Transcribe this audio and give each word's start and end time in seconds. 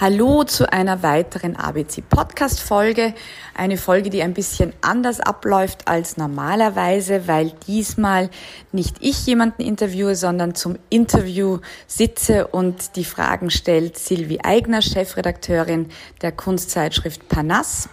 Hallo 0.00 0.44
zu 0.44 0.72
einer 0.72 1.02
weiteren 1.02 1.56
ABC 1.56 2.00
Podcast 2.00 2.62
Folge. 2.62 3.12
Eine 3.54 3.76
Folge, 3.76 4.08
die 4.08 4.22
ein 4.22 4.32
bisschen 4.32 4.72
anders 4.80 5.20
abläuft 5.20 5.88
als 5.88 6.16
normalerweise, 6.16 7.28
weil 7.28 7.52
diesmal 7.66 8.30
nicht 8.72 8.96
ich 9.00 9.26
jemanden 9.26 9.60
interviewe, 9.60 10.16
sondern 10.16 10.54
zum 10.54 10.78
Interview 10.88 11.58
sitze 11.86 12.46
und 12.46 12.96
die 12.96 13.04
Fragen 13.04 13.50
stellt 13.50 13.98
Silvi 13.98 14.38
Eigner, 14.42 14.80
Chefredakteurin 14.80 15.90
der 16.22 16.32
Kunstzeitschrift 16.32 17.28
Panas. 17.28 17.90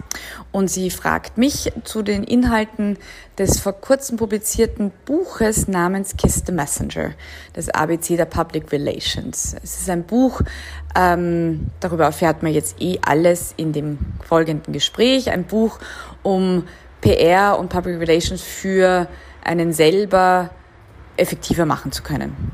Und 0.53 0.69
sie 0.69 0.89
fragt 0.91 1.37
mich 1.37 1.73
zu 1.83 2.03
den 2.03 2.23
Inhalten 2.23 2.97
des 3.37 3.59
vor 3.59 3.73
kurzem 3.73 4.17
publizierten 4.17 4.91
Buches 5.05 5.67
namens 5.67 6.15
Kiss 6.15 6.43
the 6.45 6.53
Messenger, 6.53 7.11
das 7.51 7.67
ABC 7.69 8.15
der 8.15 8.25
Public 8.25 8.71
Relations. 8.71 9.55
Es 9.61 9.81
ist 9.81 9.89
ein 9.89 10.05
Buch, 10.05 10.41
ähm, 10.97 11.67
darüber 11.79 12.05
erfährt 12.05 12.41
man 12.41 12.51
jetzt 12.51 12.81
eh 12.81 12.97
alles 13.05 13.53
in 13.55 13.71
dem 13.71 13.99
folgenden 14.27 14.73
Gespräch. 14.73 15.29
Ein 15.29 15.43
Buch, 15.43 15.77
um 16.23 16.63
PR 17.01 17.59
und 17.59 17.69
Public 17.69 17.99
Relations 17.99 18.41
für 18.41 19.07
einen 19.43 19.73
selber 19.73 20.49
effektiver 21.15 21.65
machen 21.67 21.91
zu 21.91 22.01
können. 22.01 22.51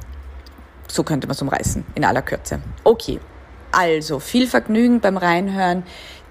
So 0.89 1.03
könnte 1.03 1.25
man 1.25 1.35
es 1.35 1.41
umreißen, 1.41 1.85
in 1.95 2.03
aller 2.03 2.21
Kürze. 2.21 2.59
Okay, 2.83 3.19
also 3.71 4.19
viel 4.19 4.47
Vergnügen 4.47 4.99
beim 4.99 5.15
Reinhören 5.15 5.83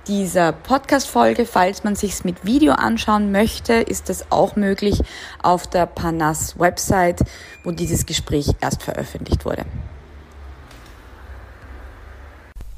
dieser 0.06 0.52
Podcast-Folge. 0.52 1.46
Falls 1.46 1.82
man 1.82 1.94
sich's 1.94 2.24
mit 2.24 2.44
Video 2.44 2.74
anschauen 2.74 3.32
möchte, 3.32 3.74
ist 3.74 4.10
das 4.10 4.30
auch 4.30 4.54
möglich 4.54 5.00
auf 5.42 5.66
der 5.66 5.86
Panas 5.86 6.58
Website, 6.58 7.22
wo 7.64 7.70
dieses 7.70 8.04
Gespräch 8.04 8.50
erst 8.60 8.82
veröffentlicht 8.82 9.46
wurde. 9.46 9.64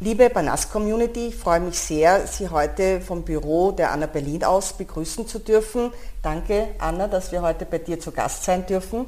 Liebe 0.04 0.28
Banas-Community, 0.28 1.28
ich 1.28 1.36
freue 1.36 1.60
mich 1.60 1.78
sehr, 1.78 2.26
Sie 2.26 2.50
heute 2.50 3.00
vom 3.00 3.22
Büro 3.22 3.72
der 3.72 3.90
Anna 3.90 4.04
Berlin 4.04 4.44
aus 4.44 4.74
begrüßen 4.74 5.26
zu 5.26 5.38
dürfen. 5.38 5.94
Danke, 6.20 6.74
Anna, 6.78 7.08
dass 7.08 7.32
wir 7.32 7.40
heute 7.40 7.64
bei 7.64 7.78
dir 7.78 7.98
zu 7.98 8.12
Gast 8.12 8.44
sein 8.44 8.66
dürfen. 8.66 9.06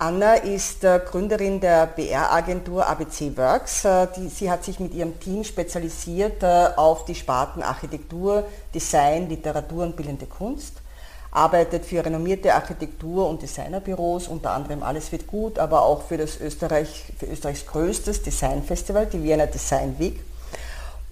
Anna 0.00 0.34
ist 0.34 0.82
äh, 0.82 1.00
Gründerin 1.08 1.60
der 1.60 1.86
BR-Agentur 1.86 2.84
ABC 2.88 3.36
Works. 3.36 3.84
Äh, 3.84 4.08
sie 4.34 4.50
hat 4.50 4.64
sich 4.64 4.80
mit 4.80 4.92
ihrem 4.94 5.20
Team 5.20 5.44
spezialisiert 5.44 6.42
äh, 6.42 6.70
auf 6.74 7.04
die 7.04 7.14
Sparten 7.14 7.62
Architektur, 7.62 8.42
Design, 8.74 9.28
Literatur 9.28 9.84
und 9.84 9.94
bildende 9.94 10.26
Kunst 10.26 10.82
arbeitet 11.34 11.86
für 11.86 12.04
renommierte 12.04 12.52
Architektur- 12.52 13.26
und 13.26 13.40
Designerbüros, 13.40 14.28
unter 14.28 14.50
anderem 14.50 14.82
Alles 14.82 15.10
wird 15.12 15.26
gut, 15.26 15.58
aber 15.58 15.80
auch 15.80 16.02
für 16.02 16.18
das 16.18 16.38
Österreich, 16.38 17.04
für 17.16 17.24
Österreichs 17.24 17.64
größtes 17.64 18.22
Designfestival, 18.22 19.06
die 19.06 19.22
Vienna 19.22 19.46
Design 19.46 19.98
Week. 19.98 20.20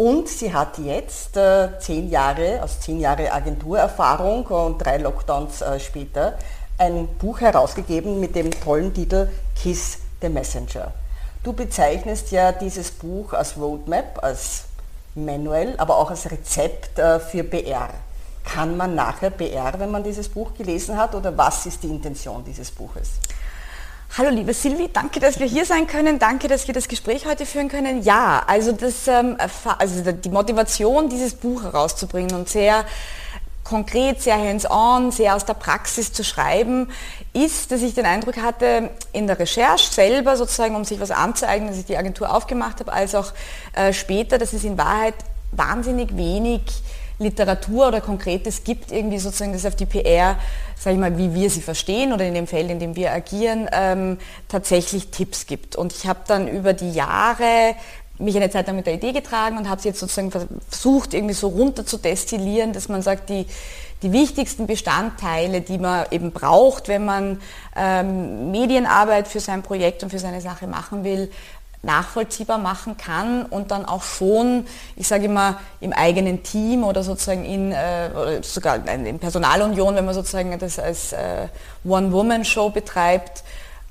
Und 0.01 0.31
sie 0.31 0.51
hat 0.51 0.79
jetzt 0.79 1.37
äh, 1.37 1.79
zehn 1.79 2.09
Jahre, 2.09 2.63
aus 2.63 2.81
zehn 2.81 3.01
Jahre 3.01 3.31
Agenturerfahrung 3.31 4.47
und 4.47 4.79
drei 4.79 4.97
Lockdowns 4.97 5.61
äh, 5.61 5.79
später, 5.79 6.39
ein 6.79 7.07
Buch 7.19 7.43
herausgegeben 7.43 8.19
mit 8.19 8.35
dem 8.35 8.51
tollen 8.51 8.95
Titel 8.95 9.29
Kiss 9.55 9.99
the 10.23 10.31
Messenger. 10.31 10.95
Du 11.43 11.53
bezeichnest 11.53 12.31
ja 12.31 12.51
dieses 12.51 12.93
Buch 12.93 13.35
als 13.35 13.59
Roadmap, 13.59 14.25
als 14.25 14.65
Manual, 15.15 15.75
aber 15.77 15.99
auch 15.99 16.09
als 16.09 16.31
Rezept 16.31 16.99
äh, 16.99 17.21
für 17.21 17.45
BR. 17.45 17.91
Kann 18.43 18.79
man 18.79 18.95
nachher 18.95 19.29
BR, 19.29 19.75
wenn 19.77 19.91
man 19.91 20.03
dieses 20.03 20.31
Buch 20.31 20.55
gelesen 20.55 20.97
hat, 20.97 21.15
oder 21.15 21.37
was 21.37 21.67
ist 21.67 21.83
die 21.83 21.89
Intention 21.89 22.43
dieses 22.43 22.71
Buches? 22.71 23.21
Hallo 24.19 24.29
liebe 24.31 24.53
Silvi, 24.53 24.89
danke, 24.93 25.21
dass 25.21 25.39
wir 25.39 25.47
hier 25.47 25.65
sein 25.65 25.87
können. 25.87 26.19
Danke, 26.19 26.49
dass 26.49 26.67
wir 26.67 26.75
das 26.75 26.89
Gespräch 26.89 27.27
heute 27.27 27.47
führen 27.47 27.69
können. 27.69 28.03
Ja, 28.03 28.43
also, 28.45 28.73
das, 28.73 29.07
ähm, 29.07 29.37
also 29.79 30.11
die 30.11 30.31
Motivation, 30.31 31.09
dieses 31.09 31.35
Buch 31.35 31.63
herauszubringen 31.63 32.35
und 32.35 32.49
sehr 32.49 32.85
konkret, 33.63 34.21
sehr 34.21 34.37
hands-on, 34.37 35.13
sehr 35.13 35.37
aus 35.37 35.45
der 35.45 35.55
Praxis 35.55 36.13
zu 36.13 36.25
schreiben, 36.25 36.89
ist, 37.33 37.71
dass 37.71 37.83
ich 37.83 37.95
den 37.95 38.05
Eindruck 38.05 38.39
hatte, 38.39 38.91
in 39.13 39.29
der 39.29 39.39
Recherche 39.39 39.93
selber 39.93 40.37
sozusagen, 40.37 40.75
um 40.75 40.85
sich 40.85 40.99
was 40.99 41.13
anzueignen, 41.13 41.69
dass 41.69 41.79
ich 41.79 41.87
die 41.87 41.97
Agentur 41.97 42.35
aufgemacht 42.35 42.81
habe, 42.81 42.93
als 42.93 43.15
auch 43.15 43.33
äh, 43.75 43.93
später, 43.93 44.39
dass 44.39 44.53
es 44.53 44.65
in 44.65 44.77
Wahrheit 44.77 45.15
wahnsinnig 45.53 46.17
wenig 46.17 46.63
Literatur 47.21 47.89
oder 47.89 48.01
Konkretes 48.01 48.65
gibt, 48.65 48.91
irgendwie 48.91 49.19
sozusagen 49.19 49.53
das 49.53 49.67
auf 49.67 49.77
die 49.77 49.87
PR, 49.87 50.37
sage 50.77 50.95
ich 50.95 51.01
mal, 51.01 51.17
wie 51.19 51.35
wir 51.35 51.51
sie 51.51 51.61
verstehen 51.61 52.13
oder 52.13 52.27
in 52.27 52.35
dem 52.35 52.47
Feld, 52.47 52.71
in 52.71 52.81
dem 52.81 52.97
wir 52.97 53.13
agieren, 53.13 53.69
ähm, 53.73 54.19
tatsächlich 54.49 55.09
Tipps 55.09 55.47
gibt. 55.47 55.77
Und 55.77 55.93
ich 55.93 56.07
habe 56.07 56.21
dann 56.27 56.49
über 56.49 56.73
die 56.73 56.91
Jahre 56.91 57.77
mich 58.19 58.37
eine 58.37 58.51
Zeit 58.51 58.67
lang 58.67 58.77
mit 58.77 58.87
der 58.87 58.95
Idee 58.95 59.13
getragen 59.13 59.57
und 59.59 59.69
habe 59.69 59.81
sie 59.81 59.89
jetzt 59.89 60.01
sozusagen 60.01 60.31
versucht, 60.31 61.15
irgendwie 61.15 61.35
so 61.35 61.49
runter 61.49 61.87
zu 61.87 61.97
destillieren, 61.97 62.73
dass 62.73 62.89
man 62.89 63.03
sagt, 63.03 63.31
die, 63.31 63.47
die 64.03 64.13
wichtigsten 64.13 64.67
Bestandteile, 64.67 65.61
die 65.61 65.79
man 65.79 66.07
eben 66.11 66.33
braucht, 66.33 66.89
wenn 66.89 67.05
man 67.05 67.41
ähm, 67.77 68.51
Medienarbeit 68.51 69.29
für 69.29 69.41
sein 69.41 69.63
Projekt 69.63 70.03
und 70.03 70.11
für 70.11 70.19
seine 70.19 70.41
Sache 70.41 70.67
machen 70.67 71.05
will, 71.05 71.31
nachvollziehbar 71.83 72.59
machen 72.59 72.97
kann 72.97 73.45
und 73.47 73.71
dann 73.71 73.87
auch 73.87 74.03
schon, 74.03 74.67
ich 74.97 75.09
sage 75.09 75.25
immer, 75.25 75.59
im 75.81 75.93
eigenen 75.93 76.43
Team 76.43 76.85
oder 76.85 77.03
sozusagen 77.03 77.45
in, 77.45 77.73
äh, 77.73 78.43
sogar 78.43 78.87
in 78.87 79.19
Personalunion, 79.19 79.95
wenn 79.95 80.05
man 80.05 80.15
sozusagen 80.15 80.59
das 80.59 80.79
als 80.79 81.13
äh, 81.13 81.49
One-Woman-Show 81.85 82.71
betreibt, 82.71 83.45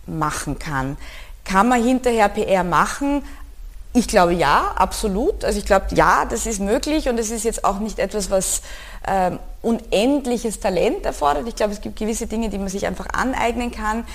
machen 0.05 0.59
kann. 0.59 0.97
Kann 1.45 1.67
man 1.67 1.83
hinterher 1.83 2.29
PR 2.29 2.63
machen? 2.63 3.23
Ich 3.93 4.07
glaube 4.07 4.33
ja, 4.33 4.71
absolut. 4.75 5.43
Also 5.43 5.57
ich 5.57 5.65
glaube 5.65 5.87
ja, 5.95 6.25
das 6.25 6.45
ist 6.45 6.59
möglich 6.59 7.09
und 7.09 7.19
es 7.19 7.31
ist 7.31 7.43
jetzt 7.43 7.65
auch 7.65 7.79
nicht 7.79 7.97
etwas, 7.97 8.29
was 8.29 8.61
ähm, 9.07 9.39
unendliches 9.63 10.59
Talent 10.59 11.05
erfordert. 11.05 11.47
Ich 11.47 11.55
glaube, 11.55 11.73
es 11.73 11.81
gibt 11.81 11.97
gewisse 11.97 12.27
Dinge, 12.27 12.49
die 12.49 12.59
man 12.59 12.67
sich 12.67 12.85
einfach 12.85 13.07
aneignen 13.13 13.71
kann 13.71 14.05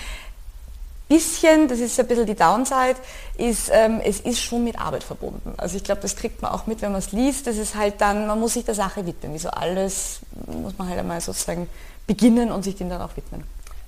bisschen, 1.08 1.68
das 1.68 1.80
ist 1.80 1.98
ein 2.00 2.06
bisschen 2.06 2.26
die 2.26 2.34
Downside, 2.34 2.96
ist, 3.36 3.70
ähm, 3.72 4.00
es 4.04 4.20
ist 4.20 4.40
schon 4.40 4.64
mit 4.64 4.78
Arbeit 4.78 5.04
verbunden. 5.04 5.54
Also 5.56 5.76
ich 5.76 5.84
glaube, 5.84 6.00
das 6.00 6.16
kriegt 6.16 6.42
man 6.42 6.52
auch 6.52 6.66
mit, 6.66 6.82
wenn 6.82 6.92
man 6.92 6.98
es 6.98 7.12
liest. 7.12 7.46
Das 7.46 7.56
ist 7.56 7.74
halt 7.74 8.00
dann, 8.00 8.26
man 8.26 8.40
muss 8.40 8.54
sich 8.54 8.64
der 8.64 8.74
Sache 8.74 9.06
widmen. 9.06 9.34
Wie 9.34 9.38
so 9.38 9.50
alles 9.50 10.20
muss 10.46 10.76
man 10.78 10.88
halt 10.88 10.98
einmal 10.98 11.20
sozusagen 11.20 11.68
beginnen 12.06 12.50
und 12.50 12.62
sich 12.62 12.76
dem 12.76 12.88
dann 12.88 13.02
auch 13.02 13.16
widmen. 13.16 13.44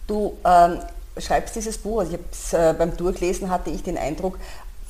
Du 0.07 0.37
ähm, 0.45 0.81
schreibst 1.19 1.57
dieses 1.57 1.79
Buch, 1.79 2.01
also 2.01 2.15
ich 2.15 2.53
äh, 2.53 2.75
beim 2.77 2.97
Durchlesen 2.97 3.51
hatte 3.51 3.71
ich 3.71 3.83
den 3.83 3.99
Eindruck, 3.99 4.39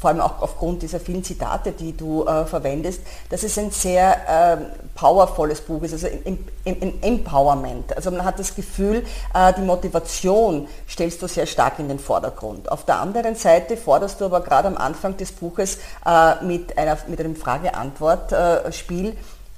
vor 0.06 0.12
allem 0.12 0.20
auch 0.20 0.40
aufgrund 0.40 0.82
dieser 0.82 1.00
vielen 1.00 1.24
Zitate, 1.24 1.72
die 1.72 1.96
du 1.96 2.24
äh, 2.24 2.44
verwendest, 2.44 3.00
dass 3.28 3.42
es 3.42 3.58
ein 3.58 3.72
sehr 3.72 4.52
äh, 4.52 4.56
powervolles 4.94 5.62
Buch 5.62 5.82
ist, 5.82 5.94
also 5.94 6.06
ein, 6.06 6.38
ein, 6.64 7.02
Empowerment. 7.02 7.96
Also 7.96 8.12
man 8.12 8.24
hat 8.24 8.38
das 8.38 8.54
Gefühl, 8.54 9.04
äh, 9.34 9.52
die 9.54 9.62
Motivation 9.62 10.68
stellst 10.88 11.20
du 11.22 11.26
sehr 11.26 11.46
stark 11.46 11.80
in 11.80 11.88
den 11.88 11.98
Vordergrund. 11.98 12.70
Auf 12.70 12.84
der 12.84 13.00
anderen 13.00 13.34
Seite 13.34 13.76
forderst 13.76 14.20
du 14.20 14.26
aber 14.26 14.42
gerade 14.42 14.68
am 14.68 14.76
Anfang 14.76 15.16
des 15.16 15.32
Buches 15.32 15.78
äh, 16.06 16.44
mit, 16.44 16.78
einer, 16.78 16.96
mit 17.08 17.18
einem 17.18 17.34
Frage-Antwort-Spiel 17.34 19.08
äh, 19.08 19.14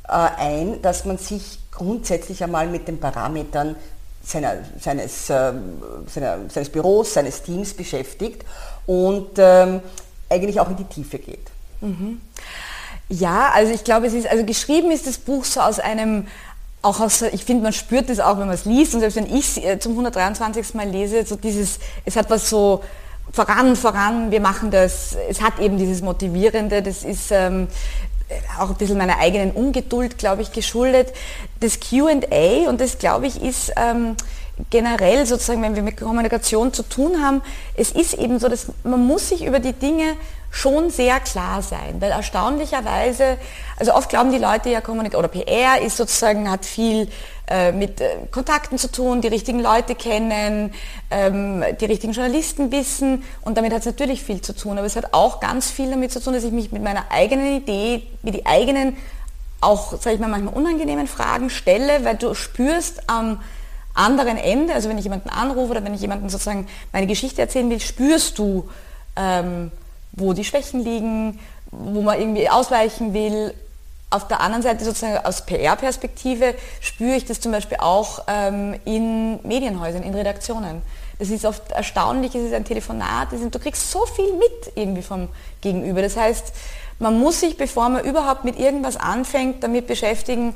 ein, 0.09 0.81
dass 0.81 1.05
man 1.05 1.19
sich 1.19 1.59
grundsätzlich 1.71 2.43
einmal 2.43 2.69
mit 2.69 2.89
den 2.89 2.99
Parametern 2.99 3.77
seiner, 4.25 4.55
seines, 4.81 5.29
ähm, 5.29 5.83
seiner, 6.07 6.39
seines 6.49 6.71
Büros, 6.71 7.13
seines 7.13 7.43
Teams 7.43 7.75
beschäftigt 7.75 8.47
und 8.87 9.33
ähm, 9.37 9.83
eigentlich 10.29 10.61
auch 10.61 10.69
in 10.69 10.77
die 10.77 10.85
Tiefe 10.85 11.19
geht. 11.19 11.47
Mhm. 11.81 12.21
Ja, 13.09 13.51
also 13.55 13.73
ich 13.73 13.85
glaube, 13.85 14.07
es 14.07 14.13
ist, 14.13 14.27
also 14.27 14.45
geschrieben 14.45 14.91
ist 14.91 15.07
das 15.07 15.19
Buch 15.19 15.45
so 15.45 15.61
aus 15.61 15.79
einem, 15.79 16.27
auch 16.83 17.01
aus, 17.01 17.23
ich 17.23 17.45
finde, 17.45 17.63
man 17.63 17.73
spürt 17.73 18.11
das 18.11 18.21
auch, 18.21 18.39
wenn 18.39 18.47
man 18.47 18.55
es 18.55 18.65
liest 18.65 18.95
und 18.95 19.01
selbst 19.01 19.17
wenn 19.17 19.27
ich 19.27 19.57
es 19.57 19.59
äh, 19.59 19.79
zum 19.79 19.93
123. 19.93 20.75
Mal 20.75 20.89
lese, 20.89 21.25
so 21.25 21.37
dieses, 21.37 21.79
es 22.05 22.17
hat 22.17 22.29
was 22.31 22.51
so 22.51 22.83
voran, 23.33 23.77
voran, 23.77 24.31
wir 24.31 24.41
machen 24.41 24.71
das, 24.71 25.17
es 25.29 25.41
hat 25.41 25.59
eben 25.59 25.79
dieses 25.79 26.03
Motivierende, 26.03 26.83
das 26.83 27.03
ist 27.03 27.31
ähm, 27.31 27.69
auch 28.59 28.71
ein 28.71 28.77
bisschen 28.77 28.99
meiner 28.99 29.19
eigenen 29.19 29.53
Ungeduld, 29.53 30.19
glaube 30.19 30.43
ich, 30.43 30.53
geschuldet. 30.53 31.13
Das 31.61 31.79
Q&A 31.81 32.69
und 32.69 32.81
das, 32.81 32.99
glaube 32.99 33.27
ich, 33.27 33.43
ist... 33.43 33.73
Ähm, 33.77 34.17
generell 34.71 35.27
sozusagen, 35.27 35.63
wenn 35.63 35.77
wir 35.77 35.83
mit 35.83 35.97
Kommunikation 35.97 36.73
zu 36.73 36.83
tun 36.83 37.23
haben, 37.23 37.43
es 37.77 37.93
ist 37.93 38.15
eben 38.15 38.39
so, 38.39 38.49
dass 38.49 38.67
man 38.85 39.07
muss 39.07 39.29
sich 39.29 39.45
über 39.45 39.61
die 39.61 39.73
Dinge 39.73 40.17
schon 40.51 40.91
sehr 40.91 41.21
klar 41.21 41.63
sein, 41.63 41.97
weil 42.01 42.11
erstaunlicherweise, 42.11 43.37
also 43.79 43.95
oft 43.95 44.09
glauben 44.09 44.33
die 44.33 44.39
Leute 44.39 44.71
ja 44.71 44.81
Kommunikation 44.81 45.25
oder 45.25 45.29
PR 45.29 45.81
ist 45.83 45.97
sozusagen, 45.97 46.51
hat 46.51 46.65
viel 46.65 47.09
äh, 47.49 47.71
mit 47.73 48.01
äh, 48.01 48.17
Kontakten 48.31 48.79
zu 48.79 48.91
tun, 48.91 49.21
die 49.21 49.29
richtigen 49.29 49.61
Leute 49.61 49.95
kennen, 49.95 50.73
ähm, 51.11 51.63
die 51.81 51.85
richtigen 51.85 52.13
Journalisten 52.13 52.73
wissen 52.73 53.25
und 53.43 53.59
damit 53.59 53.73
hat 53.73 53.81
es 53.81 53.87
natürlich 53.87 54.23
viel 54.23 54.41
zu 54.41 54.55
tun, 54.57 54.79
aber 54.79 54.87
es 54.87 54.97
hat 54.97 55.13
auch 55.13 55.41
ganz 55.41 55.71
viel 55.71 55.91
damit 55.91 56.13
zu 56.13 56.21
tun, 56.21 56.33
dass 56.33 56.45
ich 56.45 56.53
mich 56.53 56.73
mit 56.73 56.83
meiner 56.83 57.05
eigenen 57.11 57.59
Idee, 57.59 58.03
wie 58.23 58.31
die 58.31 58.47
eigenen, 58.47 58.97
auch, 59.61 59.99
sage 60.01 60.15
ich 60.15 60.21
mal, 60.21 60.29
manchmal 60.29 60.55
unangenehmen 60.55 61.07
Fragen 61.07 61.51
stelle, 61.51 62.05
weil 62.05 62.17
du 62.17 62.35
spürst 62.35 63.09
am 63.09 63.31
ähm, 63.31 63.39
anderen 63.99 64.37
Ende, 64.37 64.75
also 64.75 64.89
wenn 64.89 64.99
ich 64.99 65.05
jemanden 65.05 65.29
anrufe 65.29 65.73
oder 65.73 65.85
wenn 65.85 65.95
ich 65.95 66.01
jemanden 66.01 66.29
sozusagen 66.29 66.67
meine 66.93 67.07
Geschichte 67.07 67.41
erzählen 67.41 67.69
will, 67.69 67.81
spürst 67.81 68.39
du, 68.39 68.69
ähm, 69.17 69.71
wo 70.13 70.33
die 70.33 70.45
Schwächen 70.45 70.83
liegen, 70.83 71.39
wo 71.71 72.03
man 72.03 72.19
irgendwie 72.19 72.49
ausweichen 72.49 73.13
will. 73.13 73.55
Auf 74.11 74.27
der 74.27 74.41
anderen 74.41 74.63
Seite 74.63 74.85
sozusagen 74.85 75.19
aus 75.25 75.45
PR-Perspektive 75.45 76.55
spüre 76.81 77.17
ich 77.17 77.27
das 77.27 77.41
zum 77.41 77.53
Beispiel 77.53 77.79
auch 77.79 78.21
ähm, 78.27 78.77
in 78.85 79.39
Medienhäusern, 79.47 80.03
in 80.03 80.15
Redaktionen. 80.15 80.81
Es 81.19 81.31
ist 81.31 81.45
oft 81.45 81.73
erstaunlich, 81.73 82.35
es 82.35 82.45
ist 82.45 82.55
ein 82.55 82.65
Telefonat, 82.65 83.33
ist, 83.33 83.55
du 83.55 83.59
kriegst 83.59 83.91
so 83.91 84.07
viel 84.07 84.33
mit 84.35 84.77
irgendwie 84.77 85.03
vom 85.03 85.29
Gegenüber. 85.61 86.01
Das 86.01 86.17
heißt, 86.17 86.53
man 87.01 87.19
muss 87.19 87.41
sich, 87.41 87.57
bevor 87.57 87.89
man 87.89 88.05
überhaupt 88.05 88.45
mit 88.45 88.59
irgendwas 88.59 88.97
anfängt, 88.97 89.63
damit 89.63 89.87
beschäftigen, 89.87 90.55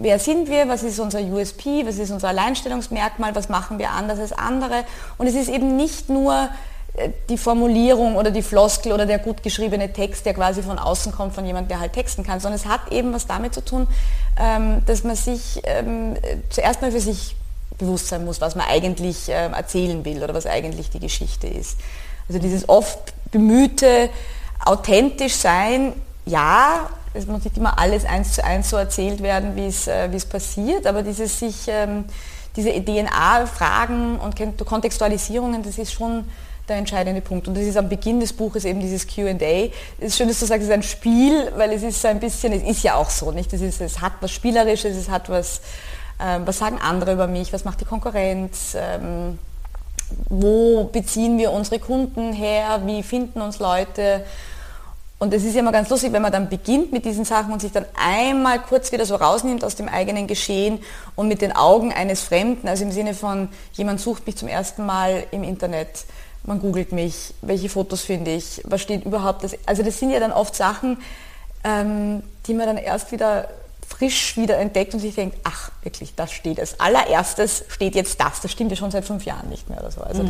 wer 0.00 0.18
sind 0.18 0.48
wir, 0.48 0.68
was 0.68 0.82
ist 0.82 0.98
unser 0.98 1.20
USP, 1.20 1.86
was 1.86 1.96
ist 1.96 2.10
unser 2.10 2.28
Alleinstellungsmerkmal, 2.28 3.34
was 3.34 3.48
machen 3.48 3.78
wir 3.78 3.90
anders 3.90 4.18
als 4.18 4.32
andere. 4.32 4.84
Und 5.18 5.26
es 5.26 5.34
ist 5.34 5.48
eben 5.48 5.76
nicht 5.76 6.08
nur 6.08 6.48
äh, 6.94 7.10
die 7.28 7.38
Formulierung 7.38 8.16
oder 8.16 8.30
die 8.30 8.42
Floskel 8.42 8.92
oder 8.92 9.06
der 9.06 9.18
gut 9.18 9.42
geschriebene 9.42 9.92
Text, 9.92 10.26
der 10.26 10.34
quasi 10.34 10.62
von 10.62 10.78
außen 10.78 11.12
kommt, 11.12 11.34
von 11.34 11.44
jemandem, 11.44 11.68
der 11.68 11.80
halt 11.80 11.92
texten 11.92 12.24
kann, 12.24 12.40
sondern 12.40 12.60
es 12.60 12.66
hat 12.66 12.92
eben 12.92 13.12
was 13.12 13.26
damit 13.26 13.54
zu 13.54 13.64
tun, 13.64 13.86
ähm, 14.38 14.82
dass 14.86 15.04
man 15.04 15.16
sich 15.16 15.60
ähm, 15.64 16.16
zuerst 16.50 16.82
mal 16.82 16.92
für 16.92 17.00
sich 17.00 17.36
bewusst 17.76 18.08
sein 18.08 18.24
muss, 18.24 18.40
was 18.40 18.54
man 18.54 18.66
eigentlich 18.66 19.28
ähm, 19.28 19.52
erzählen 19.52 20.04
will 20.04 20.22
oder 20.22 20.34
was 20.34 20.46
eigentlich 20.46 20.90
die 20.90 21.00
Geschichte 21.00 21.46
ist. 21.46 21.78
Also 22.28 22.40
dieses 22.40 22.68
oft 22.68 22.98
bemühte, 23.30 24.10
authentisch 24.64 25.34
sein, 25.34 25.92
ja, 26.26 26.90
es 27.14 27.26
muss 27.26 27.44
nicht 27.44 27.56
immer 27.56 27.78
alles 27.78 28.04
eins 28.04 28.34
zu 28.34 28.44
eins 28.44 28.70
so 28.70 28.76
erzählt 28.76 29.22
werden, 29.22 29.56
wie 29.56 29.66
es, 29.66 29.86
äh, 29.86 30.08
passiert, 30.28 30.86
aber 30.86 31.02
dieses 31.02 31.38
sich, 31.38 31.66
ähm, 31.68 32.04
diese 32.56 32.70
DNA-Fragen 32.70 34.18
und 34.18 34.36
Kontextualisierungen, 34.66 35.62
das 35.62 35.78
ist 35.78 35.92
schon 35.92 36.24
der 36.68 36.76
entscheidende 36.76 37.20
Punkt. 37.20 37.48
Und 37.48 37.56
das 37.56 37.64
ist 37.64 37.76
am 37.76 37.88
Beginn 37.88 38.20
des 38.20 38.32
Buches 38.32 38.64
eben 38.64 38.80
dieses 38.80 39.06
Q&A. 39.06 39.70
Es 39.98 40.08
ist 40.08 40.18
schön, 40.18 40.28
dass 40.28 40.40
du 40.40 40.46
sagst, 40.46 40.62
es 40.62 40.68
ist 40.68 40.74
ein 40.74 40.82
Spiel, 40.82 41.50
weil 41.56 41.72
es 41.72 41.82
ist 41.82 42.02
so 42.02 42.08
ein 42.08 42.20
bisschen, 42.20 42.52
es 42.52 42.62
ist 42.62 42.82
ja 42.82 42.94
auch 42.94 43.10
so, 43.10 43.32
nicht? 43.32 43.52
Es, 43.52 43.60
ist, 43.60 43.80
es 43.80 44.00
hat 44.00 44.12
was 44.20 44.30
Spielerisches, 44.30 44.96
es 44.96 45.08
hat 45.08 45.28
was, 45.28 45.60
ähm, 46.20 46.46
was 46.46 46.58
sagen 46.58 46.78
andere 46.80 47.12
über 47.12 47.26
mich, 47.26 47.52
was 47.52 47.64
macht 47.64 47.80
die 47.80 47.84
Konkurrenz, 47.84 48.76
ähm, 48.76 49.38
wo 50.28 50.84
beziehen 50.84 51.38
wir 51.38 51.52
unsere 51.52 51.78
Kunden 51.78 52.32
her, 52.32 52.82
wie 52.84 53.02
finden 53.02 53.40
uns 53.40 53.58
Leute 53.58 54.24
und 55.20 55.34
es 55.34 55.44
ist 55.44 55.54
ja 55.54 55.60
immer 55.60 55.72
ganz 55.72 55.88
lustig, 55.88 56.12
wenn 56.12 56.22
man 56.22 56.30
dann 56.30 56.48
beginnt 56.48 56.92
mit 56.92 57.04
diesen 57.04 57.24
Sachen 57.24 57.52
und 57.52 57.60
sich 57.60 57.72
dann 57.72 57.86
einmal 57.96 58.60
kurz 58.60 58.92
wieder 58.92 59.04
so 59.04 59.16
rausnimmt 59.16 59.64
aus 59.64 59.74
dem 59.74 59.88
eigenen 59.88 60.28
Geschehen 60.28 60.78
und 61.16 61.26
mit 61.26 61.42
den 61.42 61.52
Augen 61.52 61.92
eines 61.92 62.22
Fremden, 62.22 62.68
also 62.68 62.84
im 62.84 62.92
Sinne 62.92 63.14
von, 63.14 63.48
jemand 63.72 64.00
sucht 64.00 64.26
mich 64.26 64.36
zum 64.36 64.46
ersten 64.46 64.86
Mal 64.86 65.24
im 65.32 65.42
Internet, 65.42 66.04
man 66.44 66.60
googelt 66.60 66.92
mich, 66.92 67.34
welche 67.42 67.68
Fotos 67.68 68.02
finde 68.02 68.32
ich, 68.32 68.62
was 68.64 68.80
steht 68.80 69.04
überhaupt, 69.04 69.42
das, 69.42 69.56
also 69.66 69.82
das 69.82 69.98
sind 69.98 70.10
ja 70.10 70.20
dann 70.20 70.32
oft 70.32 70.54
Sachen, 70.54 70.98
ähm, 71.64 72.22
die 72.46 72.54
man 72.54 72.66
dann 72.66 72.76
erst 72.76 73.10
wieder 73.10 73.48
frisch 73.88 74.36
wieder 74.36 74.58
entdeckt 74.58 74.94
und 74.94 75.00
sich 75.00 75.16
denkt, 75.16 75.38
ach 75.42 75.72
wirklich, 75.82 76.14
das 76.14 76.30
steht 76.30 76.60
als 76.60 76.78
allererstes, 76.78 77.64
steht 77.68 77.96
jetzt 77.96 78.20
das, 78.20 78.40
das 78.40 78.52
stimmt 78.52 78.70
ja 78.70 78.76
schon 78.76 78.92
seit 78.92 79.04
fünf 79.04 79.24
Jahren 79.24 79.48
nicht 79.48 79.68
mehr 79.68 79.80
oder 79.80 79.90
so. 79.90 80.02
Also 80.02 80.22
mhm. 80.22 80.28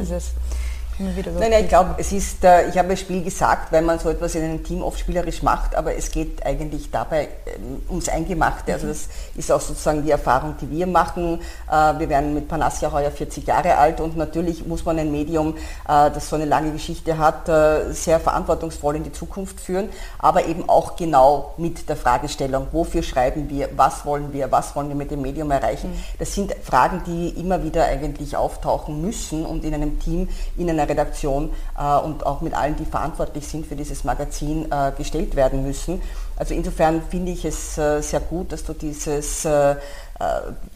Dieses 0.98 1.34
Nein, 1.34 1.50
nein, 1.50 1.64
ich 1.64 1.68
glaube, 1.68 1.94
es 1.98 2.12
ist, 2.12 2.44
äh, 2.44 2.68
ich 2.68 2.76
habe 2.76 2.88
das 2.88 3.00
Spiel 3.00 3.22
gesagt, 3.22 3.72
weil 3.72 3.82
man 3.82 3.98
so 3.98 4.08
etwas 4.10 4.34
in 4.34 4.42
einem 4.42 4.64
Team 4.64 4.82
oft 4.82 4.98
spielerisch 4.98 5.42
macht, 5.42 5.74
aber 5.74 5.94
es 5.94 6.10
geht 6.10 6.44
eigentlich 6.44 6.90
dabei 6.90 7.28
ähm, 7.46 7.82
ums 7.88 8.08
Eingemachte. 8.08 8.72
Also 8.72 8.88
das 8.88 9.08
ist 9.36 9.52
auch 9.52 9.60
sozusagen 9.60 10.02
die 10.02 10.10
Erfahrung, 10.10 10.56
die 10.60 10.70
wir 10.70 10.86
machen. 10.86 11.40
Äh, 11.70 11.98
wir 11.98 12.08
werden 12.08 12.34
mit 12.34 12.48
Panassia 12.48 12.90
heuer 12.90 13.10
40 13.10 13.46
Jahre 13.46 13.76
alt 13.76 14.00
und 14.00 14.16
natürlich 14.16 14.66
muss 14.66 14.84
man 14.84 14.98
ein 14.98 15.12
Medium, 15.12 15.56
äh, 15.88 16.10
das 16.10 16.28
so 16.28 16.36
eine 16.36 16.46
lange 16.46 16.72
Geschichte 16.72 17.16
hat, 17.18 17.46
sehr 17.90 18.20
verantwortungsvoll 18.20 18.96
in 18.96 19.04
die 19.04 19.12
Zukunft 19.12 19.60
führen, 19.60 19.88
aber 20.18 20.46
eben 20.46 20.68
auch 20.68 20.96
genau 20.96 21.54
mit 21.56 21.88
der 21.88 21.96
Fragestellung, 21.96 22.68
wofür 22.72 23.02
schreiben 23.02 23.48
wir, 23.48 23.68
was 23.76 24.04
wollen 24.04 24.32
wir, 24.32 24.50
was 24.50 24.74
wollen 24.74 24.88
wir 24.88 24.96
mit 24.96 25.10
dem 25.10 25.22
Medium 25.22 25.50
erreichen. 25.50 25.90
Mhm. 25.90 26.18
Das 26.18 26.34
sind 26.34 26.54
Fragen, 26.62 27.02
die 27.06 27.28
immer 27.40 27.62
wieder 27.62 27.84
eigentlich 27.84 28.36
auftauchen 28.36 29.00
müssen 29.00 29.46
und 29.46 29.64
in 29.64 29.74
einem 29.74 29.98
Team, 29.98 30.28
in 30.56 30.68
einer 30.68 30.87
Redaktion 30.88 31.50
äh, 31.78 31.98
und 31.98 32.24
auch 32.24 32.40
mit 32.40 32.54
allen, 32.54 32.76
die 32.76 32.84
verantwortlich 32.84 33.46
sind 33.46 33.66
für 33.66 33.76
dieses 33.76 34.04
Magazin, 34.04 34.70
äh, 34.70 34.92
gestellt 34.96 35.36
werden 35.36 35.62
müssen. 35.62 36.02
Also 36.36 36.54
insofern 36.54 37.02
finde 37.10 37.32
ich 37.32 37.44
es 37.44 37.76
äh, 37.78 38.00
sehr 38.00 38.20
gut, 38.20 38.52
dass 38.52 38.64
du 38.64 38.72
dieses, 38.72 39.46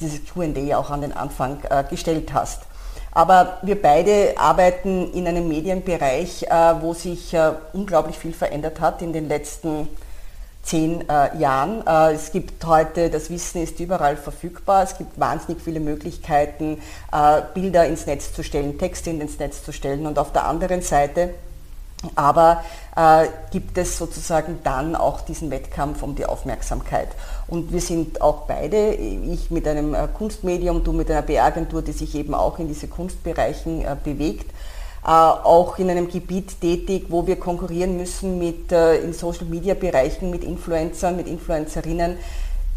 dieses 0.00 0.20
QA 0.24 0.76
auch 0.76 0.90
an 0.90 1.00
den 1.00 1.12
Anfang 1.12 1.58
gestellt 1.90 2.32
hast. 2.32 2.62
Aber 3.12 3.58
wir 3.62 3.80
beide 3.80 4.34
arbeiten 4.36 5.12
in 5.12 5.26
einem 5.26 5.48
Medienbereich, 5.48 6.46
wo 6.80 6.94
sich 6.94 7.36
unglaublich 7.72 8.18
viel 8.18 8.32
verändert 8.32 8.80
hat 8.80 9.02
in 9.02 9.12
den 9.12 9.28
letzten 9.28 9.68
Jahren 9.68 9.88
zehn 10.62 11.08
äh, 11.08 11.36
Jahren. 11.38 11.86
Äh, 11.86 12.14
es 12.14 12.32
gibt 12.32 12.64
heute, 12.64 13.10
das 13.10 13.30
Wissen 13.30 13.62
ist 13.62 13.80
überall 13.80 14.16
verfügbar, 14.16 14.82
es 14.84 14.96
gibt 14.96 15.18
wahnsinnig 15.18 15.62
viele 15.62 15.80
Möglichkeiten, 15.80 16.80
äh, 17.12 17.42
Bilder 17.54 17.86
ins 17.86 18.06
Netz 18.06 18.32
zu 18.32 18.42
stellen, 18.42 18.78
Texte 18.78 19.10
ins 19.10 19.38
Netz 19.38 19.64
zu 19.64 19.72
stellen 19.72 20.06
und 20.06 20.18
auf 20.18 20.32
der 20.32 20.44
anderen 20.46 20.82
Seite 20.82 21.30
aber 22.14 22.64
äh, 22.96 23.26
gibt 23.50 23.78
es 23.78 23.96
sozusagen 23.96 24.58
dann 24.64 24.96
auch 24.96 25.20
diesen 25.20 25.50
Wettkampf 25.50 26.02
um 26.02 26.14
die 26.14 26.26
Aufmerksamkeit. 26.26 27.08
Und 27.48 27.72
wir 27.72 27.80
sind 27.80 28.20
auch 28.20 28.42
beide, 28.46 28.94
ich 28.94 29.50
mit 29.50 29.66
einem 29.68 29.94
äh, 29.94 30.08
Kunstmedium, 30.12 30.82
du 30.84 30.92
mit 30.92 31.10
einer 31.10 31.22
PR-Agentur, 31.22 31.82
die 31.82 31.92
sich 31.92 32.14
eben 32.14 32.34
auch 32.34 32.58
in 32.58 32.68
diese 32.68 32.88
Kunstbereichen 32.88 33.82
äh, 33.82 33.96
bewegt, 34.02 34.50
auch 35.10 35.78
in 35.78 35.90
einem 35.90 36.08
Gebiet 36.08 36.60
tätig, 36.60 37.06
wo 37.08 37.26
wir 37.26 37.36
konkurrieren 37.36 37.96
müssen 37.96 38.38
mit 38.38 38.70
äh, 38.70 38.96
in 38.96 39.12
Social-Media-Bereichen 39.12 40.30
mit 40.30 40.44
Influencern, 40.44 41.16
mit 41.16 41.26
Influencerinnen, 41.26 42.18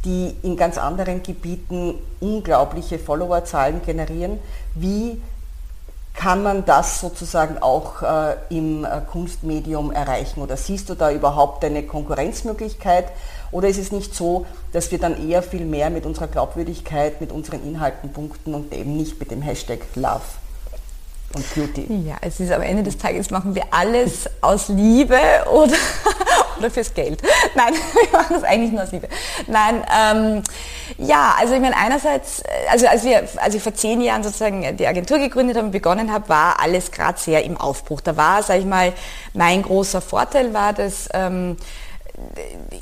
die 0.04 0.36
in 0.42 0.57
ganz 0.57 0.77
anderen 0.77 1.22
Gebieten 1.22 1.95
unglaubliche 2.19 2.98
Followerzahlen 2.98 3.81
generieren. 3.83 4.39
Wie 4.74 5.22
kann 6.16 6.42
man 6.42 6.66
das 6.66 7.01
sozusagen 7.01 7.57
auch 7.60 8.01
äh, 8.01 8.36
im 8.50 8.86
äh, 8.86 9.01
Kunstmedium 9.12 9.92
erreichen? 9.92 10.42
Oder 10.42 10.57
siehst 10.57 10.89
du 10.89 10.95
da 10.95 11.12
überhaupt 11.12 11.63
eine 11.63 11.83
Konkurrenzmöglichkeit? 11.83 13.06
Oder 13.51 13.68
ist 13.68 13.77
es 13.77 13.92
nicht 13.92 14.16
so, 14.16 14.45
dass 14.72 14.92
wir 14.92 14.98
dann 14.98 15.30
eher 15.30 15.44
viel 15.44 15.66
mehr 15.66 15.89
mit 15.89 16.06
unserer 16.06 16.27
Glaubwürdigkeit, 16.27 17.22
mit 17.22 17.31
unseren 17.31 17.63
Inhalten 17.63 18.12
punkten 18.13 18.56
und 18.56 18.74
eben 18.74 18.95
nicht 18.98 19.19
mit 19.19 19.30
dem 19.30 19.42
Hashtag 19.42 19.80
Love? 19.95 20.22
Und 21.35 21.53
Beauty. 21.53 21.85
Ja, 22.07 22.15
es 22.21 22.39
ist 22.39 22.51
am 22.51 22.61
Ende 22.61 22.83
des 22.83 22.97
Tages 22.97 23.29
machen 23.29 23.53
wir 23.53 23.63
alles 23.71 24.29
aus 24.41 24.69
Liebe 24.69 25.19
oder, 25.51 25.75
oder 26.57 26.71
fürs 26.71 26.93
Geld. 26.93 27.21
Nein, 27.55 27.73
wir 27.93 28.19
machen 28.19 28.35
es 28.37 28.43
eigentlich 28.43 28.71
nur 28.71 28.83
aus 28.83 28.91
Liebe. 28.91 29.07
Nein, 29.48 29.83
ähm, 29.93 30.43
ja, 30.98 31.36
also 31.39 31.53
ich 31.53 31.60
meine 31.60 31.75
einerseits, 31.75 32.41
also 32.71 32.88
als 32.88 33.03
wir, 33.03 33.27
als 33.38 33.55
ich 33.55 33.62
vor 33.62 33.74
zehn 33.74 34.01
Jahren 34.01 34.24
sozusagen 34.24 34.77
die 34.77 34.88
Agentur 34.88 35.19
gegründet 35.19 35.57
habe 35.57 35.67
und 35.67 35.71
begonnen 35.71 36.12
habe, 36.12 36.29
war 36.29 36.62
alles 36.62 36.91
gerade 36.91 37.19
sehr 37.19 37.43
im 37.43 37.57
Aufbruch. 37.57 38.01
Da 38.01 38.15
war, 38.15 38.41
sage 38.41 38.60
ich 38.60 38.65
mal, 38.65 38.93
mein 39.33 39.62
großer 39.62 40.01
Vorteil 40.01 40.53
war, 40.53 40.74
dass 40.74 41.10
ähm, 41.13 41.57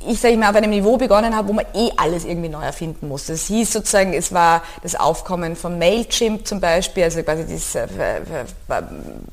ich 0.07 0.19
sage 0.19 0.37
mal, 0.37 0.49
auf 0.49 0.55
einem 0.55 0.69
Niveau 0.69 0.97
begonnen 0.97 1.35
habe, 1.35 1.47
wo 1.47 1.53
man 1.53 1.65
eh 1.73 1.89
alles 1.97 2.25
irgendwie 2.25 2.49
neu 2.49 2.61
erfinden 2.61 3.07
musste. 3.07 3.33
Es 3.33 3.47
hieß 3.47 3.73
sozusagen, 3.73 4.13
es 4.13 4.33
war 4.33 4.63
das 4.81 4.95
Aufkommen 4.95 5.55
von 5.55 5.79
Mailchimp 5.79 6.45
zum 6.45 6.59
Beispiel, 6.59 7.03
also 7.03 7.23
quasi 7.23 7.45
dieses 7.45 7.75
äh, 7.75 7.87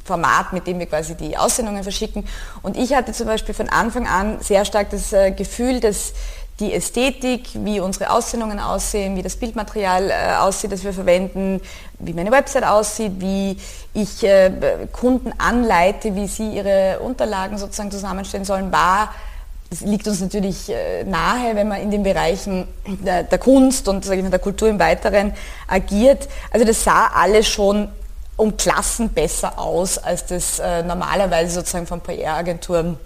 Format, 0.04 0.52
mit 0.52 0.66
dem 0.66 0.78
wir 0.78 0.86
quasi 0.86 1.14
die 1.16 1.36
Aussendungen 1.36 1.82
verschicken. 1.82 2.24
Und 2.62 2.76
ich 2.76 2.94
hatte 2.94 3.12
zum 3.12 3.26
Beispiel 3.26 3.54
von 3.54 3.68
Anfang 3.68 4.06
an 4.06 4.38
sehr 4.40 4.64
stark 4.64 4.90
das 4.90 5.12
äh, 5.12 5.32
Gefühl, 5.32 5.80
dass 5.80 6.12
die 6.60 6.74
Ästhetik, 6.74 7.48
wie 7.54 7.80
unsere 7.80 8.10
Aussendungen 8.10 8.60
aussehen, 8.60 9.16
wie 9.16 9.22
das 9.22 9.36
Bildmaterial 9.36 10.10
äh, 10.10 10.36
aussieht, 10.36 10.72
das 10.72 10.84
wir 10.84 10.92
verwenden, 10.92 11.60
wie 11.98 12.12
meine 12.12 12.30
Website 12.30 12.64
aussieht, 12.64 13.12
wie 13.18 13.58
ich 13.92 14.24
Kunden 14.92 15.32
anleite, 15.36 16.14
wie 16.14 16.26
sie 16.26 16.50
ihre 16.50 17.00
Unterlagen 17.00 17.58
sozusagen 17.58 17.90
zusammenstellen 17.90 18.46
sollen, 18.46 18.72
war 18.72 19.10
das 19.70 19.82
liegt 19.82 20.08
uns 20.08 20.20
natürlich 20.20 20.68
äh, 20.68 21.04
nahe, 21.04 21.54
wenn 21.54 21.68
man 21.68 21.80
in 21.80 21.92
den 21.92 22.02
Bereichen 22.02 22.66
der, 22.86 23.24
Kunst 23.38 23.86
und 23.86 24.04
mal, 24.06 24.30
der 24.30 24.38
Kultur 24.40 24.68
im 24.68 24.80
Weiteren 24.80 25.32
agiert. 25.68 26.28
Also 26.50 26.66
das 26.66 26.82
sah 26.82 27.06
alles 27.14 27.48
schon 27.48 27.88
um 28.36 28.56
Klassen 28.56 29.10
besser 29.10 29.58
aus, 29.58 29.96
als 29.96 30.26
das 30.26 30.58
äh, 30.58 30.82
normalerweise 30.82 31.54
sozusagen 31.54 31.86
von 31.86 32.00
PR-Agenturen 32.00 32.98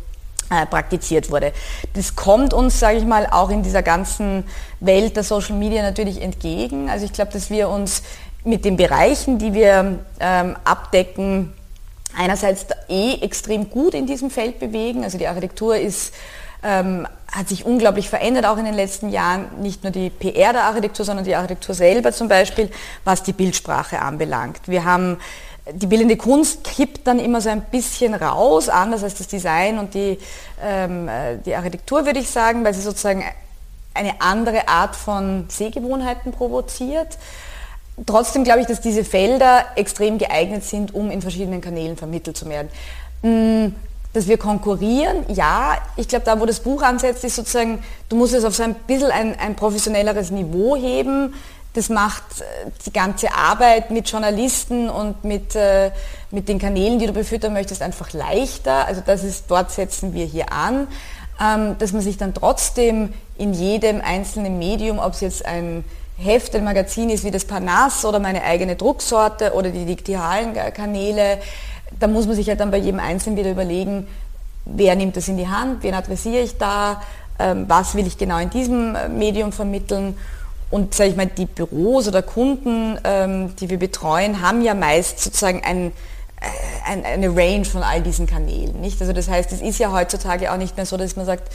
äh, 0.49 0.65
praktiziert 0.65 1.31
wurde. 1.31 1.53
Das 1.93 2.17
kommt 2.17 2.55
uns, 2.55 2.81
sage 2.81 2.97
ich 2.97 3.05
mal, 3.05 3.27
auch 3.31 3.51
in 3.51 3.63
dieser 3.63 3.83
ganzen 3.83 4.45
Welt 4.81 5.17
der 5.17 5.25
Social 5.25 5.57
Media 5.57 5.83
natürlich 5.83 6.23
entgegen. 6.23 6.89
Also 6.89 7.05
ich 7.05 7.13
glaube, 7.13 7.33
dass 7.33 7.51
wir 7.51 7.69
uns 7.69 8.03
mit 8.43 8.65
den 8.65 8.77
Bereichen, 8.77 9.39
die 9.39 9.53
wir 9.53 9.99
ähm, 10.21 10.57
abdecken, 10.65 11.53
einerseits 12.17 12.67
eh 12.89 13.15
extrem 13.21 13.69
gut 13.69 13.93
in 13.93 14.07
diesem 14.07 14.31
Feld 14.31 14.61
bewegen. 14.61 15.05
Also 15.05 15.19
die 15.19 15.27
Architektur 15.27 15.77
ist 15.77 16.15
ähm, 16.65 17.07
hat 17.31 17.49
sich 17.49 17.65
unglaublich 17.65 18.09
verändert, 18.09 18.47
auch 18.47 18.57
in 18.57 18.65
den 18.65 18.75
letzten 18.75 19.11
Jahren. 19.11 19.47
Nicht 19.61 19.83
nur 19.83 19.93
die 19.93 20.11
PR 20.11 20.53
der 20.53 20.65
Architektur, 20.65 21.05
sondern 21.05 21.25
die 21.25 21.35
Architektur 21.35 21.75
selber 21.75 22.13
zum 22.13 22.29
Beispiel, 22.29 22.71
was 23.05 23.23
die 23.23 23.33
Bildsprache 23.33 24.01
anbelangt. 24.01 24.61
Wir 24.67 24.85
haben 24.85 25.19
die 25.73 25.87
bildende 25.87 26.17
Kunst 26.17 26.63
kippt 26.65 27.07
dann 27.07 27.19
immer 27.19 27.41
so 27.41 27.49
ein 27.49 27.63
bisschen 27.63 28.15
raus, 28.15 28.69
anders 28.69 29.03
als 29.03 29.15
das 29.15 29.29
Design 29.29 29.79
und 29.79 29.95
die, 29.95 30.19
ähm, 30.63 31.09
äh, 31.09 31.39
die 31.39 31.55
Architektur, 31.55 32.05
würde 32.05 32.21
ich 32.21 32.29
sagen, 32.29 32.65
weil 32.65 32.75
sie 32.75 32.83
sozusagen 32.83 33.25
eine 33.95 34.21
andere 34.21 34.69
Art 34.69 34.95
von 34.95 35.47
Sehgewohnheiten 35.49 36.33
provoziert. 36.33 37.17
Trotzdem 38.05 38.45
glaube 38.45 38.61
ich, 38.61 38.67
dass 38.67 38.81
diese 38.81 39.05
Felder 39.05 39.65
extrem 39.77 40.19
geeignet 40.19 40.65
sind, 40.65 40.93
um 40.93 41.11
in 41.11 41.23
verschiedenen 41.23 41.61
Kanälen 41.61 41.97
vermittelt 41.97 42.37
zu 42.37 42.47
werden. 42.49 42.69
Dass 44.15 44.27
wir 44.27 44.39
konkurrieren, 44.39 45.27
ja, 45.29 45.77
ich 45.97 46.09
glaube, 46.09 46.25
da 46.25 46.41
wo 46.41 46.47
das 46.47 46.61
Buch 46.61 46.83
ansetzt, 46.83 47.25
ist 47.25 47.37
sozusagen, 47.37 47.83
du 48.09 48.17
musst 48.17 48.33
es 48.33 48.45
auf 48.45 48.55
so 48.55 48.63
ein 48.63 48.75
bisschen 48.87 49.11
ein, 49.11 49.39
ein 49.39 49.57
professionelleres 49.57 50.31
Niveau 50.31 50.77
heben. 50.77 51.35
Das 51.75 51.89
macht 51.89 52.23
äh, 52.41 52.71
die 52.87 52.93
ganze 52.93 53.35
Arbeit 53.35 53.91
mit 53.91 54.09
Journalisten 54.09 54.89
und 54.89 55.25
mit, 55.25 55.55
äh, 55.57 55.91
mit 56.31 56.49
den 56.49 56.59
Kanälen, 56.59 56.99
die 56.99 57.07
du 57.07 57.13
befüttern 57.13 57.53
möchtest, 57.53 57.83
einfach 57.83 58.13
leichter. 58.13 58.87
Also 58.87 59.03
das 59.05 59.25
ist, 59.25 59.51
dort 59.51 59.73
setzen 59.73 60.15
wir 60.15 60.25
hier 60.25 60.53
an, 60.53 60.87
ähm, 61.41 61.77
dass 61.79 61.93
man 61.93 62.01
sich 62.01 62.17
dann 62.17 62.33
trotzdem 62.33 63.13
in 63.37 63.53
jedem 63.53 64.01
einzelnen 64.01 64.59
Medium, 64.59 65.01
ob 65.01 65.15
es 65.15 65.21
jetzt 65.21 65.45
ein 65.45 65.85
Heft, 66.17 66.55
ein 66.55 66.63
Magazin 66.63 67.11
ist 67.11 67.25
wie 67.25 67.33
das 67.33 67.45
Parnasse 67.45 68.07
oder 68.07 68.21
meine 68.21 68.45
eigene 68.45 68.77
Drucksorte 68.77 69.53
oder 69.55 69.71
die 69.71 69.85
digitalen 69.85 70.55
Kanäle, 70.73 71.41
da 72.01 72.07
muss 72.07 72.27
man 72.27 72.37
sich 72.37 72.49
halt 72.49 72.61
dann 72.61 72.71
bei 72.71 72.79
jedem 72.79 73.01
Einzelnen 73.01 73.39
wieder 73.39 73.51
überlegen, 73.51 74.07
wer 74.65 74.95
nimmt 74.97 75.17
das 75.17 75.29
in 75.29 75.37
die 75.37 75.49
Hand, 75.49 75.83
wen 75.83 75.95
adressiere 75.95 76.43
ich 76.43 76.57
da, 76.59 77.03
ähm, 77.39 77.65
was 77.69 77.95
will 77.95 78.07
ich 78.07 78.19
genau 78.19 78.39
in 78.39 78.51
diesem 78.51 78.95
äh, 78.95 79.09
Medium 79.09 79.53
vermitteln. 79.53 80.17
Und 80.71 80.95
sage 80.95 81.11
ich 81.11 81.17
mal, 81.17 81.27
die 81.27 81.47
Büros 81.47 82.09
oder 82.09 82.23
Kunden, 82.23 82.99
ähm, 83.05 83.55
die 83.57 83.71
wir 83.71 83.79
betreuen, 83.79 84.41
haben 84.41 84.63
ja 84.63 84.75
meist 84.75 85.21
sozusagen 85.21 85.63
ein, 85.65 85.93
äh, 86.41 86.91
ein, 86.91 87.05
eine 87.05 87.29
Range 87.29 87.65
von 87.65 87.83
all 87.83 88.03
diesen 88.03 88.27
Kanälen. 88.27 88.81
Nicht? 88.81 89.01
Also 89.01 89.13
das 89.13 89.29
heißt, 89.29 89.53
es 89.53 89.61
ist 89.61 89.79
ja 89.79 89.93
heutzutage 89.93 90.53
auch 90.53 90.57
nicht 90.57 90.77
mehr 90.77 90.87
so, 90.87 90.97
dass 90.97 91.17
man 91.17 91.27
sagt, 91.27 91.53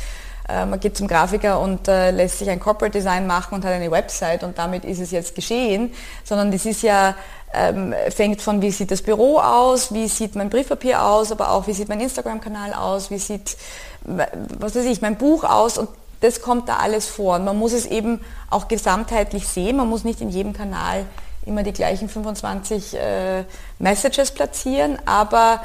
äh, 0.47 0.65
man 0.65 0.79
geht 0.79 0.95
zum 0.95 1.07
Grafiker 1.07 1.59
und 1.59 1.87
lässt 1.87 2.39
sich 2.39 2.49
ein 2.49 2.59
Corporate 2.59 2.97
Design 2.97 3.27
machen 3.27 3.55
und 3.55 3.65
hat 3.65 3.71
eine 3.71 3.91
Website 3.91 4.43
und 4.43 4.57
damit 4.57 4.85
ist 4.85 4.99
es 4.99 5.11
jetzt 5.11 5.35
geschehen, 5.35 5.91
sondern 6.23 6.51
das 6.51 6.65
ist 6.65 6.81
ja 6.81 7.15
ähm, 7.53 7.93
fängt 8.09 8.41
von, 8.41 8.61
wie 8.61 8.71
sieht 8.71 8.91
das 8.91 9.01
Büro 9.01 9.39
aus, 9.39 9.93
wie 9.93 10.07
sieht 10.07 10.35
mein 10.35 10.49
Briefpapier 10.49 11.03
aus, 11.03 11.31
aber 11.31 11.51
auch, 11.51 11.67
wie 11.67 11.73
sieht 11.73 11.89
mein 11.89 11.99
Instagram-Kanal 11.99 12.73
aus, 12.73 13.09
wie 13.09 13.17
sieht, 13.17 13.57
was 14.03 14.75
weiß 14.75 14.85
ich, 14.85 15.01
mein 15.01 15.17
Buch 15.17 15.43
aus 15.43 15.77
und 15.77 15.89
das 16.21 16.41
kommt 16.41 16.67
da 16.69 16.77
alles 16.77 17.07
vor. 17.07 17.35
Und 17.35 17.45
man 17.45 17.57
muss 17.57 17.73
es 17.73 17.85
eben 17.85 18.21
auch 18.49 18.67
gesamtheitlich 18.67 19.47
sehen, 19.47 19.77
man 19.77 19.89
muss 19.89 20.03
nicht 20.03 20.21
in 20.21 20.29
jedem 20.29 20.53
Kanal 20.53 21.05
immer 21.45 21.63
die 21.63 21.73
gleichen 21.73 22.09
25 22.09 22.95
äh, 22.95 23.43
Messages 23.79 24.31
platzieren, 24.31 24.99
aber 25.05 25.61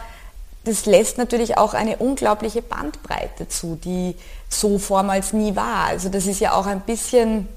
das 0.64 0.86
lässt 0.86 1.18
natürlich 1.18 1.58
auch 1.58 1.74
eine 1.74 1.98
unglaubliche 1.98 2.62
Bandbreite 2.62 3.48
zu, 3.48 3.76
die 3.76 4.16
so 4.48 4.78
vormals 4.78 5.34
nie 5.34 5.54
war. 5.56 5.84
Also 5.88 6.08
das 6.08 6.26
ist 6.26 6.40
ja 6.40 6.54
auch 6.54 6.66
ein 6.66 6.80
bisschen 6.80 7.48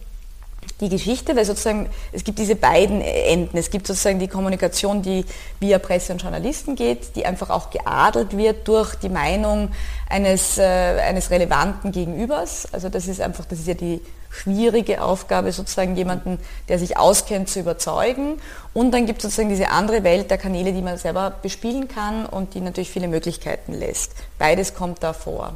die 0.79 0.89
Geschichte, 0.89 1.35
weil 1.35 1.45
sozusagen 1.45 1.89
es 2.11 2.23
gibt 2.23 2.39
diese 2.39 2.55
beiden 2.55 3.01
Enden. 3.01 3.57
Es 3.57 3.71
gibt 3.71 3.87
sozusagen 3.87 4.19
die 4.19 4.27
Kommunikation, 4.27 5.01
die 5.01 5.25
via 5.59 5.79
Presse 5.79 6.13
und 6.13 6.21
Journalisten 6.21 6.75
geht, 6.75 7.15
die 7.15 7.25
einfach 7.25 7.49
auch 7.49 7.71
geadelt 7.71 8.37
wird 8.37 8.67
durch 8.67 8.95
die 8.95 9.09
Meinung 9.09 9.71
eines, 10.09 10.57
äh, 10.57 10.63
eines 10.63 11.31
relevanten 11.31 11.91
Gegenübers. 11.91 12.67
Also 12.71 12.89
das 12.89 13.07
ist 13.07 13.21
einfach, 13.21 13.45
das 13.45 13.59
ist 13.59 13.67
ja 13.67 13.73
die 13.73 14.01
schwierige 14.29 15.01
Aufgabe, 15.01 15.51
sozusagen 15.51 15.95
jemanden, 15.95 16.37
der 16.69 16.77
sich 16.77 16.97
auskennt, 16.97 17.49
zu 17.49 17.59
überzeugen. 17.59 18.39
Und 18.73 18.91
dann 18.91 19.05
gibt 19.05 19.19
es 19.19 19.23
sozusagen 19.23 19.49
diese 19.49 19.69
andere 19.69 20.03
Welt 20.03 20.29
der 20.29 20.37
Kanäle, 20.37 20.73
die 20.73 20.81
man 20.81 20.97
selber 20.97 21.33
bespielen 21.41 21.87
kann 21.87 22.25
und 22.25 22.53
die 22.53 22.61
natürlich 22.61 22.91
viele 22.91 23.07
Möglichkeiten 23.07 23.73
lässt. 23.73 24.11
Beides 24.37 24.75
kommt 24.75 25.01
da 25.01 25.13
vor. 25.13 25.55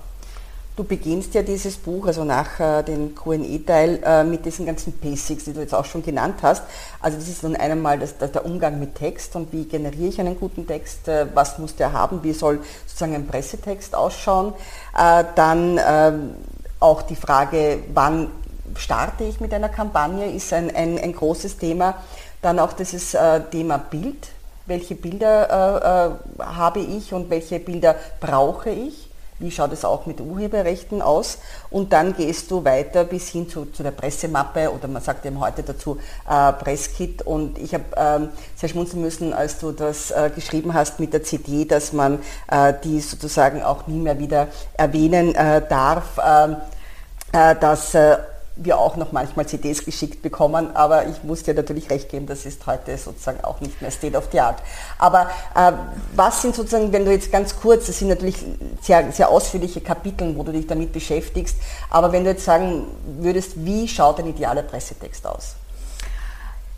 Du 0.74 0.86
beginnst 0.86 1.34
ja 1.34 1.42
dieses 1.42 1.76
Buch, 1.76 2.08
also 2.08 2.24
nach 2.24 2.58
äh, 2.62 2.82
dem 2.84 3.14
QE-Teil, 3.14 4.00
äh, 4.06 4.24
mit 4.24 4.46
diesen 4.46 4.66
ganzen 4.66 4.94
Basics, 4.94 5.44
die 5.44 5.52
du 5.52 5.60
jetzt 5.60 5.76
auch 5.76 5.84
schon 5.84 6.02
genannt 6.02 6.36
hast. 6.44 6.64
Also 7.02 7.18
das 7.18 7.28
ist 7.28 7.44
nun 7.44 7.58
einmal 7.58 8.00
das, 8.00 8.18
das, 8.18 8.32
der 8.32 8.46
Umgang 8.46 8.80
mit 8.80 8.96
Text 8.96 9.36
und 9.36 9.52
wie 9.52 9.66
generiere 9.66 10.08
ich 10.08 10.20
einen 10.22 10.40
guten 10.40 10.66
Text, 10.66 11.10
äh, 11.10 11.28
was 11.34 11.58
muss 11.58 11.76
der 11.76 11.92
haben, 11.92 12.24
wie 12.24 12.32
soll 12.32 12.62
sozusagen 12.88 13.16
ein 13.16 13.28
Pressetext 13.28 13.94
ausschauen. 13.94 14.54
Äh, 14.98 15.26
dann 15.36 15.78
ähm, 15.86 16.36
auch 16.80 17.02
die 17.02 17.18
Frage, 17.18 17.80
wann 17.94 18.32
starte 18.78 19.26
ich 19.26 19.42
mit 19.42 19.54
einer 19.54 19.70
Kampagne, 19.70 20.32
ist 20.32 20.54
ein, 20.54 20.74
ein, 20.74 20.98
ein 20.98 21.14
großes 21.14 21.58
Thema. 21.58 21.96
Dann 22.42 22.60
auch 22.60 22.72
dieses 22.72 23.14
äh, 23.14 23.42
Thema 23.52 23.78
Bild. 23.78 24.30
Welche 24.68 24.96
Bilder 24.96 26.18
äh, 26.40 26.44
habe 26.44 26.80
ich 26.80 27.14
und 27.14 27.30
welche 27.30 27.60
Bilder 27.60 27.96
brauche 28.22 28.70
ich? 28.70 29.11
Wie 29.42 29.52
schaut 29.52 29.74
es 29.74 29.84
auch 29.84 30.06
mit 30.06 30.22
Urheberrechten 30.22 31.02
aus? 31.02 31.40
Und 31.70 31.94
dann 31.94 32.16
gehst 32.16 32.52
du 32.52 32.64
weiter 32.64 33.04
bis 33.04 33.30
hin 33.30 33.50
zu, 33.50 33.66
zu 33.66 33.84
der 33.84 33.92
Pressemappe 33.92 34.72
oder 34.72 34.88
man 34.88 35.02
sagt 35.02 35.26
eben 35.26 35.40
heute 35.40 35.64
dazu 35.64 35.98
äh, 36.30 36.54
Presskit. 36.54 37.22
Und 37.24 37.58
ich 37.58 37.74
habe 37.74 37.86
ähm, 37.98 38.30
sehr 38.56 38.70
schmunzeln 38.70 39.02
müssen, 39.02 39.34
als 39.34 39.60
du 39.60 39.72
das 39.72 40.12
äh, 40.12 40.32
geschrieben 40.34 40.74
hast 40.74 41.00
mit 41.00 41.14
der 41.14 41.24
CD, 41.24 41.66
dass 41.66 41.94
man 41.94 42.20
äh, 42.50 42.74
die 42.84 43.00
sozusagen 43.02 43.64
auch 43.64 43.88
nie 43.88 44.00
mehr 44.00 44.20
wieder 44.20 44.48
erwähnen 44.74 45.36
äh, 45.36 45.62
darf, 45.68 46.20
ähm, 46.24 46.58
äh, 47.34 47.56
dass 47.56 47.96
äh, 47.96 48.18
wir 48.56 48.78
auch 48.78 48.96
noch 48.96 49.12
manchmal 49.12 49.48
CDs 49.48 49.86
geschickt 49.86 50.22
bekommen, 50.22 50.76
aber 50.76 51.08
ich 51.08 51.24
muss 51.24 51.44
dir 51.44 51.54
natürlich 51.54 51.90
recht 51.90 52.10
geben, 52.10 52.28
das 52.28 52.46
ist 52.46 52.66
heute 52.68 52.98
sozusagen 52.98 53.44
auch 53.44 53.62
nicht 53.62 53.82
mehr 53.82 53.92
State 53.92 54.18
of 54.18 54.30
the 54.32 54.40
Art. 54.40 54.62
Aber 55.00 55.30
äh, 55.56 55.72
was 56.16 56.42
sind 56.42 56.56
sozusagen, 56.56 56.92
wenn 56.92 57.06
du 57.06 57.12
jetzt 57.12 57.32
ganz 57.32 57.56
kurz, 57.60 57.88
das 57.88 58.00
sind 58.00 58.10
natürlich 58.10 58.38
sehr, 58.82 59.12
sehr 59.12 59.30
ausführliche 59.30 59.82
Kapitel, 59.82 60.36
wo 60.36 60.44
du 60.44 60.52
dich 60.52 60.68
damit 60.68 60.92
beschäftigst, 60.92 61.58
aber 61.90 62.12
wenn 62.12 62.24
du 62.24 62.32
jetzt 62.32 62.46
sagen 62.46 62.88
würdest, 63.20 63.54
wie 63.56 63.88
schaut 63.88 64.20
ein 64.20 64.28
idealer 64.28 64.64
Pressetext 64.64 65.26
aus? 65.26 65.56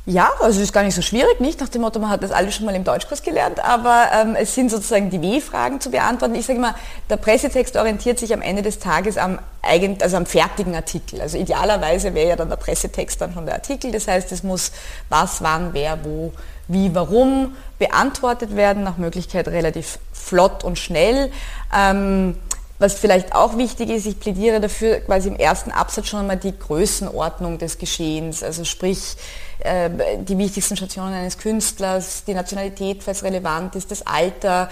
Ja, 0.05 0.33
also 0.41 0.59
es 0.59 0.65
ist 0.65 0.73
gar 0.73 0.83
nicht 0.83 0.95
so 0.95 1.01
schwierig, 1.01 1.39
nicht 1.39 1.61
nach 1.61 1.69
dem 1.69 1.81
Motto, 1.81 1.97
man 1.97 2.09
hat 2.09 2.23
das 2.23 2.31
alles 2.31 2.55
schon 2.55 2.65
mal 2.65 2.75
im 2.75 2.83
Deutschkurs 2.83 3.23
gelernt, 3.23 3.63
aber 3.63 4.07
ähm, 4.13 4.35
es 4.35 4.53
sind 4.53 4.69
sozusagen 4.69 5.09
die 5.09 5.21
W-Fragen 5.21 5.79
zu 5.79 5.91
beantworten. 5.91 6.35
Ich 6.35 6.45
sage 6.45 6.59
immer, 6.59 6.75
der 7.09 7.15
Pressetext 7.15 7.77
orientiert 7.77 8.19
sich 8.19 8.33
am 8.33 8.41
Ende 8.41 8.63
des 8.63 8.79
Tages 8.79 9.17
am, 9.17 9.39
also 9.61 10.17
am 10.17 10.25
fertigen 10.25 10.75
Artikel. 10.75 11.21
Also 11.21 11.37
idealerweise 11.37 12.13
wäre 12.13 12.27
ja 12.27 12.35
dann 12.35 12.49
der 12.49 12.57
Pressetext 12.57 13.21
dann 13.21 13.33
schon 13.33 13.45
der 13.45 13.55
Artikel. 13.55 13.93
Das 13.93 14.09
heißt, 14.09 14.29
es 14.33 14.43
muss 14.43 14.73
was, 15.07 15.41
wann, 15.41 15.69
wer, 15.71 16.03
wo, 16.03 16.33
wie, 16.67 16.93
warum 16.93 17.55
beantwortet 17.79 18.57
werden, 18.57 18.83
nach 18.83 18.97
Möglichkeit 18.97 19.47
relativ 19.47 19.99
flott 20.11 20.65
und 20.65 20.77
schnell. 20.77 21.31
Ähm, 21.73 22.35
was 22.83 22.95
vielleicht 22.95 23.33
auch 23.33 23.57
wichtig 23.57 23.89
ist, 23.89 24.05
ich 24.05 24.19
plädiere 24.19 24.59
dafür, 24.59 24.99
quasi 24.99 25.29
im 25.29 25.37
ersten 25.37 25.71
Absatz 25.71 26.09
schon 26.09 26.19
einmal 26.19 26.35
die 26.35 26.51
Größenordnung 26.57 27.57
des 27.57 27.77
Geschehens, 27.77 28.43
also 28.43 28.65
sprich 28.65 29.15
äh, 29.59 29.89
die 30.19 30.37
wichtigsten 30.37 30.75
Stationen 30.75 31.13
eines 31.13 31.37
Künstlers, 31.37 32.25
die 32.25 32.33
Nationalität, 32.33 33.01
falls 33.01 33.23
relevant 33.23 33.75
ist, 33.75 33.89
das 33.89 34.05
Alter. 34.05 34.69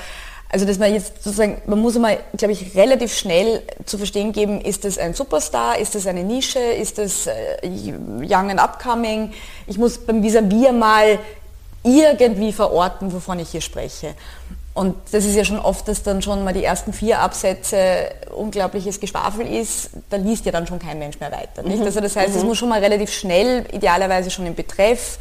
Also 0.50 0.66
dass 0.66 0.78
man 0.78 0.94
jetzt 0.94 1.24
sozusagen, 1.24 1.62
man 1.66 1.80
muss 1.80 1.96
einmal, 1.96 2.20
glaube 2.36 2.52
ich, 2.52 2.76
relativ 2.76 3.16
schnell 3.16 3.64
zu 3.86 3.98
verstehen 3.98 4.34
geben, 4.34 4.60
ist 4.60 4.84
das 4.84 4.98
ein 4.98 5.14
Superstar, 5.14 5.80
ist 5.80 5.96
das 5.96 6.06
eine 6.06 6.26
Nische, 6.26 6.60
ist 6.60 6.98
das 6.98 7.28
äh, 7.28 7.34
Young 7.64 8.52
and 8.52 8.60
Upcoming. 8.60 9.32
Ich 9.68 9.78
muss 9.78 9.98
beim 9.98 10.22
Vis-a-vis 10.22 10.74
mal 10.74 11.18
irgendwie 11.84 12.52
verorten, 12.52 13.14
wovon 13.14 13.40
ich 13.40 13.52
hier 13.52 13.62
spreche. 13.62 14.16
Und 14.74 14.96
das 15.12 15.26
ist 15.26 15.36
ja 15.36 15.44
schon 15.44 15.60
oft, 15.60 15.88
dass 15.88 16.04
dann 16.04 16.22
schon 16.22 16.44
mal 16.46 16.54
die 16.54 16.64
ersten 16.64 16.94
vier 16.94 17.20
Absätze 17.20 18.12
unglaubliches 18.34 19.02
Geschwafel 19.02 19.46
ist, 19.46 19.90
da 20.10 20.16
liest 20.16 20.46
ja 20.46 20.54
dann 20.54 20.66
schon 20.66 20.80
kein 20.80 20.98
Mensch 20.98 21.20
mehr 21.20 21.32
weiter. 21.32 21.64
Nicht? 21.64 21.80
Mhm. 21.80 21.86
Also 21.86 22.00
das 22.00 22.16
heißt, 22.16 22.36
es 22.36 22.42
mhm. 22.42 22.50
muss 22.50 22.58
schon 22.58 22.70
mal 22.70 22.80
relativ 22.80 23.12
schnell, 23.12 23.66
idealerweise 23.74 24.32
schon 24.32 24.46
im 24.46 24.56
Betreff, 24.56 25.20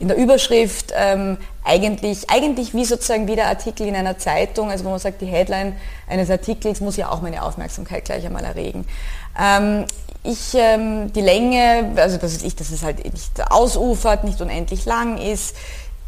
in 0.00 0.08
der 0.08 0.16
Überschrift, 0.16 0.92
ähm, 0.96 1.38
eigentlich, 1.64 2.30
eigentlich 2.30 2.74
wie 2.74 2.84
sozusagen 2.84 3.26
wie 3.26 3.36
der 3.36 3.48
Artikel 3.48 3.86
in 3.86 3.96
einer 3.96 4.18
Zeitung, 4.18 4.70
also 4.70 4.84
wo 4.84 4.90
man 4.90 4.98
sagt, 4.98 5.20
die 5.20 5.26
Headline 5.26 5.76
eines 6.08 6.30
Artikels 6.30 6.80
muss 6.80 6.96
ja 6.96 7.10
auch 7.10 7.20
meine 7.20 7.42
Aufmerksamkeit 7.42 8.04
gleich 8.04 8.24
einmal 8.24 8.44
erregen. 8.44 8.86
Ähm, 9.40 9.84
ich, 10.24 10.54
ähm, 10.54 11.12
die 11.12 11.20
Länge, 11.20 11.92
also 11.96 12.16
das 12.16 12.32
ist 12.32 12.44
ich, 12.44 12.54
dass 12.54 12.70
es 12.70 12.82
halt 12.82 13.04
nicht 13.12 13.50
ausufert, 13.50 14.24
nicht 14.24 14.40
unendlich 14.40 14.84
lang 14.84 15.18
ist, 15.18 15.56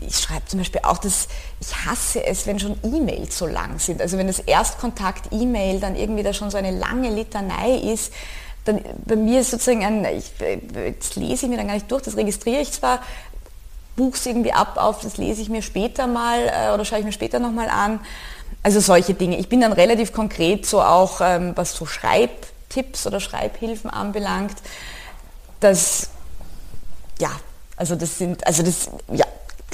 ich 0.06 0.18
schreibe 0.18 0.46
zum 0.46 0.60
Beispiel 0.60 0.80
auch, 0.84 0.98
dass 0.98 1.28
ich 1.60 1.74
hasse 1.86 2.24
es, 2.24 2.46
wenn 2.46 2.58
schon 2.58 2.78
E-Mails 2.82 3.36
so 3.36 3.46
lang 3.46 3.78
sind. 3.78 4.00
Also 4.00 4.18
wenn 4.18 4.26
das 4.26 4.38
Erstkontakt-E-Mail 4.40 5.80
dann 5.80 5.96
irgendwie 5.96 6.22
da 6.22 6.32
schon 6.32 6.50
so 6.50 6.58
eine 6.58 6.70
lange 6.70 7.10
Litanei 7.10 7.76
ist, 7.76 8.12
dann 8.64 8.80
bei 9.06 9.16
mir 9.16 9.40
ist 9.40 9.50
sozusagen 9.50 9.84
ein, 9.84 10.04
ich, 10.04 10.32
das 10.98 11.16
lese 11.16 11.46
ich 11.46 11.50
mir 11.50 11.56
dann 11.56 11.66
gar 11.66 11.74
nicht 11.74 11.90
durch, 11.90 12.02
das 12.02 12.16
registriere 12.16 12.60
ich 12.60 12.72
zwar, 12.72 13.00
buche 13.96 14.16
es 14.16 14.26
irgendwie 14.26 14.52
ab 14.52 14.76
auf, 14.76 15.00
das 15.00 15.16
lese 15.16 15.42
ich 15.42 15.48
mir 15.48 15.62
später 15.62 16.06
mal 16.06 16.38
äh, 16.48 16.72
oder 16.72 16.84
schaue 16.84 17.00
ich 17.00 17.04
mir 17.04 17.12
später 17.12 17.38
nochmal 17.38 17.68
an. 17.68 18.00
Also 18.62 18.80
solche 18.80 19.14
Dinge. 19.14 19.38
Ich 19.38 19.48
bin 19.48 19.60
dann 19.60 19.72
relativ 19.72 20.12
konkret 20.12 20.66
so 20.66 20.82
auch, 20.82 21.20
ähm, 21.22 21.52
was 21.54 21.74
so 21.74 21.86
Schreibtipps 21.86 23.06
oder 23.06 23.20
Schreibhilfen 23.20 23.88
anbelangt, 23.90 24.56
dass, 25.60 26.10
ja, 27.18 27.30
also 27.76 27.94
das 27.94 28.18
sind, 28.18 28.46
also 28.46 28.62
das, 28.62 28.90
ja, 29.12 29.24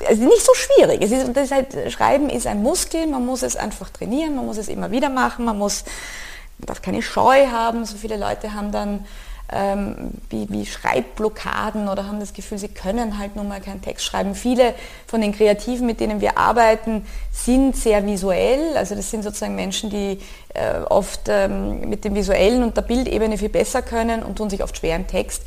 also 0.06 0.24
nicht 0.24 0.44
so 0.44 0.52
schwierig. 0.54 1.02
Es 1.02 1.10
ist, 1.10 1.36
das 1.36 1.50
halt, 1.50 1.92
Schreiben 1.92 2.28
ist 2.28 2.46
ein 2.46 2.62
Muskel, 2.62 3.06
man 3.06 3.24
muss 3.24 3.42
es 3.42 3.56
einfach 3.56 3.90
trainieren, 3.90 4.34
man 4.36 4.46
muss 4.46 4.58
es 4.58 4.68
immer 4.68 4.90
wieder 4.90 5.08
machen, 5.08 5.44
man 5.44 5.58
muss, 5.58 5.84
man 6.58 6.66
darf 6.66 6.82
keine 6.82 7.02
Scheu 7.02 7.46
haben. 7.48 7.84
So 7.84 7.96
viele 7.96 8.16
Leute 8.16 8.54
haben 8.54 8.72
dann 8.72 9.04
ähm, 9.52 10.10
wie, 10.28 10.48
wie 10.50 10.66
Schreibblockaden 10.66 11.88
oder 11.88 12.06
haben 12.06 12.18
das 12.18 12.32
Gefühl, 12.32 12.58
sie 12.58 12.68
können 12.68 13.18
halt 13.18 13.36
nun 13.36 13.48
mal 13.48 13.60
keinen 13.60 13.80
Text 13.80 14.04
schreiben. 14.04 14.34
Viele 14.34 14.74
von 15.06 15.20
den 15.20 15.32
Kreativen, 15.32 15.86
mit 15.86 16.00
denen 16.00 16.20
wir 16.20 16.36
arbeiten, 16.36 17.06
sind 17.32 17.76
sehr 17.76 18.04
visuell. 18.04 18.76
Also 18.76 18.94
das 18.94 19.10
sind 19.10 19.22
sozusagen 19.22 19.54
Menschen, 19.54 19.90
die 19.90 20.18
äh, 20.54 20.80
oft 20.88 21.28
ähm, 21.28 21.88
mit 21.88 22.04
dem 22.04 22.14
Visuellen 22.14 22.62
und 22.64 22.76
der 22.76 22.82
Bildebene 22.82 23.38
viel 23.38 23.48
besser 23.48 23.82
können 23.82 24.22
und 24.22 24.36
tun 24.36 24.50
sich 24.50 24.62
oft 24.62 24.76
schwer 24.76 24.96
im 24.96 25.06
Text. 25.06 25.42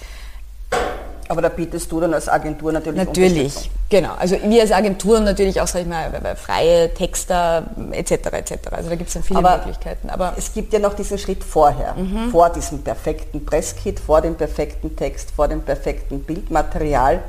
Aber 1.32 1.44
da 1.44 1.50
bietest 1.50 1.92
du 1.92 2.00
dann 2.00 2.12
als 2.16 2.28
Agentur 2.28 2.72
natürlich 2.72 3.06
Natürlich, 3.06 3.70
genau. 3.88 4.16
Also 4.18 4.36
wir 4.44 4.62
als 4.62 4.72
Agentur 4.72 5.20
natürlich 5.20 5.62
auch, 5.62 5.68
sag 5.68 5.82
ich 5.82 5.88
mal, 5.88 6.12
freie 6.36 6.92
Texter 6.92 7.68
etc. 7.92 8.12
etc. 8.12 8.54
Also 8.72 8.90
da 8.90 8.96
gibt 8.96 9.10
es 9.10 9.14
dann 9.14 9.22
viele 9.22 9.38
Aber 9.38 9.58
Möglichkeiten. 9.58 10.10
Aber 10.10 10.34
es 10.38 10.52
gibt 10.52 10.74
ja 10.74 10.80
noch 10.80 10.96
diesen 10.96 11.20
Schritt 11.20 11.44
vorher, 11.44 11.94
mhm. 11.94 12.32
vor 12.32 12.50
diesem 12.50 12.82
perfekten 12.82 13.46
Presskit, 13.46 14.00
vor 14.00 14.22
dem 14.22 14.36
perfekten 14.36 14.96
Text, 14.96 15.30
vor 15.30 15.48
dem 15.48 15.62
perfekten 15.62 16.24
Bildmaterial 16.24 17.22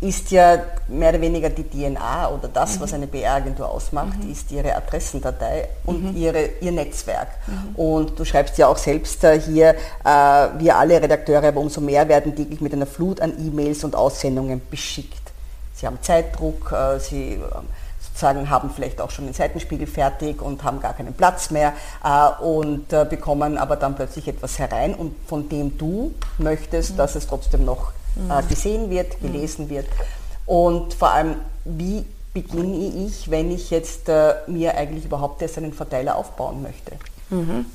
ist 0.00 0.30
ja 0.30 0.58
mehr 0.88 1.10
oder 1.10 1.20
weniger 1.20 1.50
die 1.50 1.64
DNA 1.64 2.30
oder 2.30 2.48
das, 2.48 2.76
mhm. 2.76 2.80
was 2.80 2.94
eine 2.94 3.06
PR-Agentur 3.06 3.68
ausmacht, 3.68 4.18
mhm. 4.22 4.32
ist 4.32 4.50
ihre 4.50 4.74
Adressendatei 4.74 5.68
und 5.84 6.12
mhm. 6.12 6.16
ihre, 6.16 6.48
ihr 6.60 6.72
Netzwerk. 6.72 7.28
Mhm. 7.46 7.74
Und 7.76 8.18
du 8.18 8.24
schreibst 8.24 8.56
ja 8.56 8.68
auch 8.68 8.78
selbst 8.78 9.22
äh, 9.24 9.38
hier, 9.38 9.74
äh, 10.04 10.48
wir 10.58 10.76
alle 10.76 11.02
Redakteure, 11.02 11.44
aber 11.44 11.60
umso 11.60 11.82
mehr 11.82 12.08
werden 12.08 12.34
täglich 12.34 12.62
mit 12.62 12.72
einer 12.72 12.86
Flut 12.86 13.20
an 13.20 13.34
E-Mails 13.38 13.84
und 13.84 13.94
Aussendungen 13.94 14.62
beschickt. 14.70 15.20
Sie 15.74 15.86
haben 15.86 15.98
Zeitdruck, 16.00 16.72
äh, 16.72 16.98
sie 16.98 17.32
ähm, 17.34 17.68
sozusagen 18.00 18.48
haben 18.48 18.70
vielleicht 18.70 19.02
auch 19.02 19.10
schon 19.10 19.26
den 19.26 19.34
Seitenspiegel 19.34 19.86
fertig 19.86 20.40
und 20.40 20.64
haben 20.64 20.80
gar 20.80 20.94
keinen 20.94 21.12
Platz 21.12 21.50
mehr 21.50 21.74
äh, 22.02 22.42
und 22.42 22.90
äh, 22.92 23.04
bekommen 23.04 23.58
aber 23.58 23.76
dann 23.76 23.96
plötzlich 23.96 24.28
etwas 24.28 24.58
herein 24.58 24.94
und 24.94 25.14
von 25.26 25.48
dem 25.50 25.76
du 25.76 26.14
möchtest, 26.38 26.92
mhm. 26.92 26.96
dass 26.96 27.16
es 27.16 27.26
trotzdem 27.26 27.66
noch 27.66 27.92
äh, 28.28 28.42
gesehen 28.48 28.90
wird, 28.90 29.20
gelesen 29.20 29.68
wird. 29.70 29.86
Und 30.46 30.94
vor 30.94 31.12
allem, 31.12 31.36
wie 31.64 32.04
beginne 32.32 33.06
ich, 33.06 33.30
wenn 33.30 33.50
ich 33.50 33.70
jetzt 33.70 34.08
äh, 34.08 34.34
mir 34.46 34.76
eigentlich 34.76 35.04
überhaupt 35.04 35.42
erst 35.42 35.58
einen 35.58 35.72
Verteiler 35.72 36.16
aufbauen 36.16 36.62
möchte? 36.62 36.92
Mhm. 37.30 37.66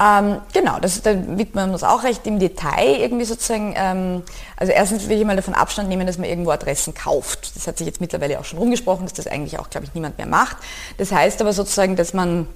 Ähm, 0.00 0.40
genau, 0.52 0.78
das, 0.80 1.02
da 1.02 1.12
widmet 1.12 1.54
man 1.54 1.70
uns 1.72 1.82
auch 1.82 2.04
recht 2.04 2.26
im 2.26 2.38
Detail 2.38 3.00
irgendwie 3.00 3.24
sozusagen. 3.24 3.74
Ähm, 3.76 4.22
also 4.56 4.72
erstens 4.72 5.08
will 5.08 5.18
ich 5.18 5.26
mal 5.26 5.34
davon 5.34 5.54
Abstand 5.54 5.88
nehmen, 5.88 6.06
dass 6.06 6.18
man 6.18 6.28
irgendwo 6.28 6.50
Adressen 6.50 6.94
kauft. 6.94 7.56
Das 7.56 7.66
hat 7.66 7.78
sich 7.78 7.86
jetzt 7.86 8.00
mittlerweile 8.00 8.38
auch 8.38 8.44
schon 8.44 8.58
rumgesprochen, 8.58 9.04
dass 9.06 9.14
das 9.14 9.26
eigentlich 9.26 9.58
auch, 9.58 9.70
glaube 9.70 9.86
ich, 9.86 9.94
niemand 9.94 10.16
mehr 10.18 10.26
macht. 10.26 10.56
Das 10.98 11.10
heißt 11.10 11.40
aber 11.40 11.52
sozusagen, 11.52 11.96
dass 11.96 12.14
man 12.14 12.46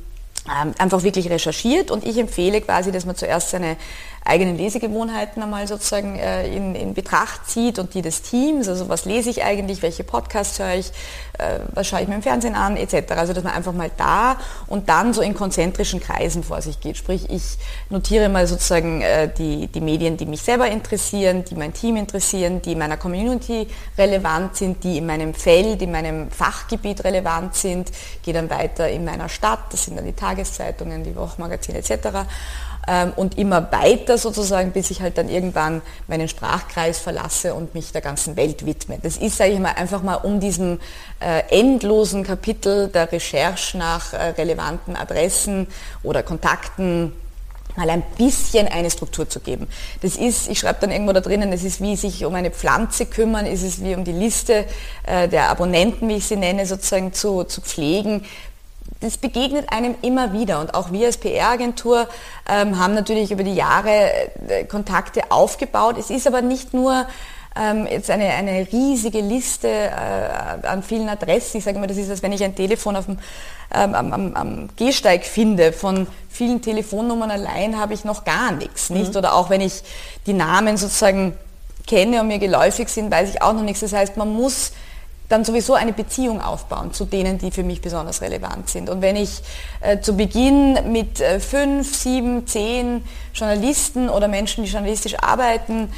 ähm, 0.47 0.75
einfach 0.79 1.03
wirklich 1.03 1.31
recherchiert 1.31 1.91
und 1.91 2.05
ich 2.05 2.17
empfehle 2.19 2.61
quasi, 2.61 2.93
dass 2.93 3.07
man 3.07 3.17
zuerst 3.17 3.51
seine 3.51 3.77
eigenen 4.25 4.57
Lesegewohnheiten 4.57 5.43
einmal 5.43 5.67
sozusagen 5.67 6.17
äh, 6.17 6.47
in, 6.55 6.75
in 6.75 6.95
Betracht 6.95 7.49
zieht 7.49 7.79
und 7.79 7.95
die 7.95 8.03
des 8.03 8.23
Teams, 8.23 8.69
also 8.69 8.89
was 8.89 9.05
lese 9.05 9.31
ich 9.31 9.43
eigentlich, 9.43 9.83
welche 9.83 10.05
Podcasts 10.05 10.59
höre 10.61 10.75
ich, 10.75 10.93
äh, 11.39 11.59
was 11.75 11.89
schaue 11.89 12.03
ich 12.03 12.09
mir 12.09 12.15
im 12.15 12.23
Fernsehen 12.23 12.55
an, 12.55 12.77
etc. 12.77 13.13
Also 13.13 13.33
dass 13.33 13.43
man 13.43 13.53
einfach 13.53 13.73
mal 13.73 13.91
da 13.97 14.37
und 14.69 14.89
dann 14.89 15.13
so 15.13 15.23
in 15.23 15.35
konzentrischen 15.35 16.01
Kreisen 16.01 16.45
vor 16.45 16.63
sich 16.63 16.81
geht. 16.81 16.97
Sprich, 16.97 17.29
ich 17.31 17.59
notiere 17.91 18.29
mal 18.29 18.47
sozusagen 18.47 19.03
äh, 19.03 19.29
die, 19.33 19.67
die 19.67 19.81
Medien, 19.81 20.17
die 20.17 20.27
mich 20.27 20.43
selber 20.43 20.69
interessieren, 20.69 21.45
die 21.45 21.57
mein 21.57 21.73
Team 21.73 21.97
interessieren, 21.97 22.63
die 22.63 22.77
meiner 22.77 22.97
Community 22.97 23.67
relevant 23.99 24.57
sind, 24.57 24.85
die 24.85 24.99
in 24.99 25.07
meinem 25.07 25.35
Feld, 25.35 25.83
in 25.83 25.91
meinem 25.91 26.31
Fachgebiet 26.31 27.03
relevant 27.03 27.57
sind, 27.57 27.91
gehe 28.23 28.35
dann 28.35 28.49
weiter 28.49 28.89
in 28.89 29.05
meiner 29.05 29.29
Stadt, 29.29 29.73
das 29.73 29.85
sind 29.85 29.97
dann 29.97 30.05
die 30.05 30.13
Tageszeitungen, 30.13 31.03
die 31.03 31.17
Wochenmagazine 31.17 31.79
etc 31.79 32.27
und 33.17 33.39
immer 33.39 33.71
weiter 33.71 34.19
sozusagen, 34.19 34.73
bis 34.73 34.91
ich 34.91 35.03
halt 35.03 35.17
dann 35.17 35.29
irgendwann 35.29 35.83
meinen 36.09 36.29
Sprachkreis 36.29 36.99
verlasse 36.99 37.55
und 37.55 37.75
mich 37.75 37.93
der 37.93 38.01
ganzen 38.01 38.37
Welt 38.37 38.67
widme. 38.67 38.99
Das 39.01 39.17
ist, 39.17 39.37
sage 39.37 39.53
ich 39.53 39.61
mal, 39.61 39.73
einfach 39.73 40.03
mal 40.03 40.17
um 40.17 40.41
diesem 40.41 40.81
äh, 41.21 41.43
endlosen 41.51 42.25
Kapitel 42.25 42.89
der 42.89 43.11
Recherche 43.13 43.79
nach 43.79 44.13
äh, 44.13 44.31
relevanten 44.31 44.97
Adressen 44.97 45.69
oder 46.03 46.23
Kontakten 46.23 47.13
mal 47.77 47.89
ein 47.89 48.03
bisschen 48.19 48.69
eine 48.69 48.91
Struktur 48.91 49.29
zu 49.29 49.41
geben. 49.41 49.67
Das 50.03 50.17
ist, 50.17 50.49
ich 50.49 50.59
schreibe 50.59 50.81
dann 50.81 50.91
irgendwo 50.91 51.13
da 51.13 51.21
drinnen, 51.21 51.53
es 51.53 51.65
ist 51.65 51.81
wie 51.81 51.97
sich 51.97 52.25
um 52.25 52.35
eine 52.35 52.51
Pflanze 52.51 53.07
kümmern, 53.07 53.47
es 53.47 53.63
ist 53.63 53.83
wie 53.83 53.95
um 53.95 54.05
die 54.05 54.13
Liste 54.13 54.67
äh, 55.07 55.29
der 55.29 55.49
Abonnenten, 55.49 56.09
wie 56.09 56.17
ich 56.17 56.27
sie 56.27 56.37
nenne, 56.37 56.67
sozusagen 56.67 57.13
zu, 57.13 57.45
zu 57.45 57.61
pflegen 57.61 58.25
das 59.03 59.19
begegnet 59.19 59.73
einem 59.73 59.95
immer 60.03 60.33
wieder 60.33 60.61
und 60.61 60.75
auch 60.75 60.93
wir 60.93 61.07
als 61.07 61.19
PR-Agentur 61.19 62.09
ähm, 62.49 62.79
haben 62.79 62.95
natürlich 62.95 63.31
über 63.31 63.43
die 63.43 63.55
Jahre 63.55 64.11
äh, 64.49 64.65
Kontakte 64.65 65.31
aufgebaut. 65.31 65.97
Es 65.99 66.11
ist 66.11 66.27
aber 66.27 66.41
nicht 66.41 66.73
nur 66.73 67.07
ähm, 67.55 67.87
jetzt 67.87 68.11
eine, 68.11 68.31
eine 68.31 68.67
riesige 68.73 69.21
Liste 69.21 69.69
äh, 69.69 70.67
an 70.67 70.83
vielen 70.83 71.09
Adressen. 71.09 71.59
Ich 71.59 71.65
sage 71.65 71.77
immer, 71.77 71.87
das 71.87 71.97
ist, 71.97 72.11
als 72.11 72.23
wenn 72.23 72.33
ich 72.33 72.43
ein 72.43 72.55
Telefon 72.55 72.97
auf 72.97 73.07
dem, 73.07 73.19
ähm, 73.75 73.95
am, 73.95 74.13
am, 74.13 74.35
am, 74.35 74.69
Gehsteig 74.77 75.25
finde. 75.25 75.73
Von 75.73 76.07
vielen 76.31 76.63
Telefonnummern 76.63 77.31
allein 77.31 77.79
habe 77.79 77.95
ich 77.95 78.05
noch 78.05 78.25
gar 78.25 78.53
nichts. 78.53 78.91
Nicht? 78.91 79.13
Mhm. 79.13 79.19
Oder 79.19 79.35
auch 79.35 79.51
wenn 79.51 79.61
ich 79.61 79.83
die 80.27 80.33
Namen 80.33 80.77
sozusagen 80.77 81.37
kenne 81.87 82.21
und 82.21 82.29
mir 82.29 82.39
geläufig 82.39 82.89
sind, 82.89 83.11
weiß 83.11 83.31
ich 83.31 83.43
auch 83.43 83.53
noch 83.53 83.63
nichts. 83.63 83.81
Das 83.81 83.93
heißt, 83.93 84.17
man 84.17 84.33
muss 84.33 84.73
dann 85.33 85.45
sowieso 85.45 85.75
eine 85.75 85.95
Beziehung 85.95 86.43
aufbauen 86.43 86.93
zu 86.93 87.07
denen, 87.07 87.39
die 87.39 87.51
für 87.51 87.63
mich 87.63 87.81
besonders 87.81 88.21
relevant 88.21 88.69
sind. 88.69 88.91
Und 88.91 89.01
wenn 89.01 89.17
ich 89.17 89.43
äh, 89.81 89.99
zu 89.99 90.15
Beginn 90.15 90.93
mit 90.93 91.21
äh, 91.21 91.41
fünf, 91.41 91.97
sieben, 91.97 92.47
zehn 92.47 93.03
Journalisten 93.33 94.11
oder 94.11 94.29
Menschen, 94.29 94.63
die 94.63 94.71
journalistisch 94.71 95.17
arbeiten, 95.19 95.91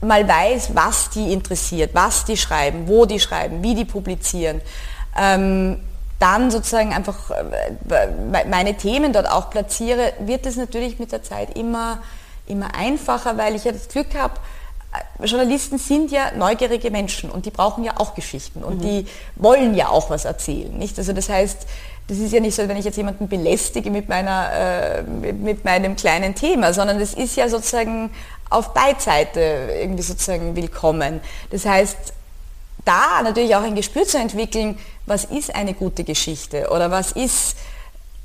mal 0.00 0.26
weiß, 0.26 0.70
was 0.74 1.10
die 1.10 1.32
interessiert, 1.32 1.90
was 1.94 2.24
die 2.24 2.38
schreiben, 2.38 2.88
wo 2.88 3.04
die 3.04 3.20
schreiben, 3.20 3.62
wie 3.62 3.74
die 3.74 3.84
publizieren, 3.84 4.62
ähm, 5.16 5.80
dann 6.18 6.50
sozusagen 6.50 6.94
einfach 6.94 7.30
äh, 7.30 8.46
meine 8.48 8.76
Themen 8.78 9.12
dort 9.12 9.30
auch 9.30 9.50
platziere, 9.50 10.14
wird 10.20 10.46
es 10.46 10.56
natürlich 10.56 10.98
mit 10.98 11.12
der 11.12 11.22
Zeit 11.22 11.56
immer, 11.56 11.98
immer 12.46 12.74
einfacher, 12.74 13.36
weil 13.36 13.54
ich 13.56 13.64
ja 13.64 13.72
das 13.72 13.88
Glück 13.88 14.14
habe, 14.16 14.34
Journalisten 15.22 15.78
sind 15.78 16.10
ja 16.10 16.32
neugierige 16.32 16.90
Menschen 16.90 17.30
und 17.30 17.46
die 17.46 17.50
brauchen 17.50 17.84
ja 17.84 17.94
auch 17.96 18.14
Geschichten 18.14 18.62
und 18.62 18.78
mhm. 18.78 18.82
die 18.82 19.06
wollen 19.36 19.74
ja 19.74 19.88
auch 19.88 20.10
was 20.10 20.24
erzählen, 20.24 20.76
nicht? 20.76 20.98
Also 20.98 21.12
das 21.12 21.28
heißt, 21.28 21.66
das 22.08 22.18
ist 22.18 22.32
ja 22.32 22.40
nicht 22.40 22.54
so, 22.54 22.68
wenn 22.68 22.76
ich 22.76 22.84
jetzt 22.84 22.96
jemanden 22.96 23.28
belästige 23.28 23.90
mit 23.90 24.08
meiner, 24.08 24.50
äh, 24.52 25.02
mit 25.02 25.64
meinem 25.64 25.96
kleinen 25.96 26.34
Thema, 26.34 26.74
sondern 26.74 26.98
das 26.98 27.14
ist 27.14 27.36
ja 27.36 27.48
sozusagen 27.48 28.10
auf 28.50 28.74
Beidseite 28.74 29.40
irgendwie 29.80 30.02
sozusagen 30.02 30.54
willkommen. 30.56 31.20
Das 31.50 31.64
heißt, 31.64 31.96
da 32.84 33.22
natürlich 33.22 33.54
auch 33.54 33.62
ein 33.62 33.76
Gespür 33.76 34.04
zu 34.04 34.18
entwickeln, 34.18 34.78
was 35.06 35.24
ist 35.24 35.54
eine 35.54 35.74
gute 35.74 36.04
Geschichte 36.04 36.68
oder 36.70 36.90
was 36.90 37.12
ist, 37.12 37.56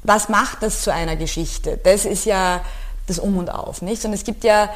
was 0.03 0.29
macht 0.29 0.63
das 0.63 0.81
zu 0.81 0.91
einer 0.91 1.15
Geschichte? 1.15 1.79
Das 1.83 2.05
ist 2.05 2.25
ja 2.25 2.61
das 3.07 3.19
Um 3.19 3.37
und 3.37 3.49
Auf, 3.49 3.81
nicht? 3.81 4.03
Und 4.05 4.13
es 4.13 4.23
gibt 4.23 4.43
ja 4.43 4.69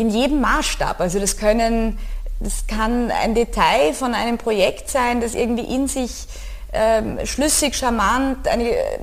in 0.00 0.10
jedem 0.10 0.40
Maßstab. 0.40 1.00
Also 1.00 1.18
das 1.20 1.36
können, 1.36 1.98
das 2.40 2.66
kann 2.66 3.10
ein 3.10 3.34
Detail 3.34 3.92
von 3.92 4.14
einem 4.14 4.38
Projekt 4.38 4.88
sein, 4.88 5.20
das 5.20 5.34
irgendwie 5.34 5.74
in 5.74 5.88
sich 5.88 6.26
ähm, 6.72 7.18
schlüssig, 7.24 7.76
charmant, 7.76 8.48
eine, 8.48 8.70
äh, 8.70 8.98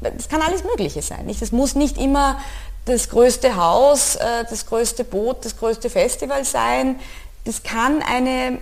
das 0.00 0.28
kann 0.28 0.42
alles 0.42 0.62
Mögliche 0.62 1.02
sein. 1.02 1.26
Nicht? 1.26 1.42
Das 1.42 1.52
muss 1.52 1.74
nicht 1.74 1.98
immer 1.98 2.38
das 2.84 3.08
größte 3.08 3.56
Haus, 3.56 4.16
äh, 4.16 4.44
das 4.48 4.66
größte 4.66 5.04
Boot, 5.04 5.44
das 5.44 5.56
größte 5.56 5.90
Festival 5.90 6.44
sein. 6.44 7.00
Das 7.44 7.62
kann 7.62 8.02
eine, 8.02 8.58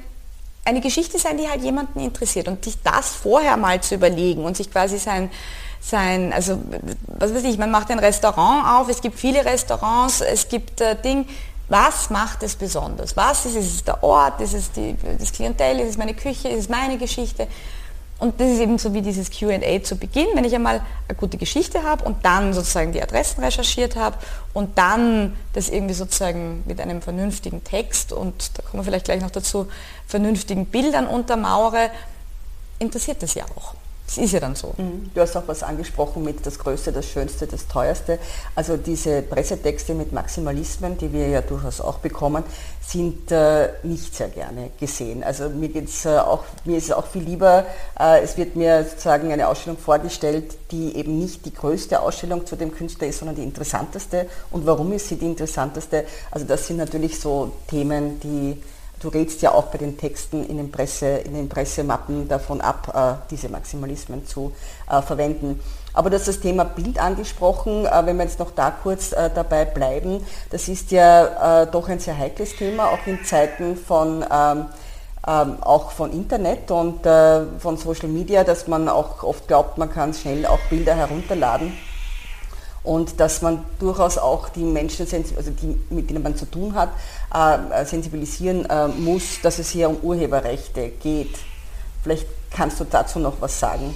eine 0.64 0.80
Geschichte 0.80 1.18
sein, 1.18 1.36
die 1.36 1.48
halt 1.48 1.62
jemanden 1.62 2.00
interessiert. 2.00 2.48
Und 2.48 2.64
sich 2.64 2.80
das 2.82 3.10
vorher 3.10 3.56
mal 3.56 3.80
zu 3.82 3.96
überlegen 3.96 4.44
und 4.44 4.56
sich 4.56 4.70
quasi 4.70 4.98
sein, 4.98 5.30
sein, 5.80 6.32
also 6.32 6.58
was 7.06 7.34
weiß 7.34 7.44
ich, 7.44 7.58
man 7.58 7.70
macht 7.70 7.90
ein 7.90 7.98
Restaurant 7.98 8.66
auf, 8.66 8.88
es 8.88 9.00
gibt 9.02 9.18
viele 9.18 9.44
Restaurants, 9.44 10.20
es 10.20 10.48
gibt 10.48 10.80
äh, 10.80 10.96
Ding, 10.96 11.26
was 11.68 12.11
macht 12.11 12.42
es 12.42 12.55
besonders? 12.55 13.16
Was 13.16 13.44
ist 13.46 13.57
es? 13.57 13.66
Ist 13.66 13.74
es 13.74 13.85
der 13.85 14.02
Ort? 14.02 14.40
Ist 14.40 14.55
es 14.55 14.70
die, 14.70 14.96
das 15.18 15.33
Klientel? 15.33 15.81
Ist 15.81 15.90
es 15.90 15.96
meine 15.96 16.14
Küche? 16.14 16.48
Ist 16.48 16.61
es 16.61 16.68
meine 16.68 16.96
Geschichte? 16.98 17.48
Und 18.18 18.40
das 18.40 18.48
ist 18.48 18.61
eben 18.61 18.79
so 18.79 18.94
wie 18.94 19.02
dieses 19.02 19.31
QA 19.31 19.83
zu 19.83 19.96
Beginn, 19.96 20.29
wenn 20.35 20.44
ich 20.44 20.55
einmal 20.55 20.81
eine 21.07 21.18
gute 21.18 21.37
Geschichte 21.37 21.83
habe 21.83 22.05
und 22.05 22.24
dann 22.24 22.55
sozusagen 22.55 22.92
die 22.92 23.02
Adressen 23.02 23.42
recherchiert 23.44 23.94
habe 23.94 24.16
und 24.55 24.79
dann 24.79 25.37
das 25.52 25.68
irgendwie 25.68 25.92
sozusagen 25.92 26.62
mit 26.66 26.81
einem 26.81 27.02
vernünftigen 27.02 27.62
Text 27.62 28.12
und 28.12 28.57
da 28.57 28.62
kommen 28.62 28.81
wir 28.81 28.85
vielleicht 28.85 29.05
gleich 29.05 29.20
noch 29.20 29.31
dazu, 29.31 29.68
vernünftigen 30.07 30.64
Bildern 30.64 31.07
untermauere, 31.07 31.90
interessiert 32.79 33.22
das 33.22 33.35
ja 33.35 33.44
auch. 33.55 33.74
Das 34.06 34.18
ist 34.18 34.32
ja 34.32 34.40
dann 34.40 34.54
so. 34.54 34.72
Mhm. 34.76 35.10
Du 35.14 35.20
hast 35.20 35.36
auch 35.36 35.42
was 35.46 35.62
angesprochen 35.62 36.22
mit 36.22 36.46
das 36.46 36.58
Größte, 36.58 36.92
das 36.92 37.06
Schönste, 37.06 37.46
das 37.46 37.66
Teuerste. 37.66 38.18
Also 38.54 38.76
diese 38.76 39.22
Pressetexte 39.22 39.94
mit 39.94 40.12
Maximalismen, 40.12 40.96
die 40.96 41.12
wir 41.12 41.28
ja 41.28 41.40
durchaus 41.42 41.80
auch 41.80 41.98
bekommen, 41.98 42.44
sind 42.80 43.30
äh, 43.32 43.70
nicht 43.82 44.14
sehr 44.14 44.28
gerne 44.28 44.70
gesehen. 44.78 45.24
Also 45.24 45.48
mir, 45.48 45.68
geht's, 45.68 46.04
äh, 46.04 46.18
auch, 46.18 46.44
mir 46.64 46.78
ist 46.78 46.84
es 46.84 46.92
auch 46.92 47.06
viel 47.06 47.22
lieber, 47.22 47.66
äh, 47.98 48.22
es 48.22 48.36
wird 48.36 48.54
mir 48.54 48.84
sozusagen 48.84 49.32
eine 49.32 49.48
Ausstellung 49.48 49.78
vorgestellt, 49.78 50.56
die 50.70 50.96
eben 50.96 51.18
nicht 51.18 51.44
die 51.44 51.52
größte 51.52 52.00
Ausstellung 52.00 52.46
zu 52.46 52.54
dem 52.54 52.72
Künstler 52.72 53.08
ist, 53.08 53.18
sondern 53.18 53.36
die 53.36 53.42
interessanteste. 53.42 54.26
Und 54.52 54.66
warum 54.66 54.92
ist 54.92 55.08
sie 55.08 55.16
die 55.16 55.26
interessanteste? 55.26 56.04
Also 56.30 56.46
das 56.46 56.66
sind 56.66 56.76
natürlich 56.76 57.18
so 57.18 57.52
Themen, 57.68 58.20
die 58.20 58.56
Du 59.06 59.12
rätst 59.12 59.40
ja 59.40 59.52
auch 59.52 59.66
bei 59.66 59.78
den 59.78 59.96
Texten 59.96 60.44
in 60.44 60.56
den, 60.56 60.72
Presse, 60.72 61.06
in 61.06 61.34
den 61.34 61.48
Pressemappen 61.48 62.26
davon 62.26 62.60
ab, 62.60 62.92
äh, 62.92 63.24
diese 63.30 63.48
Maximalismen 63.48 64.26
zu 64.26 64.50
äh, 64.90 65.00
verwenden. 65.00 65.60
Aber 65.92 66.10
du 66.10 66.16
hast 66.16 66.26
das 66.26 66.40
Thema 66.40 66.64
Bild 66.64 66.98
angesprochen, 66.98 67.86
äh, 67.86 68.04
wenn 68.04 68.16
wir 68.16 68.24
jetzt 68.24 68.40
noch 68.40 68.50
da 68.50 68.72
kurz 68.72 69.10
dabei 69.10 69.64
bleiben. 69.64 70.26
Das 70.50 70.66
ist 70.66 70.90
ja 70.90 71.66
doch 71.66 71.88
ein 71.88 72.00
sehr 72.00 72.18
heikles 72.18 72.56
Thema, 72.56 72.88
auch 72.88 73.06
in 73.06 73.24
Zeiten 73.24 73.76
von, 73.76 74.24
ähm, 74.28 74.66
ähm, 75.24 75.62
auch 75.62 75.92
von 75.92 76.12
Internet 76.12 76.68
und 76.72 77.02
von 77.04 77.76
Social 77.76 78.08
Media, 78.08 78.42
dass 78.42 78.66
man 78.66 78.88
auch 78.88 79.22
oft 79.22 79.46
glaubt, 79.46 79.78
man 79.78 79.92
kann 79.92 80.14
schnell 80.14 80.46
auch 80.46 80.58
Bilder 80.68 80.96
herunterladen 80.96 81.72
und 82.87 83.18
dass 83.18 83.42
man 83.42 83.64
durchaus 83.81 84.16
auch 84.16 84.49
die 84.49 84.62
Menschen, 84.62 85.07
also 85.37 85.51
die, 85.51 85.77
mit 85.92 86.09
denen 86.09 86.22
man 86.22 86.37
zu 86.37 86.46
tun 86.46 86.75
hat, 86.75 86.90
äh, 87.35 87.85
sensibilisieren 87.85 88.64
äh, 88.66 88.87
muss, 88.88 89.40
dass 89.42 89.59
es 89.59 89.70
hier 89.70 89.90
um 89.90 89.96
Urheberrechte 89.96 90.92
geht. 91.03 91.37
Vielleicht 92.03 92.27
kannst 92.51 92.79
du 92.79 92.85
dazu 92.85 93.18
noch 93.18 93.40
was 93.40 93.59
sagen. 93.59 93.94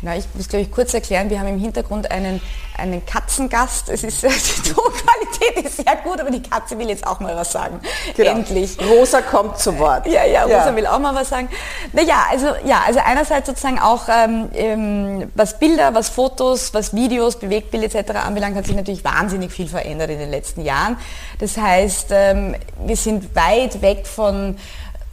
Genau, 0.00 0.16
ich 0.16 0.24
muss 0.34 0.48
glaube 0.48 0.62
ich 0.62 0.70
kurz 0.70 0.94
erklären, 0.94 1.28
wir 1.30 1.40
haben 1.40 1.48
im 1.48 1.58
Hintergrund 1.58 2.10
einen, 2.10 2.40
einen 2.76 3.04
Katzengast. 3.04 3.88
Es 3.88 4.04
ist, 4.04 4.22
die 4.22 4.70
Tonqualität 4.70 5.64
ist 5.64 5.76
sehr 5.76 5.96
gut, 5.96 6.20
aber 6.20 6.30
die 6.30 6.42
Katze 6.42 6.78
will 6.78 6.88
jetzt 6.88 7.06
auch 7.06 7.20
mal 7.20 7.34
was 7.34 7.52
sagen. 7.52 7.80
Genau. 8.16 8.30
Endlich. 8.30 8.78
Rosa 8.80 9.20
kommt 9.22 9.58
zu 9.58 9.78
Wort. 9.78 10.06
Ja, 10.06 10.24
ja, 10.24 10.44
Rosa 10.44 10.70
ja. 10.70 10.76
will 10.76 10.86
auch 10.86 10.98
mal 10.98 11.14
was 11.14 11.28
sagen. 11.28 11.48
Naja, 11.92 12.26
also 12.30 12.46
ja, 12.64 12.82
also 12.86 13.00
einerseits 13.04 13.48
sozusagen 13.48 13.78
auch 13.78 14.08
ähm, 14.08 14.48
ähm, 14.54 15.32
was 15.34 15.58
Bilder, 15.58 15.94
was 15.94 16.08
Fotos, 16.08 16.72
was 16.74 16.94
Videos, 16.94 17.36
Bewegtbild 17.38 17.94
etc. 17.94 18.10
anbelangt, 18.16 18.56
hat 18.56 18.66
sich 18.66 18.76
natürlich 18.76 19.04
wahnsinnig 19.04 19.50
viel 19.52 19.68
verändert 19.68 20.10
in 20.10 20.18
den 20.18 20.30
letzten 20.30 20.64
Jahren. 20.64 20.96
Das 21.40 21.56
heißt, 21.56 22.08
ähm, 22.12 22.54
wir 22.84 22.96
sind 22.96 23.34
weit 23.34 23.82
weg 23.82 24.06
von 24.06 24.56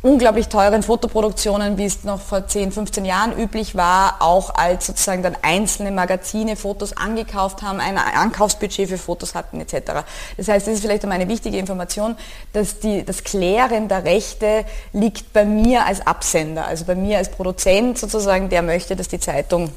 unglaublich 0.05 0.49
teuren 0.49 0.83
Fotoproduktionen, 0.83 1.79
wie 1.79 1.85
es 1.85 2.03
noch 2.03 2.21
vor 2.21 2.45
10, 2.45 2.71
15 2.71 3.05
Jahren 3.05 3.35
üblich 3.35 3.73
war, 3.73 4.17
auch 4.19 4.53
als 4.53 4.85
sozusagen 4.85 5.23
dann 5.23 5.35
einzelne 5.41 5.89
Magazine 5.89 6.55
Fotos 6.55 6.95
angekauft 6.95 7.63
haben, 7.63 7.79
ein 7.79 7.97
Ankaufsbudget 7.97 8.87
für 8.87 8.99
Fotos 8.99 9.33
hatten 9.33 9.59
etc. 9.59 10.03
Das 10.37 10.47
heißt, 10.47 10.67
das 10.67 10.75
ist 10.75 10.81
vielleicht 10.81 11.01
einmal 11.03 11.19
eine 11.19 11.27
wichtige 11.27 11.57
Information, 11.57 12.15
dass 12.53 12.79
die, 12.79 13.03
das 13.03 13.23
Klären 13.23 13.87
der 13.87 14.03
Rechte 14.05 14.65
liegt 14.93 15.33
bei 15.33 15.43
mir 15.43 15.87
als 15.87 16.05
Absender, 16.05 16.67
also 16.67 16.85
bei 16.85 16.93
mir 16.93 17.17
als 17.17 17.31
Produzent 17.31 17.97
sozusagen, 17.97 18.49
der 18.49 18.61
möchte, 18.61 18.95
dass 18.95 19.07
die 19.07 19.19
Zeitung 19.19 19.71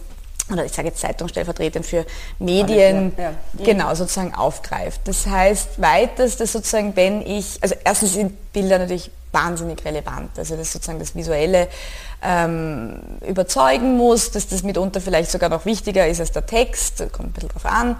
oder 0.53 0.65
ich 0.65 0.73
sage 0.73 0.89
jetzt 0.89 1.01
Zeitung 1.01 1.29
stellvertretend 1.29 1.85
für 1.85 2.07
Medien, 2.39 3.13
ja, 3.17 3.25
ja. 3.25 3.33
genau, 3.65 3.95
sozusagen 3.95 4.35
aufgreift. 4.35 5.03
Das 5.05 5.27
heißt, 5.27 5.81
weiters, 5.81 6.37
dass 6.37 6.53
sozusagen, 6.53 6.97
wenn 6.97 7.23
ich, 7.23 7.59
also 7.61 7.75
erstens 7.85 8.15
sind 8.15 8.53
Bilder 8.53 8.79
natürlich 8.79 9.11
wahnsinnig 9.33 9.85
relevant. 9.85 10.39
Also 10.39 10.57
dass 10.57 10.73
sozusagen 10.73 10.99
das 10.99 11.15
Visuelle 11.15 11.69
ähm, 12.23 13.01
überzeugen 13.27 13.97
muss, 13.97 14.31
dass 14.31 14.49
das 14.49 14.63
mitunter 14.63 15.01
vielleicht 15.01 15.31
sogar 15.31 15.49
noch 15.49 15.65
wichtiger 15.65 16.07
ist 16.07 16.21
als 16.21 16.33
der 16.33 16.47
Text, 16.47 16.99
kommt 17.13 17.29
ein 17.29 17.33
bisschen 17.33 17.51
drauf 17.51 17.67
an, 17.67 17.97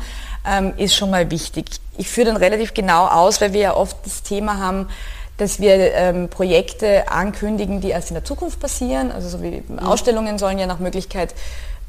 ähm, 0.47 0.75
ist 0.77 0.95
schon 0.95 1.11
mal 1.11 1.31
wichtig. 1.31 1.67
Ich 1.97 2.09
führe 2.09 2.29
dann 2.29 2.37
relativ 2.37 2.75
genau 2.75 3.07
aus, 3.07 3.41
weil 3.41 3.53
wir 3.53 3.61
ja 3.61 3.75
oft 3.75 3.97
das 4.05 4.23
Thema 4.23 4.59
haben, 4.59 4.89
dass 5.37 5.61
wir 5.61 5.95
ähm, 5.95 6.29
Projekte 6.29 7.11
ankündigen, 7.11 7.81
die 7.81 7.91
erst 7.91 8.11
in 8.11 8.15
der 8.15 8.25
Zukunft 8.25 8.59
passieren. 8.59 9.13
Also 9.13 9.29
so 9.29 9.43
wie 9.43 9.63
mhm. 9.67 9.79
Ausstellungen 9.79 10.39
sollen 10.39 10.59
ja 10.59 10.67
nach 10.67 10.81
Möglichkeit 10.81 11.35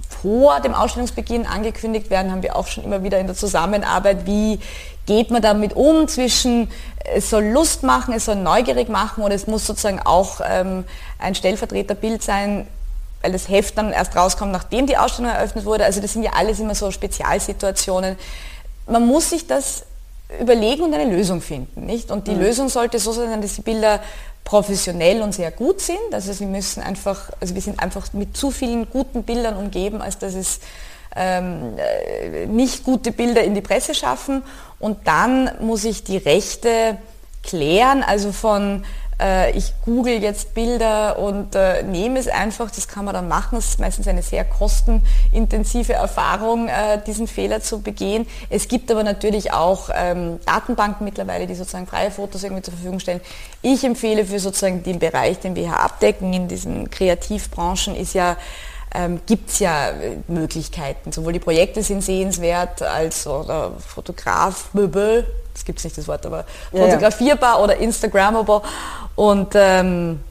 vor 0.09 0.59
dem 0.59 0.73
Ausstellungsbeginn 0.73 1.45
angekündigt 1.45 2.09
werden, 2.09 2.31
haben 2.31 2.43
wir 2.43 2.55
auch 2.55 2.67
schon 2.67 2.83
immer 2.83 3.03
wieder 3.03 3.19
in 3.19 3.27
der 3.27 3.35
Zusammenarbeit, 3.35 4.25
wie 4.25 4.59
geht 5.05 5.31
man 5.31 5.41
damit 5.41 5.73
um 5.73 6.07
zwischen, 6.07 6.69
es 7.15 7.29
soll 7.29 7.45
Lust 7.45 7.83
machen, 7.83 8.13
es 8.13 8.25
soll 8.25 8.35
neugierig 8.35 8.89
machen 8.89 9.23
und 9.23 9.31
es 9.31 9.47
muss 9.47 9.65
sozusagen 9.65 9.99
auch 9.99 10.41
ähm, 10.43 10.83
ein 11.19 11.35
Stellvertreterbild 11.35 12.21
sein, 12.21 12.67
weil 13.21 13.31
das 13.31 13.49
Heft 13.49 13.77
dann 13.77 13.91
erst 13.91 14.15
rauskommt, 14.15 14.51
nachdem 14.51 14.87
die 14.87 14.97
Ausstellung 14.97 15.31
eröffnet 15.31 15.65
wurde. 15.65 15.85
Also 15.85 16.01
das 16.01 16.13
sind 16.13 16.23
ja 16.23 16.31
alles 16.35 16.59
immer 16.59 16.75
so 16.75 16.91
Spezialsituationen. 16.91 18.17
Man 18.87 19.05
muss 19.05 19.29
sich 19.29 19.47
das 19.47 19.85
überlegen 20.39 20.83
und 20.83 20.93
eine 20.93 21.09
Lösung 21.09 21.41
finden, 21.41 21.85
nicht? 21.85 22.11
Und 22.11 22.27
die 22.27 22.35
mhm. 22.35 22.41
Lösung 22.41 22.69
sollte 22.69 22.99
so 22.99 23.11
sein, 23.11 23.41
dass 23.41 23.55
die 23.55 23.61
Bilder 23.61 23.99
professionell 24.43 25.21
und 25.21 25.33
sehr 25.33 25.51
gut 25.51 25.81
sind. 25.81 25.97
Also 26.11 26.33
sie 26.33 26.45
müssen 26.45 26.81
einfach, 26.81 27.29
also 27.39 27.55
wir 27.55 27.61
sind 27.61 27.79
einfach 27.79 28.11
mit 28.13 28.35
zu 28.35 28.51
vielen 28.51 28.89
guten 28.89 29.23
Bildern 29.23 29.55
umgeben, 29.57 30.01
als 30.01 30.17
dass 30.17 30.33
es 30.33 30.59
ähm, 31.15 31.77
äh, 31.77 32.45
nicht 32.45 32.83
gute 32.83 33.11
Bilder 33.11 33.43
in 33.43 33.55
die 33.55 33.61
Presse 33.61 33.93
schaffen. 33.93 34.43
Und 34.79 35.07
dann 35.07 35.51
muss 35.59 35.83
ich 35.83 36.03
die 36.03 36.17
Rechte 36.17 36.97
klären, 37.43 38.03
also 38.03 38.31
von 38.31 38.83
äh, 39.19 39.51
ich 39.51 39.73
google 39.83 40.21
jetzt 40.21 40.53
Bilder 40.53 41.19
und 41.19 41.55
äh, 41.55 41.83
nehme 41.83 42.19
es 42.19 42.27
einfach, 42.27 42.71
das 42.71 42.87
kann 42.87 43.05
man 43.05 43.13
dann 43.13 43.27
machen. 43.27 43.57
Es 43.57 43.69
ist 43.69 43.79
meistens 43.79 44.07
eine 44.07 44.21
sehr 44.21 44.45
kostenintensive 44.45 45.93
Erfahrung, 45.93 46.67
äh, 46.67 47.01
diesen 47.05 47.27
Fehler 47.27 47.61
zu 47.61 47.81
begehen. 47.81 48.27
Es 48.49 48.67
gibt 48.67 48.91
aber 48.91 49.03
natürlich 49.03 49.51
auch 49.51 49.89
ähm, 49.93 50.39
Datenbanken 50.45 51.05
mittlerweile, 51.05 51.47
die 51.47 51.55
sozusagen 51.55 51.87
freie 51.87 52.11
Fotos 52.11 52.43
irgendwie 52.43 52.63
zur 52.63 52.73
Verfügung 52.73 52.99
stellen. 52.99 53.21
Ich 53.61 53.83
empfehle 53.83 54.25
für 54.25 54.39
sozusagen 54.39 54.83
den 54.83 54.99
Bereich, 54.99 55.39
den 55.39 55.55
wir 55.55 55.63
hier 55.63 55.79
abdecken 55.79 56.31
in 56.33 56.47
diesen 56.47 56.89
Kreativbranchen, 56.89 57.95
ist 57.95 58.13
ja 58.13 58.37
ähm, 58.93 59.19
gibt 59.25 59.49
es 59.49 59.59
ja 59.59 59.89
äh, 59.89 60.17
Möglichkeiten. 60.27 61.11
Sowohl 61.11 61.33
die 61.33 61.39
Projekte 61.39 61.83
sind 61.83 62.03
sehenswert 62.03 62.81
als 62.81 63.27
oder 63.27 63.73
Fotograf, 63.79 64.73
Möbel, 64.73 65.27
das 65.59 65.65
gibt 65.65 65.79
es 65.79 65.83
nicht 65.83 65.97
das 65.97 66.07
Wort, 66.07 66.25
aber 66.25 66.45
ja, 66.71 66.85
fotografierbar 66.85 67.57
ja. 67.57 67.63
oder 67.63 67.75
Instagrammable. 67.77 68.61
Und 69.15 69.51
ähm, 69.55 70.21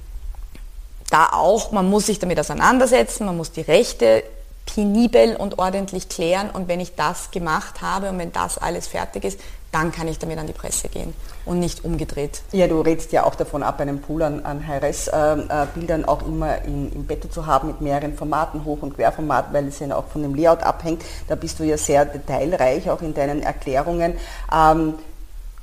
da 1.10 1.28
auch, 1.32 1.70
man 1.70 1.88
muss 1.88 2.06
sich 2.06 2.18
damit 2.18 2.40
auseinandersetzen, 2.40 3.26
man 3.26 3.36
muss 3.36 3.52
die 3.52 3.60
Rechte 3.60 4.22
penibel 4.64 5.36
und 5.36 5.58
ordentlich 5.58 6.08
klären 6.08 6.50
und 6.50 6.68
wenn 6.68 6.80
ich 6.80 6.94
das 6.94 7.30
gemacht 7.30 7.80
habe 7.82 8.10
und 8.10 8.18
wenn 8.18 8.32
das 8.32 8.58
alles 8.58 8.86
fertig 8.86 9.24
ist, 9.24 9.40
dann 9.72 9.92
kann 9.92 10.08
ich 10.08 10.18
damit 10.18 10.38
an 10.38 10.46
die 10.46 10.52
Presse 10.52 10.88
gehen 10.88 11.12
und 11.44 11.58
nicht 11.58 11.84
umgedreht. 11.84 12.42
Ja, 12.52 12.66
du 12.68 12.80
redest 12.80 13.12
ja 13.12 13.24
auch 13.24 13.34
davon 13.34 13.62
ab, 13.62 13.80
einen 13.80 14.00
Pool 14.00 14.22
an, 14.22 14.44
an 14.44 14.66
High-Res-Bildern 14.66 16.02
äh, 16.02 16.06
auch 16.06 16.26
immer 16.26 16.62
in, 16.62 16.92
im 16.92 17.06
Bett 17.06 17.30
zu 17.32 17.46
haben 17.46 17.68
mit 17.68 17.80
mehreren 17.80 18.14
Formaten, 18.14 18.64
Hoch- 18.64 18.82
und 18.82 18.94
Querformat, 18.94 19.52
weil 19.52 19.68
es 19.68 19.78
ja 19.78 19.94
auch 19.94 20.06
von 20.06 20.22
dem 20.22 20.34
Layout 20.34 20.62
abhängt. 20.62 21.02
Da 21.28 21.34
bist 21.34 21.58
du 21.58 21.64
ja 21.64 21.76
sehr 21.76 22.06
detailreich 22.06 22.88
auch 22.88 23.02
in 23.02 23.12
deinen 23.12 23.42
Erklärungen. 23.42 24.14
Ähm, 24.54 24.94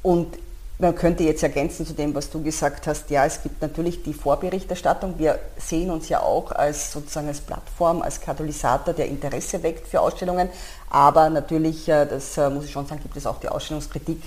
und 0.05 0.37
man 0.77 0.93
könnte 0.93 1.23
jetzt 1.23 1.41
ergänzen 1.41 1.83
zu 1.83 1.93
dem, 1.93 2.13
was 2.13 2.29
du 2.29 2.43
gesagt 2.43 2.85
hast, 2.85 3.09
ja, 3.09 3.25
es 3.25 3.41
gibt 3.41 3.59
natürlich 3.63 4.03
die 4.03 4.13
Vorberichterstattung. 4.13 5.15
Wir 5.17 5.39
sehen 5.57 5.89
uns 5.89 6.09
ja 6.09 6.19
auch 6.19 6.51
als 6.51 6.91
sozusagen 6.91 7.27
als 7.27 7.41
Plattform, 7.41 8.03
als 8.03 8.21
Katalysator, 8.21 8.93
der 8.93 9.07
Interesse 9.07 9.63
weckt 9.63 9.87
für 9.87 10.01
Ausstellungen. 10.01 10.49
Aber 10.91 11.31
natürlich, 11.31 11.89
äh, 11.89 12.05
das 12.05 12.37
äh, 12.37 12.51
muss 12.51 12.65
ich 12.65 12.71
schon 12.71 12.85
sagen, 12.85 13.01
gibt 13.01 13.17
es 13.17 13.25
auch 13.25 13.39
die 13.39 13.49
Ausstellungskritik, 13.49 14.21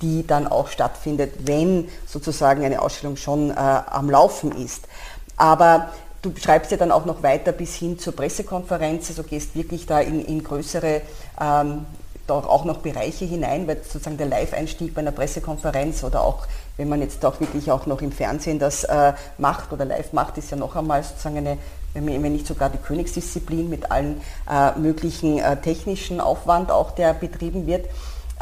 die 0.00 0.26
dann 0.26 0.48
auch 0.48 0.66
stattfindet, 0.66 1.34
wenn 1.46 1.88
sozusagen 2.04 2.64
eine 2.64 2.82
Ausstellung 2.82 3.16
schon 3.16 3.50
äh, 3.50 3.54
am 3.54 4.10
Laufen 4.10 4.50
ist. 4.56 4.88
Aber 5.36 5.92
du 6.22 6.32
schreibst 6.36 6.72
ja 6.72 6.78
dann 6.78 6.90
auch 6.90 7.04
noch 7.04 7.22
weiter 7.22 7.52
bis 7.52 7.76
hin 7.76 7.96
zur 7.96 8.16
Pressekonferenz, 8.16 9.10
also 9.10 9.22
gehst 9.22 9.54
wirklich 9.54 9.86
da 9.86 10.00
in, 10.00 10.24
in 10.24 10.42
größere 10.42 11.02
ähm, 11.40 11.86
doch 12.26 12.48
auch 12.48 12.64
noch 12.64 12.78
Bereiche 12.78 13.24
hinein, 13.24 13.66
weil 13.66 13.82
sozusagen 13.82 14.16
der 14.16 14.26
Live-Einstieg 14.26 14.94
bei 14.94 15.00
einer 15.00 15.12
Pressekonferenz 15.12 16.04
oder 16.04 16.22
auch 16.22 16.46
wenn 16.76 16.88
man 16.88 17.00
jetzt 17.00 17.24
auch 17.24 17.38
wirklich 17.40 17.70
auch 17.70 17.86
noch 17.86 18.00
im 18.00 18.12
Fernsehen 18.12 18.58
das 18.58 18.84
äh, 18.84 19.12
macht 19.38 19.72
oder 19.72 19.84
live 19.84 20.12
macht, 20.12 20.38
ist 20.38 20.50
ja 20.50 20.56
noch 20.56 20.76
einmal 20.76 21.02
sozusagen 21.02 21.38
eine, 21.38 21.58
wenn 21.94 22.32
nicht 22.32 22.46
sogar 22.46 22.70
die 22.70 22.78
Königsdisziplin 22.78 23.68
mit 23.68 23.90
allen 23.90 24.20
äh, 24.50 24.78
möglichen 24.78 25.38
äh, 25.38 25.56
technischen 25.60 26.20
Aufwand 26.20 26.70
auch, 26.70 26.92
der 26.92 27.12
betrieben 27.12 27.66
wird 27.66 27.86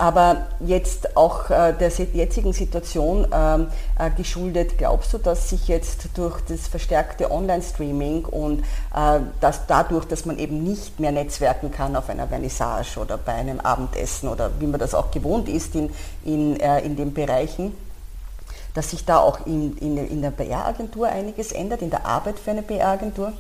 aber 0.01 0.47
jetzt 0.61 1.15
auch 1.15 1.51
äh, 1.51 1.75
der 1.75 1.91
jetzigen 1.91 2.55
Situation 2.55 3.27
ähm, 3.31 3.67
äh, 3.99 4.11
geschuldet, 4.11 4.79
glaubst 4.79 5.13
du, 5.13 5.19
dass 5.19 5.51
sich 5.51 5.69
jetzt 5.69 6.09
durch 6.15 6.41
das 6.49 6.69
verstärkte 6.69 7.31
Online-Streaming 7.31 8.25
und 8.25 8.61
äh, 8.61 9.21
dass 9.43 9.67
dadurch, 9.67 10.07
dass 10.07 10.25
man 10.25 10.39
eben 10.39 10.65
nicht 10.65 10.99
mehr 11.01 11.13
netzwerken 11.13 11.71
kann 11.71 11.97
auf 11.97 12.09
einer 12.09 12.27
Vernissage 12.27 12.99
oder 12.99 13.19
bei 13.19 13.35
einem 13.35 13.61
Abendessen 13.61 14.31
oder 14.31 14.51
wie 14.59 14.67
man 14.67 14.81
das 14.81 14.95
auch 14.95 15.11
gewohnt 15.11 15.51
ist 15.51 15.75
in, 15.75 15.91
in, 16.25 16.57
in 16.57 16.97
den 16.97 17.13
Bereichen, 17.13 17.77
dass 18.73 18.93
sich 18.93 19.05
da 19.05 19.19
auch 19.19 19.45
in, 19.45 19.77
in, 19.77 19.99
in 19.99 20.23
der 20.23 20.31
PR-Agentur 20.31 21.09
einiges 21.09 21.53
ändert, 21.53 21.83
in 21.83 21.91
der 21.91 22.07
Arbeit 22.07 22.39
für 22.39 22.53
eine 22.53 22.63
PR-Agentur? 22.63 23.35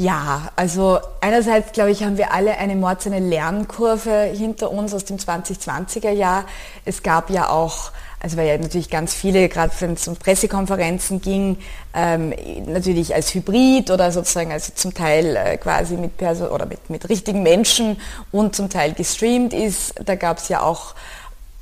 Ja, 0.00 0.48
also 0.56 0.98
einerseits 1.20 1.72
glaube 1.72 1.90
ich, 1.90 2.02
haben 2.02 2.16
wir 2.16 2.32
alle 2.32 2.56
eine 2.56 2.74
mordsene 2.74 3.18
Lernkurve 3.18 4.32
hinter 4.34 4.70
uns 4.70 4.94
aus 4.94 5.04
dem 5.04 5.18
2020er 5.18 6.08
Jahr. 6.08 6.46
Es 6.86 7.02
gab 7.02 7.28
ja 7.28 7.50
auch 7.50 7.92
also 8.18 8.38
weil 8.38 8.48
ja 8.48 8.56
natürlich 8.56 8.88
ganz 8.88 9.12
viele, 9.12 9.48
gerade 9.50 9.72
wenn 9.80 9.92
es 9.92 10.08
um 10.08 10.16
Pressekonferenzen 10.16 11.20
ging, 11.20 11.58
ähm, 11.94 12.32
natürlich 12.66 13.14
als 13.14 13.34
Hybrid 13.34 13.90
oder 13.90 14.10
sozusagen 14.10 14.52
also 14.52 14.72
zum 14.74 14.94
Teil 14.94 15.36
äh, 15.36 15.58
quasi 15.58 15.96
mit 15.96 16.16
Perso 16.16 16.46
oder 16.46 16.64
mit, 16.64 16.88
mit 16.88 17.06
richtigen 17.10 17.42
Menschen 17.42 17.98
und 18.32 18.56
zum 18.56 18.70
Teil 18.70 18.94
gestreamt 18.94 19.52
ist. 19.52 19.94
Da 20.04 20.14
gab 20.14 20.38
es 20.38 20.48
ja 20.48 20.62
auch 20.62 20.94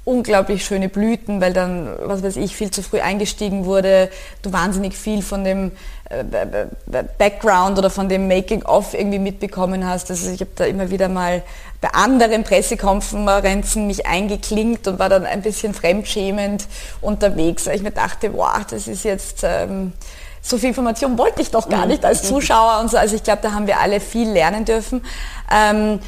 unglaublich 0.09 0.65
schöne 0.65 0.89
Blüten, 0.89 1.43
weil 1.43 1.53
dann, 1.53 1.95
was 2.03 2.23
weiß 2.23 2.37
ich, 2.37 2.57
viel 2.57 2.71
zu 2.71 2.83
früh 2.83 3.01
eingestiegen 3.01 3.67
wurde, 3.67 4.11
du 4.41 4.55
wahnsinnig 4.55 4.97
viel 4.97 5.21
von 5.21 5.45
dem 5.45 5.73
Background 7.19 7.79
oder 7.79 7.91
von 7.91 8.09
dem 8.09 8.29
Making-of 8.29 8.95
irgendwie 8.95 9.19
mitbekommen 9.19 9.87
hast. 9.87 10.11
Also 10.11 10.31
ich 10.31 10.41
habe 10.41 10.51
da 10.55 10.65
immer 10.65 10.91
wieder 10.91 11.09
mal 11.09 11.43
bei 11.81 11.91
anderen 11.91 12.45
Pressekonferenzen 12.45 13.87
mich 13.87 14.07
eingeklinkt 14.07 14.89
und 14.89 14.99
war 14.99 15.09
dann 15.09 15.27
ein 15.27 15.43
bisschen 15.43 15.75
fremdschämend 15.75 16.67
unterwegs, 17.01 17.67
weil 17.67 17.77
ich 17.77 17.83
mir 17.83 17.91
dachte, 17.91 18.33
wow, 18.35 18.65
das 18.69 18.89
ist 18.89 19.05
jetzt... 19.05 19.41
Ähm, 19.43 19.93
so 20.41 20.57
viel 20.57 20.69
Information 20.69 21.19
wollte 21.19 21.43
ich 21.43 21.51
doch 21.51 21.69
gar 21.69 21.83
mhm. 21.83 21.89
nicht 21.89 22.05
als 22.05 22.23
Zuschauer 22.23 22.81
und 22.81 22.91
so. 22.91 22.97
Also 22.97 23.17
ich 23.17 23.25
glaube, 23.25 23.41
da 23.43 23.53
haben 23.53 23.67
wir 23.67 23.81
alle 23.81 24.01
viel 24.01 24.31
lernen 24.31 24.65
dürfen. 24.65 25.05
Ähm, 25.53 25.99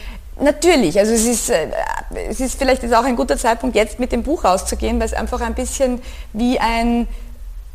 Natürlich, 0.41 0.99
also 0.99 1.13
es 1.13 1.27
ist, 1.27 1.51
äh, 1.51 1.69
es 2.31 2.41
ist 2.41 2.59
vielleicht 2.59 2.83
ist 2.83 2.95
auch 2.95 3.05
ein 3.05 3.17
guter 3.17 3.37
Zeitpunkt, 3.37 3.77
jetzt 3.77 3.99
mit 3.99 4.11
dem 4.11 4.23
Buch 4.23 4.45
rauszugehen, 4.45 4.99
weil 4.99 5.07
es 5.07 5.13
einfach 5.13 5.43
ein 5.43 5.55
bisschen 5.55 6.01
wie 6.33 6.59
ein, 6.59 7.07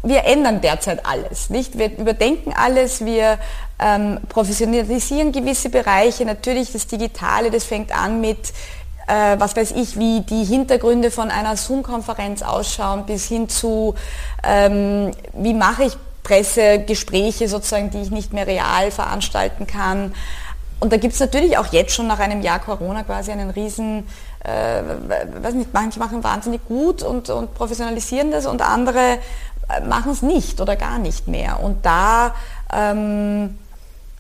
wir 0.06 0.24
ändern 0.26 0.62
derzeit 0.62 1.06
alles, 1.06 1.50
nicht? 1.50 1.78
Wir 1.78 1.98
überdenken 1.98 2.54
alles, 2.56 3.04
wir 3.04 3.40
ähm, 3.80 4.20
professionalisieren 4.30 5.32
gewisse 5.32 5.70
Bereiche. 5.70 6.26
Natürlich 6.26 6.72
das 6.72 6.88
Digitale, 6.88 7.50
das 7.50 7.64
fängt 7.64 7.92
an 7.92 8.22
mit, 8.22 8.54
äh, 9.08 9.36
was 9.40 9.56
weiß 9.56 9.72
ich, 9.72 9.98
wie 9.98 10.22
die 10.22 10.44
Hintergründe 10.44 11.10
von 11.10 11.32
einer 11.32 11.58
Zoom-Konferenz 11.58 12.44
ausschauen, 12.44 13.06
bis 13.06 13.28
hin 13.28 13.50
zu, 13.50 13.96
ähm, 14.44 15.12
wie 15.34 15.54
mache 15.54 15.86
ich 15.86 15.98
Pressegespräche 16.24 17.48
sozusagen, 17.48 17.90
die 17.90 18.02
ich 18.02 18.12
nicht 18.12 18.34
mehr 18.34 18.48
real 18.48 18.92
veranstalten 18.92 19.68
kann. 19.68 20.14
Und 20.80 20.92
da 20.92 20.98
gibt 20.98 21.14
es 21.14 21.20
natürlich 21.20 21.58
auch 21.58 21.72
jetzt 21.72 21.94
schon 21.94 22.08
nach 22.08 22.20
einem 22.20 22.42
Jahr 22.42 22.60
Corona 22.60 23.04
quasi 23.04 23.32
einen 23.32 23.50
riesen, 23.50 24.08
äh, 24.44 24.82
weiß 25.42 25.54
nicht, 25.54 25.74
manche 25.74 26.00
machen 26.00 26.24
wahnsinnig 26.24 26.66
gut 26.68 27.02
und, 27.02 27.30
und 27.30 27.54
professionalisieren 27.54 28.30
das 28.30 28.46
und 28.46 28.62
andere 28.62 29.20
machen 29.88 30.12
es 30.12 30.22
nicht 30.22 30.62
oder 30.62 30.76
gar 30.76 31.00
nicht 31.00 31.28
mehr. 31.28 31.60
Und 31.62 31.86
da 31.86 32.36
ähm, 32.72 33.58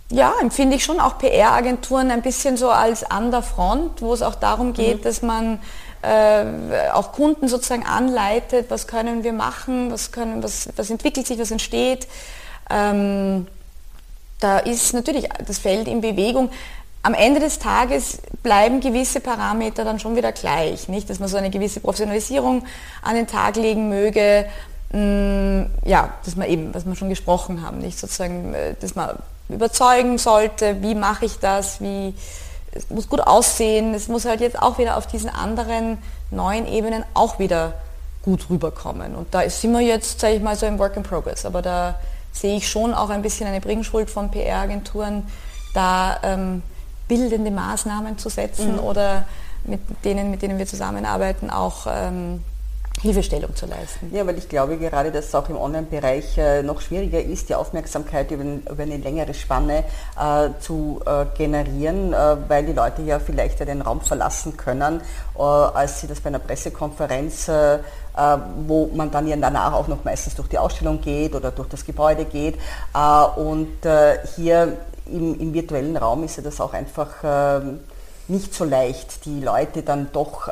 ja, 0.09 0.33
empfinde 0.41 0.75
ich 0.75 0.83
schon 0.83 0.99
auch 0.99 1.17
PR-Agenturen 1.17 2.11
ein 2.11 2.21
bisschen 2.21 2.57
so 2.57 2.69
als 2.69 3.03
an 3.03 3.31
der 3.31 3.41
Front, 3.41 4.01
wo 4.01 4.13
es 4.13 4.21
auch 4.21 4.35
darum 4.35 4.73
geht, 4.73 4.99
mhm. 4.99 5.03
dass 5.03 5.21
man 5.21 5.59
äh, 6.01 6.89
auch 6.93 7.11
Kunden 7.11 7.47
sozusagen 7.47 7.85
anleitet, 7.85 8.67
was 8.69 8.87
können 8.87 9.23
wir 9.23 9.33
machen, 9.33 9.91
was, 9.91 10.11
können, 10.11 10.43
was, 10.43 10.69
was 10.75 10.89
entwickelt 10.89 11.25
sich, 11.25 11.39
was 11.39 11.51
entsteht. 11.51 12.07
Ähm, 12.69 13.47
da 14.39 14.59
ist 14.59 14.93
natürlich 14.93 15.29
das 15.45 15.57
Feld 15.59 15.87
in 15.87 16.01
Bewegung. 16.01 16.49
Am 17.01 17.13
Ende 17.13 17.39
des 17.39 17.59
Tages 17.59 18.19
bleiben 18.43 18.79
gewisse 18.79 19.19
Parameter 19.19 19.83
dann 19.83 19.99
schon 19.99 20.15
wieder 20.15 20.31
gleich, 20.31 20.87
nicht? 20.89 21.09
Dass 21.09 21.19
man 21.19 21.29
so 21.29 21.37
eine 21.37 21.49
gewisse 21.49 21.79
Professionalisierung 21.79 22.65
an 23.01 23.15
den 23.15 23.27
Tag 23.27 23.55
legen 23.55 23.89
möge, 23.89 24.47
ja, 24.95 26.13
dass 26.23 26.35
man 26.37 26.47
eben, 26.47 26.73
was 26.73 26.85
wir 26.85 26.95
schon 26.95 27.09
gesprochen 27.09 27.61
haben, 27.65 27.79
nicht 27.79 27.99
sozusagen, 27.99 28.53
äh, 28.53 28.75
dass 28.79 28.95
man 28.95 29.17
überzeugen 29.49 30.17
sollte, 30.17 30.81
wie 30.81 30.95
mache 30.95 31.25
ich 31.25 31.37
das, 31.39 31.81
wie, 31.81 32.13
es 32.71 32.89
muss 32.89 33.09
gut 33.09 33.19
aussehen, 33.19 33.93
es 33.93 34.07
muss 34.07 34.25
halt 34.25 34.39
jetzt 34.39 34.57
auch 34.61 34.77
wieder 34.77 34.95
auf 34.95 35.05
diesen 35.05 35.29
anderen 35.29 35.97
neuen 36.31 36.65
Ebenen 36.65 37.03
auch 37.13 37.39
wieder 37.39 37.73
gut 38.23 38.49
rüberkommen. 38.49 39.15
Und 39.15 39.33
da 39.33 39.47
sind 39.49 39.73
wir 39.73 39.81
jetzt, 39.81 40.21
sage 40.21 40.35
ich 40.35 40.41
mal, 40.41 40.55
so 40.55 40.65
im 40.65 40.79
Work 40.79 40.95
in 40.95 41.03
Progress, 41.03 41.45
aber 41.45 41.61
da 41.61 41.99
sehe 42.31 42.55
ich 42.55 42.69
schon 42.69 42.93
auch 42.93 43.09
ein 43.09 43.21
bisschen 43.21 43.47
eine 43.47 43.59
Bringschuld 43.59 44.09
von 44.09 44.31
PR-Agenturen, 44.31 45.23
da 45.73 46.19
ähm, 46.23 46.63
bildende 47.07 47.51
Maßnahmen 47.51 48.17
zu 48.17 48.29
setzen 48.29 48.73
mhm. 48.73 48.79
oder 48.79 49.25
mit 49.65 49.81
denen, 50.05 50.31
mit 50.31 50.41
denen 50.41 50.57
wir 50.57 50.67
zusammenarbeiten, 50.67 51.49
auch 51.49 51.85
ähm, 51.89 52.43
Hilfestellung 53.01 53.55
zu 53.55 53.65
leisten. 53.65 54.09
Ja, 54.13 54.25
weil 54.25 54.37
ich 54.37 54.49
glaube 54.49 54.77
gerade, 54.77 55.11
dass 55.11 55.25
es 55.25 55.35
auch 55.35 55.49
im 55.49 55.57
Online-Bereich 55.57 56.37
äh, 56.37 56.63
noch 56.63 56.81
schwieriger 56.81 57.21
ist, 57.21 57.49
die 57.49 57.55
Aufmerksamkeit 57.55 58.31
über, 58.31 58.43
eine 58.81 58.97
längere 58.97 59.33
Spanne 59.33 59.83
äh, 60.19 60.49
zu 60.59 61.01
äh, 61.05 61.25
generieren, 61.37 62.13
weil 62.47 62.65
die 62.65 62.73
Leute 62.73 63.01
ja 63.01 63.19
vielleicht 63.19 63.59
den 63.59 63.81
Raum 63.81 64.01
verlassen 64.01 64.57
können, 64.57 65.01
als 65.35 66.01
sie 66.01 66.07
das 66.07 66.19
bei 66.19 66.29
einer 66.29 66.39
Pressekonferenz 66.39 67.49
wo 68.67 68.89
man 68.93 69.11
dann 69.11 69.27
ja 69.27 69.35
danach 69.35 69.73
auch 69.73 69.87
noch 69.89 70.05
meistens 70.05 70.35
durch 70.35 70.47
die 70.47 70.57
Ausstellung 70.57 71.01
geht 71.01 71.35
oder 71.35 71.51
durch 71.51 71.67
das 71.67 71.85
Gebäude 71.85 72.23
geht. 72.23 72.55
und 73.35 73.77
hier 74.35 74.77
im, 75.05 75.39
im, 75.39 75.53
virtuellen 75.53 75.97
Raum 75.97 76.23
ist 76.23 76.37
ja 76.37 76.43
das 76.43 76.61
auch 76.61 76.73
einfach 76.73 77.09
ähm, 77.23 77.81
nicht 78.27 78.53
so 78.53 78.63
leicht, 78.63 79.25
die 79.25 79.41
Leute 79.41 79.83
dann 79.83 80.09
doch 80.13 80.47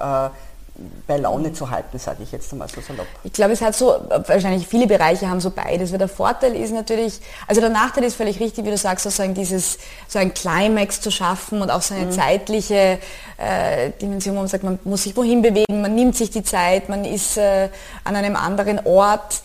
bei 1.06 1.18
Laune 1.18 1.54
zu 1.54 1.70
halten, 1.70 2.00
sage 2.00 2.24
ich 2.24 2.32
jetzt 2.32 2.52
einmal 2.52 2.68
so 2.68 2.82
salopp. 2.82 3.06
Ich 3.24 3.34
glaube, 3.34 3.54
es 3.54 3.62
hat 3.62 3.76
so, 3.76 3.94
wahrscheinlich 4.10 4.68
viele 4.68 4.88
Bereiche 4.88 5.30
haben 5.30 5.40
so 5.40 5.52
beides, 5.52 5.92
weil 5.92 6.00
der 6.00 6.08
Vorteil 6.08 6.56
ist 6.56 6.74
natürlich, 6.74 7.20
also 7.48 7.62
der 7.62 7.70
Nachteil 7.70 8.04
ist 8.06 8.16
völlig 8.16 8.40
richtig, 8.40 8.66
wie 8.66 8.72
du 8.72 8.78
sagst, 8.78 9.04
sozusagen 9.04 9.36
dieses, 9.36 9.78
so 10.08 10.18
ein 10.18 10.34
Climax 10.34 11.00
zu 11.00 11.12
schaffen 11.12 11.62
und 11.62 11.70
auch 11.70 11.84
so 11.84 11.94
eine 11.94 12.08
mhm. 12.08 12.12
zeitliche 12.12 12.98
äh, 13.38 13.92
Dimension, 14.02 14.36
wo 14.36 14.40
man 14.40 14.48
sagt, 14.48 14.64
man 14.64 14.80
muss 14.84 15.04
sich 15.04 15.16
wohin 15.16 15.44
bewegen, 15.44 15.82
man 15.82 15.94
nimmt 15.94 16.16
sich 16.16 16.32
die 16.32 16.44
Zeit, 16.44 16.90
man 16.90 17.06
ist 17.06 17.38
äh, 17.38 17.70
an 18.04 18.16
einem 18.16 18.36
anderen 18.36 18.84
Ort 18.86 19.42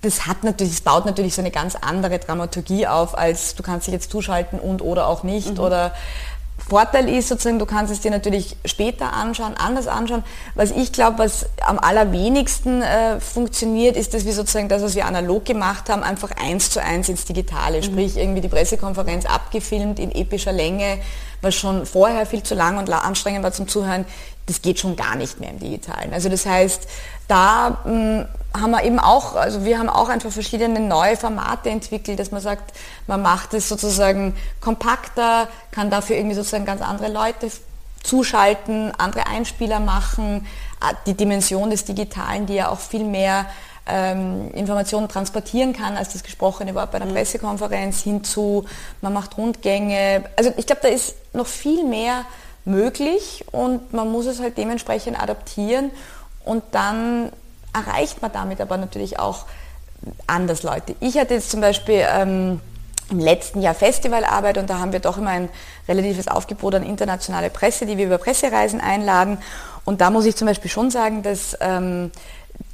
das 0.00 0.28
hat 0.28 0.44
natürlich, 0.44 0.74
das 0.74 0.80
baut 0.82 1.06
natürlich 1.06 1.34
so 1.34 1.42
eine 1.42 1.50
ganz 1.50 1.74
andere 1.74 2.20
Dramaturgie 2.20 2.86
auf, 2.86 3.18
als 3.18 3.56
du 3.56 3.64
kannst 3.64 3.88
dich 3.88 3.94
jetzt 3.94 4.12
zuschalten 4.12 4.60
und 4.60 4.80
oder 4.80 5.08
auch 5.08 5.24
nicht. 5.24 5.54
Mhm. 5.54 5.58
Oder 5.58 5.92
Vorteil 6.68 7.08
ist 7.08 7.28
sozusagen, 7.28 7.58
du 7.58 7.66
kannst 7.66 7.92
es 7.92 8.00
dir 8.00 8.10
natürlich 8.10 8.56
später 8.64 9.12
anschauen, 9.12 9.54
anders 9.56 9.86
anschauen. 9.86 10.24
Was 10.54 10.70
ich 10.70 10.92
glaube, 10.92 11.18
was 11.18 11.46
am 11.60 11.78
allerwenigsten 11.78 12.82
äh, 12.82 13.20
funktioniert, 13.20 13.96
ist, 13.96 14.14
dass 14.14 14.24
wir 14.24 14.32
sozusagen 14.32 14.68
das, 14.68 14.82
was 14.82 14.94
wir 14.94 15.06
analog 15.06 15.44
gemacht 15.44 15.88
haben, 15.88 16.02
einfach 16.02 16.30
eins 16.32 16.70
zu 16.70 16.82
eins 16.82 17.08
ins 17.08 17.24
Digitale. 17.24 17.78
Mhm. 17.78 17.82
Sprich, 17.82 18.16
irgendwie 18.16 18.40
die 18.40 18.48
Pressekonferenz 18.48 19.26
abgefilmt 19.26 19.98
in 19.98 20.12
epischer 20.12 20.52
Länge, 20.52 20.98
was 21.42 21.54
schon 21.54 21.84
vorher 21.84 22.24
viel 22.24 22.42
zu 22.42 22.54
lang 22.54 22.78
und 22.78 22.90
anstrengend 22.90 23.42
war 23.42 23.52
zum 23.52 23.68
Zuhören, 23.68 24.06
das 24.46 24.62
geht 24.62 24.78
schon 24.78 24.96
gar 24.96 25.16
nicht 25.16 25.40
mehr 25.40 25.50
im 25.50 25.58
Digitalen. 25.58 26.12
Also 26.12 26.28
das 26.28 26.46
heißt, 26.46 26.88
da 27.28 27.80
mh, 27.84 27.90
hm, 27.90 28.26
haben 28.54 28.70
wir 28.70 28.84
eben 28.84 28.98
auch, 28.98 29.34
also 29.34 29.64
wir 29.64 29.78
haben 29.78 29.88
auch 29.88 30.08
einfach 30.08 30.30
verschiedene 30.30 30.80
neue 30.80 31.16
Formate 31.16 31.70
entwickelt, 31.70 32.18
dass 32.18 32.30
man 32.30 32.40
sagt, 32.40 32.74
man 33.06 33.22
macht 33.22 33.54
es 33.54 33.68
sozusagen 33.68 34.34
kompakter, 34.60 35.48
kann 35.70 35.90
dafür 35.90 36.16
irgendwie 36.16 36.34
sozusagen 36.34 36.64
ganz 36.64 36.82
andere 36.82 37.10
Leute 37.10 37.50
zuschalten, 38.02 38.92
andere 38.98 39.26
Einspieler 39.26 39.80
machen, 39.80 40.46
äh, 40.80 40.94
die 41.06 41.14
Dimension 41.14 41.70
des 41.70 41.84
Digitalen, 41.84 42.46
die 42.46 42.54
ja 42.54 42.68
auch 42.68 42.80
viel 42.80 43.04
mehr 43.04 43.46
ähm, 43.86 44.50
Informationen 44.52 45.08
transportieren 45.08 45.72
kann, 45.72 45.96
als 45.96 46.12
das 46.12 46.22
gesprochene 46.22 46.74
Wort 46.74 46.92
bei 46.92 46.96
einer 46.96 47.06
mhm. 47.06 47.14
Pressekonferenz 47.14 48.02
hinzu, 48.02 48.64
man 49.00 49.12
macht 49.12 49.36
Rundgänge. 49.36 50.24
Also 50.36 50.52
ich 50.56 50.66
glaube, 50.66 50.82
da 50.82 50.88
ist 50.88 51.16
noch 51.32 51.46
viel 51.46 51.84
mehr 51.84 52.24
möglich 52.64 53.44
und 53.50 53.92
man 53.92 54.10
muss 54.10 54.26
es 54.26 54.40
halt 54.40 54.56
dementsprechend 54.56 55.20
adaptieren 55.20 55.90
und 56.44 56.62
dann 56.70 57.32
erreicht 57.72 58.22
man 58.22 58.32
damit 58.32 58.60
aber 58.60 58.76
natürlich 58.76 59.18
auch 59.18 59.46
anders 60.26 60.62
Leute. 60.62 60.94
Ich 61.00 61.18
hatte 61.18 61.34
jetzt 61.34 61.50
zum 61.50 61.60
Beispiel 61.60 62.04
ähm, 62.08 62.60
im 63.10 63.18
letzten 63.18 63.62
Jahr 63.62 63.74
Festivalarbeit 63.74 64.58
und 64.58 64.70
da 64.70 64.78
haben 64.78 64.92
wir 64.92 65.00
doch 65.00 65.18
immer 65.18 65.30
ein 65.30 65.48
relatives 65.88 66.28
Aufgebot 66.28 66.74
an 66.74 66.82
internationale 66.82 67.50
Presse, 67.50 67.86
die 67.86 67.98
wir 67.98 68.06
über 68.06 68.18
Pressereisen 68.18 68.80
einladen. 68.80 69.38
Und 69.84 70.00
da 70.00 70.10
muss 70.10 70.24
ich 70.26 70.36
zum 70.36 70.46
Beispiel 70.46 70.70
schon 70.70 70.90
sagen, 70.90 71.22
dass 71.22 71.56
ähm, 71.60 72.10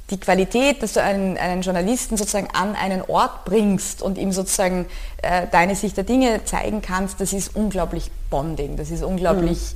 die 0.09 0.19
Qualität, 0.19 0.81
dass 0.81 0.93
du 0.93 1.03
einen, 1.03 1.37
einen, 1.37 1.61
Journalisten 1.61 2.17
sozusagen 2.17 2.47
an 2.53 2.75
einen 2.75 3.01
Ort 3.01 3.45
bringst 3.45 4.01
und 4.01 4.17
ihm 4.17 4.31
sozusagen 4.31 4.85
äh, 5.21 5.47
deine 5.51 5.75
Sicht 5.75 5.97
der 5.97 6.03
Dinge 6.03 6.43
zeigen 6.45 6.81
kannst, 6.81 7.21
das 7.21 7.33
ist 7.33 7.55
unglaublich 7.55 8.09
bonding. 8.29 8.75
Das 8.75 8.91
ist 8.91 9.03
unglaublich, 9.03 9.75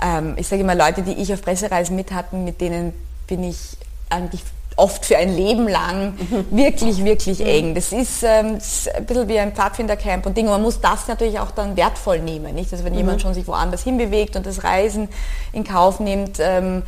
mhm. 0.00 0.06
ähm, 0.06 0.34
ich 0.36 0.48
sage 0.48 0.62
immer, 0.62 0.74
Leute, 0.74 1.02
die 1.02 1.12
ich 1.12 1.32
auf 1.32 1.42
Pressereisen 1.42 1.96
mit 1.96 2.12
hatten, 2.12 2.44
mit 2.44 2.60
denen 2.60 2.92
bin 3.26 3.44
ich 3.44 3.76
eigentlich 4.10 4.42
oft 4.76 5.04
für 5.04 5.16
ein 5.16 5.34
Leben 5.34 5.68
lang 5.68 6.14
mhm. 6.14 6.46
wirklich, 6.50 7.04
wirklich 7.04 7.40
mhm. 7.40 7.46
eng. 7.46 7.74
Das 7.74 7.92
ist, 7.92 8.22
ähm, 8.22 8.54
das 8.54 8.86
ist, 8.86 8.94
ein 8.94 9.06
bisschen 9.06 9.28
wie 9.28 9.38
ein 9.38 9.52
Pfadfindercamp 9.52 10.26
und 10.26 10.36
Dinge. 10.36 10.50
Man 10.50 10.62
muss 10.62 10.80
das 10.80 11.08
natürlich 11.08 11.38
auch 11.38 11.50
dann 11.50 11.76
wertvoll 11.76 12.20
nehmen. 12.20 12.54
Nicht? 12.54 12.72
Also 12.72 12.84
wenn 12.84 12.92
mhm. 12.92 12.98
jemand 12.98 13.22
schon 13.22 13.34
sich 13.34 13.46
woanders 13.46 13.82
hinbewegt 13.82 14.36
und 14.36 14.46
das 14.46 14.64
Reisen 14.64 15.08
in 15.52 15.64
Kauf 15.64 16.00
nimmt, 16.00 16.38
ähm, 16.40 16.78
äh, 16.78 16.82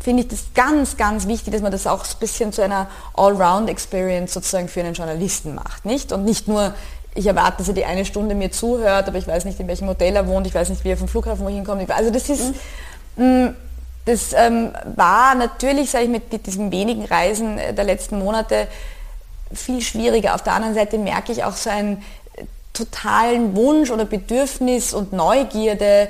finde 0.00 0.22
ich 0.22 0.28
das 0.28 0.46
ganz, 0.54 0.96
ganz 0.96 1.26
wichtig, 1.28 1.52
dass 1.52 1.62
man 1.62 1.70
das 1.70 1.86
auch 1.86 2.04
ein 2.04 2.18
bisschen 2.18 2.52
zu 2.52 2.62
einer 2.62 2.88
Allround-Experience 3.14 4.32
sozusagen 4.34 4.68
für 4.68 4.80
einen 4.80 4.94
Journalisten 4.94 5.54
macht. 5.54 5.84
Nicht? 5.84 6.12
Und 6.12 6.24
nicht 6.24 6.48
nur 6.48 6.74
ich 7.14 7.26
erwarte, 7.26 7.58
dass 7.58 7.68
er 7.68 7.74
die 7.74 7.84
eine 7.84 8.04
Stunde 8.04 8.34
mir 8.34 8.50
zuhört, 8.50 9.06
aber 9.06 9.18
ich 9.18 9.26
weiß 9.26 9.44
nicht, 9.44 9.60
in 9.60 9.68
welchem 9.68 9.88
Hotel 9.88 10.16
er 10.16 10.26
wohnt, 10.26 10.46
ich 10.46 10.54
weiß 10.54 10.68
nicht, 10.68 10.84
wie 10.84 10.90
er 10.90 10.96
vom 10.96 11.08
Flughafen 11.08 11.44
wohin 11.44 11.64
kommt. 11.64 11.88
Also 11.90 12.10
das 12.10 12.28
ist, 12.28 12.54
mhm. 13.16 13.24
mh, 13.24 13.54
das 14.04 14.32
ähm, 14.34 14.72
war 14.96 15.34
natürlich, 15.34 15.90
sage 15.90 16.04
ich, 16.04 16.10
mit, 16.10 16.32
mit 16.32 16.46
diesen 16.46 16.70
wenigen 16.72 17.04
Reisen 17.04 17.58
äh, 17.58 17.72
der 17.72 17.84
letzten 17.84 18.18
Monate 18.18 18.66
viel 19.52 19.80
schwieriger. 19.80 20.34
Auf 20.34 20.42
der 20.42 20.54
anderen 20.54 20.74
Seite 20.74 20.98
merke 20.98 21.32
ich 21.32 21.44
auch 21.44 21.54
so 21.54 21.70
einen 21.70 21.98
äh, 22.36 22.44
totalen 22.72 23.54
Wunsch 23.54 23.90
oder 23.90 24.04
Bedürfnis 24.04 24.92
und 24.92 25.12
Neugierde, 25.12 26.08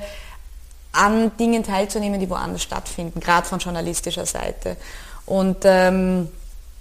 an 0.95 1.37
Dingen 1.39 1.63
teilzunehmen, 1.63 2.21
die 2.21 2.31
woanders 2.31 2.63
stattfinden, 2.63 3.21
gerade 3.21 3.47
von 3.47 3.59
journalistischer 3.59 4.27
Seite. 4.27 4.77
Und 5.27 5.59
ähm, 5.65 6.29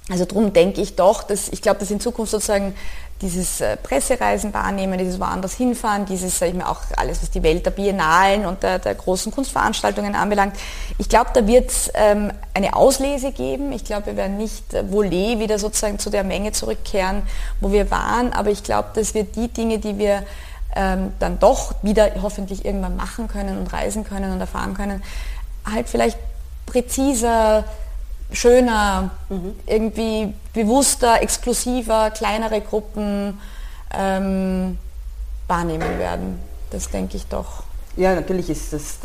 also 0.09 0.25
darum 0.25 0.51
denke 0.51 0.81
ich 0.81 0.95
doch, 0.95 1.23
dass 1.23 1.47
ich 1.49 1.61
glaube, 1.61 1.79
dass 1.79 1.89
in 1.89 1.99
Zukunft 1.99 2.31
sozusagen 2.31 2.75
dieses 3.21 3.61
äh, 3.61 3.77
Pressereisen 3.77 4.53
wahrnehmen, 4.53 4.97
dieses 4.97 5.19
woanders 5.19 5.53
hinfahren, 5.53 6.05
dieses, 6.05 6.37
sage 6.37 6.51
ich 6.51 6.57
mal, 6.57 6.65
auch 6.65 6.81
alles, 6.97 7.21
was 7.21 7.31
die 7.31 7.41
Welt 7.41 7.65
der 7.65 7.71
Biennalen 7.71 8.45
und 8.45 8.63
der, 8.63 8.79
der 8.79 8.95
großen 8.95 9.31
Kunstveranstaltungen 9.31 10.13
anbelangt. 10.13 10.57
Ich 10.97 11.07
glaube, 11.07 11.29
da 11.33 11.47
wird 11.47 11.71
es 11.71 11.89
ähm, 11.93 12.33
eine 12.53 12.75
Auslese 12.75 13.31
geben. 13.31 13.71
Ich 13.71 13.85
glaube, 13.85 14.07
wir 14.07 14.17
werden 14.17 14.37
nicht 14.37 14.73
äh, 14.73 14.81
volé 14.81 15.39
wieder 15.39 15.57
sozusagen 15.57 15.99
zu 15.99 16.09
der 16.09 16.25
Menge 16.25 16.51
zurückkehren, 16.51 17.23
wo 17.61 17.71
wir 17.71 17.89
waren, 17.89 18.33
aber 18.33 18.49
ich 18.49 18.63
glaube, 18.63 18.89
dass 18.93 19.13
wir 19.13 19.23
die 19.23 19.47
Dinge, 19.47 19.79
die 19.79 19.97
wir 19.97 20.23
ähm, 20.75 21.13
dann 21.19 21.39
doch 21.39 21.75
wieder 21.83 22.09
hoffentlich 22.21 22.65
irgendwann 22.65 22.95
machen 22.95 23.27
können 23.27 23.57
und 23.57 23.71
reisen 23.71 24.03
können 24.03 24.31
und 24.31 24.39
erfahren 24.39 24.73
können, 24.73 25.03
halt 25.65 25.89
vielleicht 25.89 26.17
präziser, 26.65 27.63
schöner, 28.31 29.11
mhm. 29.29 29.55
irgendwie 29.67 30.33
bewusster, 30.53 31.21
exklusiver, 31.21 32.11
kleinere 32.11 32.61
Gruppen 32.61 33.39
ähm, 33.93 34.77
wahrnehmen 35.47 35.99
werden. 35.99 36.39
Das 36.71 36.89
denke 36.89 37.17
ich 37.17 37.27
doch. 37.27 37.63
Ja, 37.95 38.15
natürlich 38.15 38.49
ist 38.49 38.73
das 38.73 38.99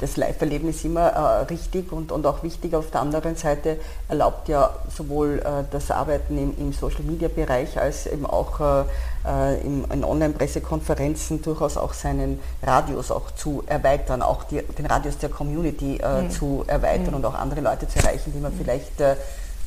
das 0.00 0.16
Live-Erlebnis 0.16 0.84
immer 0.84 1.08
äh, 1.08 1.42
richtig 1.44 1.92
und, 1.92 2.12
und 2.12 2.26
auch 2.26 2.42
wichtig. 2.42 2.74
Auf 2.74 2.90
der 2.90 3.00
anderen 3.00 3.36
Seite 3.36 3.78
erlaubt 4.08 4.48
ja 4.48 4.70
sowohl 4.94 5.38
äh, 5.38 5.64
das 5.70 5.90
Arbeiten 5.90 6.36
im, 6.36 6.54
im 6.58 6.72
Social-Media-Bereich 6.72 7.78
als 7.78 8.06
eben 8.06 8.26
auch 8.26 8.60
äh, 8.60 8.84
äh 9.26 9.60
im, 9.60 9.84
in 9.90 10.04
Online-Pressekonferenzen 10.04 11.42
durchaus 11.42 11.76
auch 11.76 11.94
seinen 11.94 12.40
Radius 12.62 13.10
auch 13.10 13.30
zu 13.30 13.62
erweitern, 13.66 14.22
auch 14.22 14.44
die, 14.44 14.62
den 14.62 14.86
Radius 14.86 15.18
der 15.18 15.30
Community 15.30 16.00
mhm. 16.02 16.30
zu 16.30 16.64
erweitern 16.66 17.10
mhm. 17.10 17.16
und 17.16 17.24
auch 17.24 17.34
andere 17.34 17.60
Leute 17.60 17.88
zu 17.88 17.98
erreichen, 17.98 18.32
die 18.34 18.40
man 18.40 18.52
mhm. 18.52 18.58
vielleicht 18.58 19.00
äh, 19.00 19.16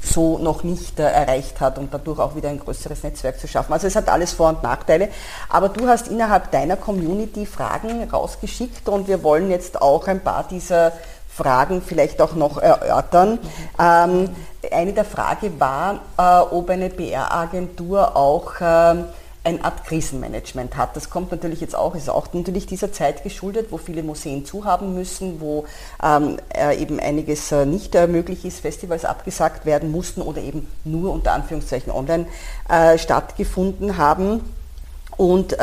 so 0.01 0.37
noch 0.37 0.63
nicht 0.63 0.99
äh, 0.99 1.03
erreicht 1.03 1.59
hat 1.61 1.77
und 1.77 1.93
dadurch 1.93 2.19
auch 2.19 2.35
wieder 2.35 2.49
ein 2.49 2.59
größeres 2.59 3.03
Netzwerk 3.03 3.39
zu 3.39 3.47
schaffen. 3.47 3.73
Also 3.73 3.87
es 3.87 3.95
hat 3.95 4.09
alles 4.09 4.33
Vor- 4.33 4.49
und 4.49 4.63
Nachteile. 4.63 5.09
Aber 5.49 5.69
du 5.69 5.87
hast 5.87 6.07
innerhalb 6.07 6.51
deiner 6.51 6.77
Community 6.77 7.45
Fragen 7.45 8.09
rausgeschickt 8.09 8.87
und 8.89 9.07
wir 9.07 9.23
wollen 9.23 9.49
jetzt 9.49 9.81
auch 9.81 10.07
ein 10.07 10.21
paar 10.21 10.45
dieser 10.49 10.93
Fragen 11.27 11.81
vielleicht 11.81 12.21
auch 12.21 12.33
noch 12.33 12.57
erörtern. 12.57 13.39
Ähm, 13.79 14.29
eine 14.71 14.93
der 14.93 15.05
Fragen 15.05 15.59
war, 15.59 16.01
äh, 16.17 16.53
ob 16.53 16.69
eine 16.69 16.89
PR-Agentur 16.89 18.15
auch 18.15 18.53
ähm, 18.61 19.05
eine 19.43 19.63
Art 19.63 19.85
Krisenmanagement 19.85 20.75
hat. 20.75 20.95
Das 20.95 21.09
kommt 21.09 21.31
natürlich 21.31 21.61
jetzt 21.61 21.75
auch, 21.75 21.95
ist 21.95 22.09
auch 22.09 22.33
natürlich 22.33 22.65
dieser 22.65 22.91
Zeit 22.91 23.23
geschuldet, 23.23 23.67
wo 23.71 23.77
viele 23.77 24.03
Museen 24.03 24.45
zuhaben 24.45 24.93
müssen, 24.93 25.39
wo 25.39 25.65
ähm, 26.03 26.37
äh, 26.53 26.77
eben 26.77 26.99
einiges 26.99 27.51
äh, 27.51 27.65
nicht 27.65 27.95
äh, 27.95 28.07
möglich 28.07 28.43
ist, 28.43 28.59
Festivals 28.59 29.05
abgesagt 29.05 29.65
werden 29.65 29.91
mussten 29.91 30.21
oder 30.21 30.41
eben 30.41 30.67
nur 30.83 31.13
unter 31.13 31.31
Anführungszeichen 31.31 31.91
online 31.91 32.27
äh, 32.67 32.97
stattgefunden 32.97 33.97
haben. 33.97 34.41
Und 35.17 35.55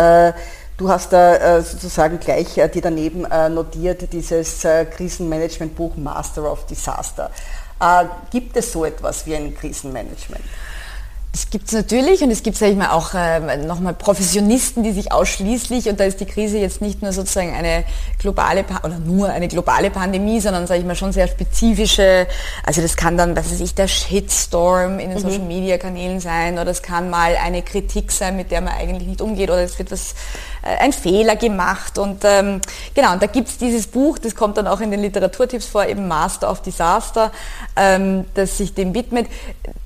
Du 0.79 0.91
hast 0.91 1.11
da 1.15 1.63
sozusagen 1.63 2.21
gleich 2.21 2.53
dir 2.53 2.83
daneben 2.83 3.23
notiert 3.23 4.13
dieses 4.13 4.61
Krisenmanagement-Buch 4.61 5.97
Master 5.97 6.53
of 6.53 6.67
Disaster. 6.67 7.31
gibt 8.31 8.55
es 8.59 8.73
so 8.73 8.85
etwas 8.85 9.25
wie 9.25 9.35
ein 9.35 9.57
Krisenmanagement? 9.57 10.45
Das 11.37 11.51
gibt 11.51 11.67
es 11.67 11.75
natürlich 11.75 12.23
und 12.23 12.31
es 12.31 12.43
gibt, 12.43 12.57
sage 12.57 12.73
ich 12.73 12.79
mal, 12.79 12.93
auch 12.93 13.13
äh, 13.13 13.59
nochmal 13.59 13.93
Professionisten, 13.93 14.83
die 14.83 14.93
sich 14.93 15.13
ausschließlich, 15.13 15.87
und 15.91 16.01
da 16.01 16.05
ist 16.05 16.19
die 16.19 16.25
Krise 16.25 16.57
jetzt 16.57 16.81
nicht 16.81 17.03
nur 17.03 17.13
sozusagen 17.13 17.55
eine 17.55 17.85
globale, 18.19 18.65
oder 18.83 18.99
nur 18.99 19.29
eine 19.29 19.47
globale 19.47 19.91
Pandemie, 19.91 20.41
sondern, 20.41 20.67
sage 20.67 20.81
ich 20.81 20.87
mal, 20.87 20.97
schon 20.97 21.13
sehr 21.13 21.29
spezifische, 21.29 22.27
also 22.65 22.81
das 22.81 22.97
kann 22.97 23.19
dann, 23.19 23.37
was 23.37 23.53
weiß 23.53 23.61
ich, 23.61 23.75
der 23.75 23.87
Shitstorm 23.87 24.99
in 24.99 25.11
den 25.11 25.19
mhm. 25.19 25.25
Social-Media-Kanälen 25.25 26.21
sein, 26.21 26.59
oder 26.59 26.71
es 26.71 26.81
kann 26.81 27.11
mal 27.11 27.37
eine 27.37 27.61
Kritik 27.61 28.13
sein, 28.13 28.35
mit 28.39 28.51
der 28.51 28.63
man 28.63 28.73
eigentlich 28.73 29.07
nicht 29.07 29.21
umgeht, 29.21 29.51
oder 29.51 29.61
es 29.61 29.79
wird 29.79 29.93
was, 29.93 30.15
ein 30.81 30.93
Fehler 30.93 31.37
gemacht 31.37 31.99
und 31.99 32.25
ähm, 32.25 32.61
genau, 32.95 33.13
und 33.13 33.23
da 33.23 33.27
gibt 33.27 33.49
es 33.49 33.59
dieses 33.59 33.87
Buch, 33.87 34.19
das 34.19 34.35
kommt 34.35 34.57
dann 34.57 34.67
auch 34.67 34.81
in 34.81 34.91
den 34.91 35.01
Literaturtipps 35.01 35.67
vor, 35.67 35.87
eben 35.87 36.09
Master 36.09 36.51
of 36.51 36.63
Disaster, 36.63 37.31
ähm, 37.77 38.25
das 38.35 38.59
sich 38.59 38.75
dem 38.75 38.95
widmet 38.95 39.27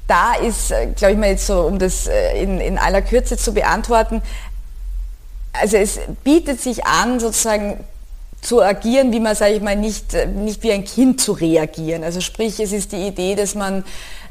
da 0.06 0.34
ist, 0.34 0.72
äh, 0.72 0.88
glaube 0.96 1.12
ich 1.12 1.18
mal 1.18 1.30
jetzt 1.30 1.46
so, 1.46 1.60
um 1.60 1.78
das 1.78 2.08
äh, 2.08 2.42
in, 2.42 2.60
in 2.60 2.78
aller 2.78 3.02
Kürze 3.02 3.36
zu 3.36 3.54
beantworten, 3.54 4.22
also 5.52 5.76
es 5.76 6.00
bietet 6.24 6.60
sich 6.60 6.84
an, 6.84 7.20
sozusagen 7.20 7.84
zu 8.40 8.62
agieren, 8.62 9.12
wie 9.12 9.20
man, 9.20 9.34
sage 9.34 9.54
ich 9.54 9.62
mal, 9.62 9.76
nicht, 9.76 10.14
äh, 10.14 10.26
nicht 10.26 10.62
wie 10.62 10.72
ein 10.72 10.84
Kind 10.84 11.20
zu 11.20 11.32
reagieren. 11.32 12.04
Also 12.04 12.20
sprich, 12.20 12.58
es 12.60 12.72
ist 12.72 12.92
die 12.92 13.06
Idee, 13.06 13.34
dass 13.34 13.54
man 13.54 13.84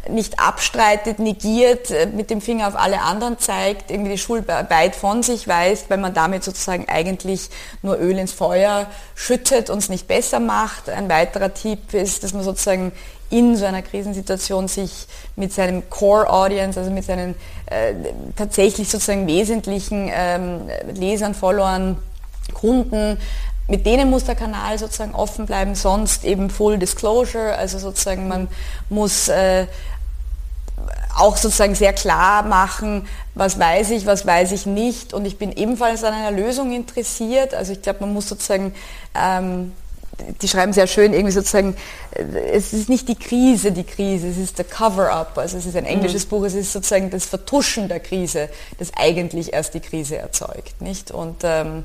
nicht 0.08 0.40
abstreitet, 0.40 1.20
negiert, 1.20 1.90
mit 2.14 2.30
dem 2.30 2.42
Finger 2.42 2.68
auf 2.68 2.76
alle 2.76 3.02
anderen 3.02 3.38
zeigt, 3.38 3.92
irgendwie 3.92 4.12
die 4.12 4.18
Schuld 4.18 4.48
weit 4.48 4.96
von 4.96 5.24
sich 5.24 5.48
weist, 5.48 5.90
weil 5.90 5.98
man 5.98 6.14
damit 6.14 6.44
sozusagen 6.44 6.88
eigentlich 6.88 7.50
nur 7.82 8.00
Öl 8.00 8.18
ins 8.18 8.32
Feuer 8.32 8.88
schüttet 9.16 9.70
und 9.70 9.80
es 9.80 9.90
nicht 9.90 10.08
besser 10.08 10.40
macht. 10.40 10.90
Ein 10.90 11.10
weiterer 11.10 11.54
Tipp 11.54 11.94
ist, 11.94 12.24
dass 12.24 12.34
man 12.34 12.44
sozusagen 12.44 12.92
in 13.30 13.56
so 13.56 13.66
einer 13.66 13.82
Krisensituation 13.82 14.68
sich 14.68 15.08
mit 15.36 15.54
seinem 15.54 15.90
Core 15.90 16.30
Audience, 16.30 16.80
also 16.80 16.92
mit 16.92 17.06
seinen 17.06 17.36
äh, 17.68 17.94
tatsächlich 18.36 18.90
sozusagen 18.90 19.28
wesentlichen 19.28 20.10
ähm, 20.12 20.62
Lesern, 20.94 21.36
Followern, 21.36 21.98
Kunden, 22.54 23.18
mit 23.70 23.86
denen 23.86 24.10
muss 24.10 24.26
der 24.26 24.36
Kanal 24.36 24.78
sozusagen 24.78 25.16
offen 25.16 25.46
bleiben, 25.46 25.76
sonst 25.76 26.26
eben 26.26 26.50
Full 26.50 26.80
Disclosure, 26.80 27.56
also 27.56 27.80
sozusagen 27.80 28.28
man 28.28 28.48
muss 28.90 29.28
äh, 29.28 29.68
auch 31.18 31.38
sozusagen 31.38 31.76
sehr 31.76 31.94
klar 31.94 32.44
machen, 32.44 33.08
was 33.36 33.60
weiß 33.60 33.92
ich, 33.92 34.06
was 34.06 34.26
weiß 34.26 34.52
ich 34.52 34.66
nicht 34.66 35.14
und 35.14 35.26
ich 35.26 35.38
bin 35.38 35.52
ebenfalls 35.52 36.04
an 36.04 36.14
einer 36.14 36.32
Lösung 36.32 36.72
interessiert. 36.74 37.54
Also 37.54 37.74
ich 37.74 37.82
glaube, 37.82 38.02
man 38.02 38.14
muss 38.14 38.28
sozusagen 38.28 38.74
ähm, 39.16 39.72
die 40.42 40.48
schreiben 40.48 40.74
sehr 40.74 40.88
schön 40.88 41.14
irgendwie 41.14 41.32
sozusagen, 41.32 41.76
äh, 42.12 42.24
es 42.52 42.74
ist 42.74 42.90
nicht 42.90 43.08
die 43.08 43.16
Krise, 43.16 43.72
die 43.72 43.84
Krise, 43.84 44.28
es 44.28 44.38
ist 44.38 44.58
der 44.58 44.66
Cover-up. 44.66 45.38
Also 45.38 45.58
es 45.58 45.66
ist 45.66 45.76
ein 45.76 45.86
englisches 45.86 46.26
mhm. 46.26 46.30
Buch, 46.30 46.44
es 46.46 46.54
ist 46.54 46.74
sozusagen 46.74 47.10
das 47.10 47.26
Vertuschen 47.26 47.88
der 47.88 48.00
Krise, 48.00 48.50
das 48.78 48.92
eigentlich 48.96 49.54
erst 49.54 49.74
die 49.74 49.80
Krise 49.80 50.18
erzeugt, 50.18 50.82
nicht? 50.82 51.12
Und 51.12 51.38
ähm, 51.44 51.84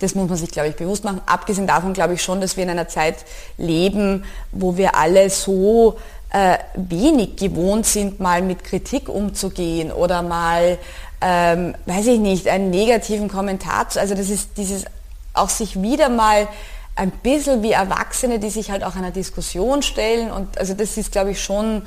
das 0.00 0.14
muss 0.14 0.28
man 0.28 0.38
sich, 0.38 0.50
glaube 0.50 0.68
ich, 0.68 0.76
bewusst 0.76 1.04
machen. 1.04 1.20
Abgesehen 1.26 1.66
davon 1.66 1.92
glaube 1.92 2.14
ich 2.14 2.22
schon, 2.22 2.40
dass 2.40 2.56
wir 2.56 2.64
in 2.64 2.70
einer 2.70 2.88
Zeit 2.88 3.16
leben, 3.56 4.24
wo 4.50 4.76
wir 4.76 4.96
alle 4.96 5.30
so 5.30 5.98
äh, 6.30 6.58
wenig 6.74 7.36
gewohnt 7.36 7.86
sind, 7.86 8.20
mal 8.20 8.42
mit 8.42 8.64
Kritik 8.64 9.08
umzugehen 9.08 9.92
oder 9.92 10.22
mal, 10.22 10.78
ähm, 11.20 11.74
weiß 11.86 12.06
ich 12.06 12.18
nicht, 12.18 12.48
einen 12.48 12.70
negativen 12.70 13.28
Kommentar 13.28 13.88
zu, 13.88 14.00
also 14.00 14.14
das 14.14 14.30
ist 14.30 14.50
dieses 14.56 14.84
auch 15.32 15.48
sich 15.48 15.80
wieder 15.80 16.08
mal 16.08 16.48
ein 16.96 17.10
bisschen 17.10 17.62
wie 17.62 17.72
Erwachsene, 17.72 18.38
die 18.38 18.50
sich 18.50 18.70
halt 18.70 18.84
auch 18.84 18.96
einer 18.96 19.10
Diskussion 19.10 19.82
stellen. 19.82 20.30
Und 20.30 20.58
also 20.58 20.74
das 20.74 20.96
ist, 20.96 21.12
glaube 21.12 21.30
ich, 21.30 21.42
schon 21.42 21.82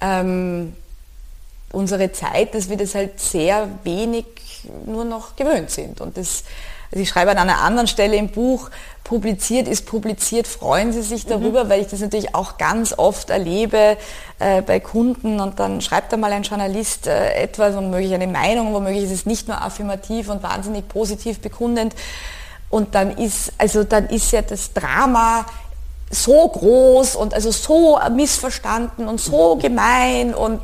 ähm, 0.00 0.74
unsere 1.72 2.12
Zeit, 2.12 2.54
dass 2.54 2.68
wir 2.68 2.76
das 2.76 2.94
halt 2.94 3.18
sehr 3.20 3.68
wenig 3.84 4.26
nur 4.86 5.04
noch 5.04 5.36
gewöhnt 5.36 5.70
sind. 5.70 6.00
Und 6.00 6.16
das, 6.16 6.44
also 6.94 7.02
ich 7.02 7.08
schreibe 7.08 7.32
an 7.32 7.38
einer 7.38 7.60
anderen 7.60 7.88
Stelle 7.88 8.14
im 8.14 8.28
Buch, 8.28 8.70
publiziert 9.02 9.66
ist 9.66 9.84
publiziert, 9.84 10.46
freuen 10.46 10.92
Sie 10.92 11.02
sich 11.02 11.26
darüber, 11.26 11.64
mhm. 11.64 11.68
weil 11.68 11.80
ich 11.80 11.88
das 11.88 11.98
natürlich 11.98 12.36
auch 12.36 12.56
ganz 12.56 12.94
oft 12.96 13.30
erlebe 13.30 13.96
äh, 14.38 14.62
bei 14.62 14.78
Kunden 14.78 15.40
und 15.40 15.58
dann 15.58 15.80
schreibt 15.80 16.12
da 16.12 16.16
mal 16.16 16.32
ein 16.32 16.44
Journalist 16.44 17.08
äh, 17.08 17.34
etwas, 17.34 17.74
womöglich 17.74 18.14
eine 18.14 18.28
Meinung, 18.28 18.72
womöglich 18.72 19.02
ist 19.02 19.10
es 19.10 19.26
nicht 19.26 19.48
nur 19.48 19.60
affirmativ 19.60 20.30
und 20.30 20.44
wahnsinnig 20.44 20.88
positiv 20.88 21.40
bekundend, 21.40 21.96
und 22.70 22.94
dann 22.94 23.16
ist, 23.18 23.52
also 23.58 23.84
dann 23.84 24.06
ist 24.06 24.32
ja 24.32 24.42
das 24.42 24.72
Drama 24.72 25.46
so 26.10 26.48
groß 26.48 27.16
und 27.16 27.34
also 27.34 27.50
so 27.50 27.98
missverstanden 28.10 29.08
und 29.08 29.20
so 29.20 29.56
gemein 29.56 30.34
und 30.34 30.60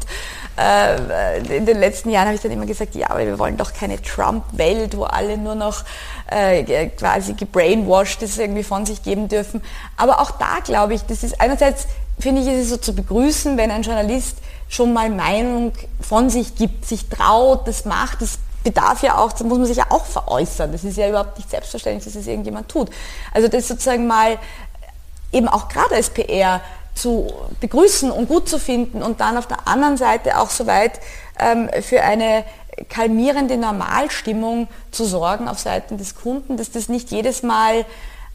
in 1.49 1.65
den 1.65 1.79
letzten 1.79 2.11
Jahren 2.11 2.27
habe 2.27 2.35
ich 2.35 2.43
dann 2.43 2.51
immer 2.51 2.67
gesagt, 2.67 2.95
ja, 2.95 3.11
aber 3.11 3.21
wir 3.21 3.39
wollen 3.39 3.57
doch 3.57 3.73
keine 3.73 4.01
Trump-Welt, 4.03 4.97
wo 4.97 5.05
alle 5.05 5.39
nur 5.39 5.55
noch 5.55 5.85
äh, 6.31 6.89
quasi 6.89 7.33
gebrainwashed 7.33 8.23
ist 8.23 8.39
irgendwie 8.39 8.63
von 8.63 8.85
sich 8.85 9.03
geben 9.03 9.29
dürfen. 9.29 9.63
Aber 9.97 10.21
auch 10.21 10.33
da 10.33 10.59
glaube 10.63 10.95
ich, 10.95 11.03
das 11.03 11.23
ist 11.23 11.41
einerseits, 11.41 11.87
finde 12.19 12.43
ich, 12.43 12.49
ist 12.49 12.65
es 12.65 12.71
so 12.71 12.77
zu 12.77 12.95
begrüßen, 12.95 13.57
wenn 13.57 13.71
ein 13.71 13.83
Journalist 13.83 14.37
schon 14.69 14.93
mal 14.93 15.09
Meinung 15.09 15.73
von 16.01 16.31
sich 16.31 16.55
gibt, 16.55 16.87
sich 16.87 17.09
traut, 17.09 17.67
das 17.67 17.85
macht, 17.85 18.21
das 18.21 18.39
bedarf 18.63 19.03
ja 19.03 19.17
auch, 19.17 19.33
das 19.33 19.43
muss 19.43 19.59
man 19.59 19.67
sich 19.67 19.79
ja 19.79 19.87
auch 19.89 20.05
veräußern. 20.05 20.71
Das 20.73 20.85
ist 20.85 20.97
ja 20.97 21.09
überhaupt 21.09 21.39
nicht 21.39 21.51
selbstverständlich, 21.51 22.05
dass 22.05 22.21
es 22.21 22.27
irgendjemand 22.27 22.69
tut. 22.69 22.91
Also 23.33 23.49
das 23.49 23.67
sozusagen 23.67 24.07
mal 24.07 24.39
eben 25.33 25.49
auch 25.49 25.69
gerade 25.69 25.95
als 25.95 26.11
PR 26.11 26.61
zu 26.95 27.32
begrüßen 27.61 28.11
und 28.11 28.28
gut 28.28 28.49
zu 28.49 28.59
finden 28.59 29.03
und 29.03 29.20
dann 29.20 29.36
auf 29.36 29.47
der 29.47 29.66
anderen 29.66 29.97
Seite 29.97 30.38
auch 30.38 30.51
soweit 30.51 31.01
ähm, 31.38 31.68
für 31.82 32.03
eine 32.03 32.45
kalmierende 32.88 33.57
Normalstimmung 33.57 34.68
zu 34.91 35.05
sorgen 35.05 35.49
auf 35.49 35.59
Seiten 35.59 35.99
des 35.99 36.14
Kunden, 36.14 36.57
dass 36.57 36.70
das 36.70 36.88
nicht 36.88 37.11
jedes 37.11 37.43
Mal, 37.43 37.84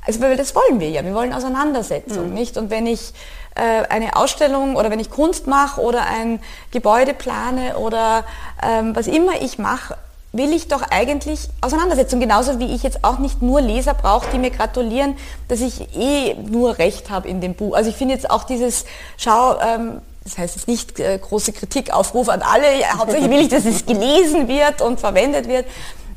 also 0.06 0.22
weil 0.22 0.38
das 0.38 0.56
wollen 0.56 0.80
wir 0.80 0.90
ja, 0.90 1.04
wir 1.04 1.14
wollen 1.14 1.34
Auseinandersetzung, 1.34 2.30
mhm. 2.30 2.34
nicht? 2.34 2.58
Und 2.58 2.70
wenn 2.70 2.86
ich 2.86 3.14
äh, 3.56 3.88
eine 3.88 4.16
Ausstellung 4.16 4.76
oder 4.76 4.92
wenn 4.92 5.00
ich 5.00 5.10
Kunst 5.10 5.48
mache 5.48 5.82
oder 5.82 6.06
ein 6.06 6.42
Gebäude 6.72 7.14
plane 7.14 7.78
oder 7.78 8.24
ähm, 8.62 8.96
was 8.96 9.08
immer 9.08 9.42
ich 9.42 9.58
mache, 9.58 9.98
will 10.38 10.54
ich 10.54 10.68
doch 10.68 10.82
eigentlich 10.82 11.50
Auseinandersetzung. 11.62 12.20
Genauso 12.20 12.60
wie 12.60 12.74
ich 12.74 12.84
jetzt 12.84 13.04
auch 13.04 13.20
nicht 13.20 13.42
nur 13.42 13.62
Leser 13.62 13.94
brauche, 13.94 14.30
die 14.32 14.38
mir 14.38 14.52
gratulieren, 14.52 15.16
dass 15.48 15.62
ich 15.62 15.96
eh 15.96 16.34
nur 16.36 16.78
Recht 16.78 17.10
habe 17.10 17.28
in 17.28 17.42
dem 17.42 17.56
Buch. 17.56 17.76
Also 17.76 17.90
ich 17.90 17.96
finde 17.96 18.14
jetzt 18.14 18.30
auch 18.30 18.44
dieses, 18.44 18.86
schau, 19.18 19.60
ähm, 19.60 20.02
das 20.24 20.38
heißt 20.38 20.56
jetzt 20.56 20.68
nicht 20.68 21.00
äh, 21.00 21.18
große 21.18 21.54
Kritikaufruf 21.54 22.30
an 22.30 22.42
alle, 22.42 22.68
hauptsächlich 22.98 23.30
will 23.30 23.42
ich, 23.42 23.50
dass 23.50 23.66
es 23.66 23.86
gelesen 23.86 24.48
wird 24.48 24.82
und 24.82 25.00
verwendet 25.00 25.48
wird. 25.48 25.66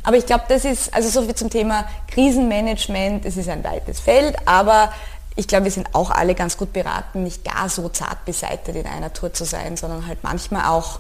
Aber 0.03 0.17
ich 0.17 0.27
glaube, 0.27 0.45
das 0.49 0.65
ist, 0.65 0.95
also 0.95 1.09
so 1.09 1.23
viel 1.23 1.35
zum 1.35 1.51
Thema 1.51 1.85
Krisenmanagement, 2.09 3.25
es 3.27 3.37
ist 3.37 3.49
ein 3.49 3.63
weites 3.63 4.01
Feld, 4.01 4.37
aber 4.47 4.91
ich 5.37 5.47
glaube, 5.47 5.65
wir 5.65 5.71
sind 5.71 5.95
auch 5.95 6.11
alle 6.11 6.35
ganz 6.35 6.57
gut 6.57 6.73
beraten, 6.73 7.23
nicht 7.23 7.45
gar 7.45 7.69
so 7.69 7.89
zart 7.91 8.25
beseitigt 8.25 8.77
in 8.77 8.87
einer 8.87 9.13
Tour 9.13 9.33
zu 9.33 9.45
sein, 9.45 9.77
sondern 9.77 10.07
halt 10.07 10.19
manchmal 10.23 10.65
auch 10.65 10.99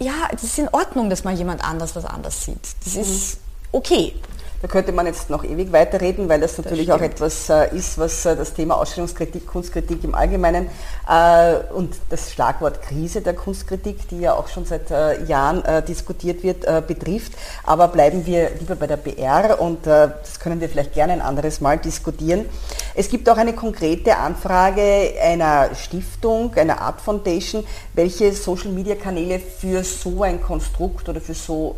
ja, 0.00 0.28
das 0.32 0.44
ist 0.44 0.58
in 0.58 0.68
Ordnung, 0.68 1.10
dass 1.10 1.24
mal 1.24 1.34
jemand 1.34 1.62
anders 1.64 1.94
was 1.94 2.04
anders 2.04 2.44
sieht. 2.44 2.60
Das 2.84 2.96
ist 2.96 3.38
okay. 3.72 4.14
Da 4.62 4.68
könnte 4.68 4.92
man 4.92 5.06
jetzt 5.06 5.30
noch 5.30 5.42
ewig 5.42 5.72
weiterreden, 5.72 6.28
weil 6.28 6.38
das 6.38 6.58
natürlich 6.58 6.88
das 6.88 6.96
auch 6.96 7.00
etwas 7.02 7.48
äh, 7.48 7.74
ist, 7.74 7.96
was 7.96 8.26
äh, 8.26 8.36
das 8.36 8.52
Thema 8.52 8.76
Ausstellungskritik, 8.76 9.46
Kunstkritik 9.46 10.04
im 10.04 10.14
Allgemeinen 10.14 10.68
äh, 11.08 11.54
und 11.72 11.96
das 12.10 12.30
Schlagwort 12.30 12.82
Krise 12.82 13.22
der 13.22 13.32
Kunstkritik, 13.32 14.08
die 14.08 14.20
ja 14.20 14.34
auch 14.34 14.48
schon 14.48 14.66
seit 14.66 14.90
Jahren 15.26 15.62
diskutiert 15.86 16.42
wird, 16.42 16.86
betrifft. 16.86 17.32
Aber 17.64 17.88
bleiben 17.88 18.26
wir 18.26 18.50
lieber 18.58 18.74
bei 18.74 18.86
der 18.86 18.96
BR 18.96 19.60
und 19.60 19.86
das 19.86 20.40
können 20.40 20.60
wir 20.60 20.68
vielleicht 20.68 20.92
gerne 20.94 21.12
ein 21.14 21.20
anderes 21.20 21.60
Mal 21.60 21.78
diskutieren. 21.78 22.46
Es 22.94 23.08
gibt 23.08 23.28
auch 23.28 23.36
eine 23.36 23.52
konkrete 23.52 24.16
Anfrage 24.16 25.14
einer 25.22 25.74
Stiftung, 25.74 26.54
einer 26.54 26.80
Art 26.80 27.00
Foundation, 27.00 27.64
welche 27.94 28.32
Social-Media-Kanäle 28.32 29.38
für 29.38 29.84
so 29.84 30.22
ein 30.22 30.42
Konstrukt 30.42 31.08
oder 31.08 31.20
für 31.20 31.34
so, 31.34 31.76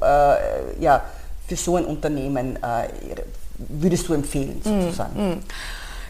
ja, 0.81 1.03
für 1.53 1.57
so 1.57 1.77
ein 1.77 1.85
Unternehmen 1.85 2.57
äh, 2.57 2.89
würdest 3.59 4.09
du 4.09 4.15
empfehlen 4.15 4.61
mm, 4.65 4.83
sozusagen? 4.83 5.33
Mm, 5.33 5.39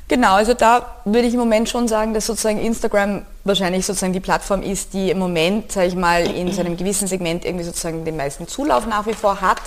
Genau, 0.08 0.34
also 0.34 0.52
da 0.52 0.96
würde 1.06 1.26
ich 1.26 1.32
im 1.32 1.40
Moment 1.40 1.70
schon 1.70 1.88
sagen, 1.88 2.12
dass 2.12 2.26
sozusagen 2.26 2.58
Instagram 2.58 3.22
wahrscheinlich 3.44 3.86
sozusagen 3.86 4.12
die 4.12 4.20
Plattform 4.20 4.62
ist, 4.62 4.92
die 4.92 5.10
im 5.10 5.18
Moment, 5.18 5.72
sage 5.72 5.86
ich 5.86 5.94
mal, 5.94 6.26
in 6.26 6.52
so 6.52 6.60
einem 6.60 6.76
gewissen 6.76 7.08
Segment 7.08 7.46
irgendwie 7.46 7.64
sozusagen 7.64 8.04
den 8.04 8.16
meisten 8.16 8.46
Zulauf 8.46 8.86
nach 8.86 9.06
wie 9.06 9.14
vor 9.14 9.40
hat. 9.40 9.62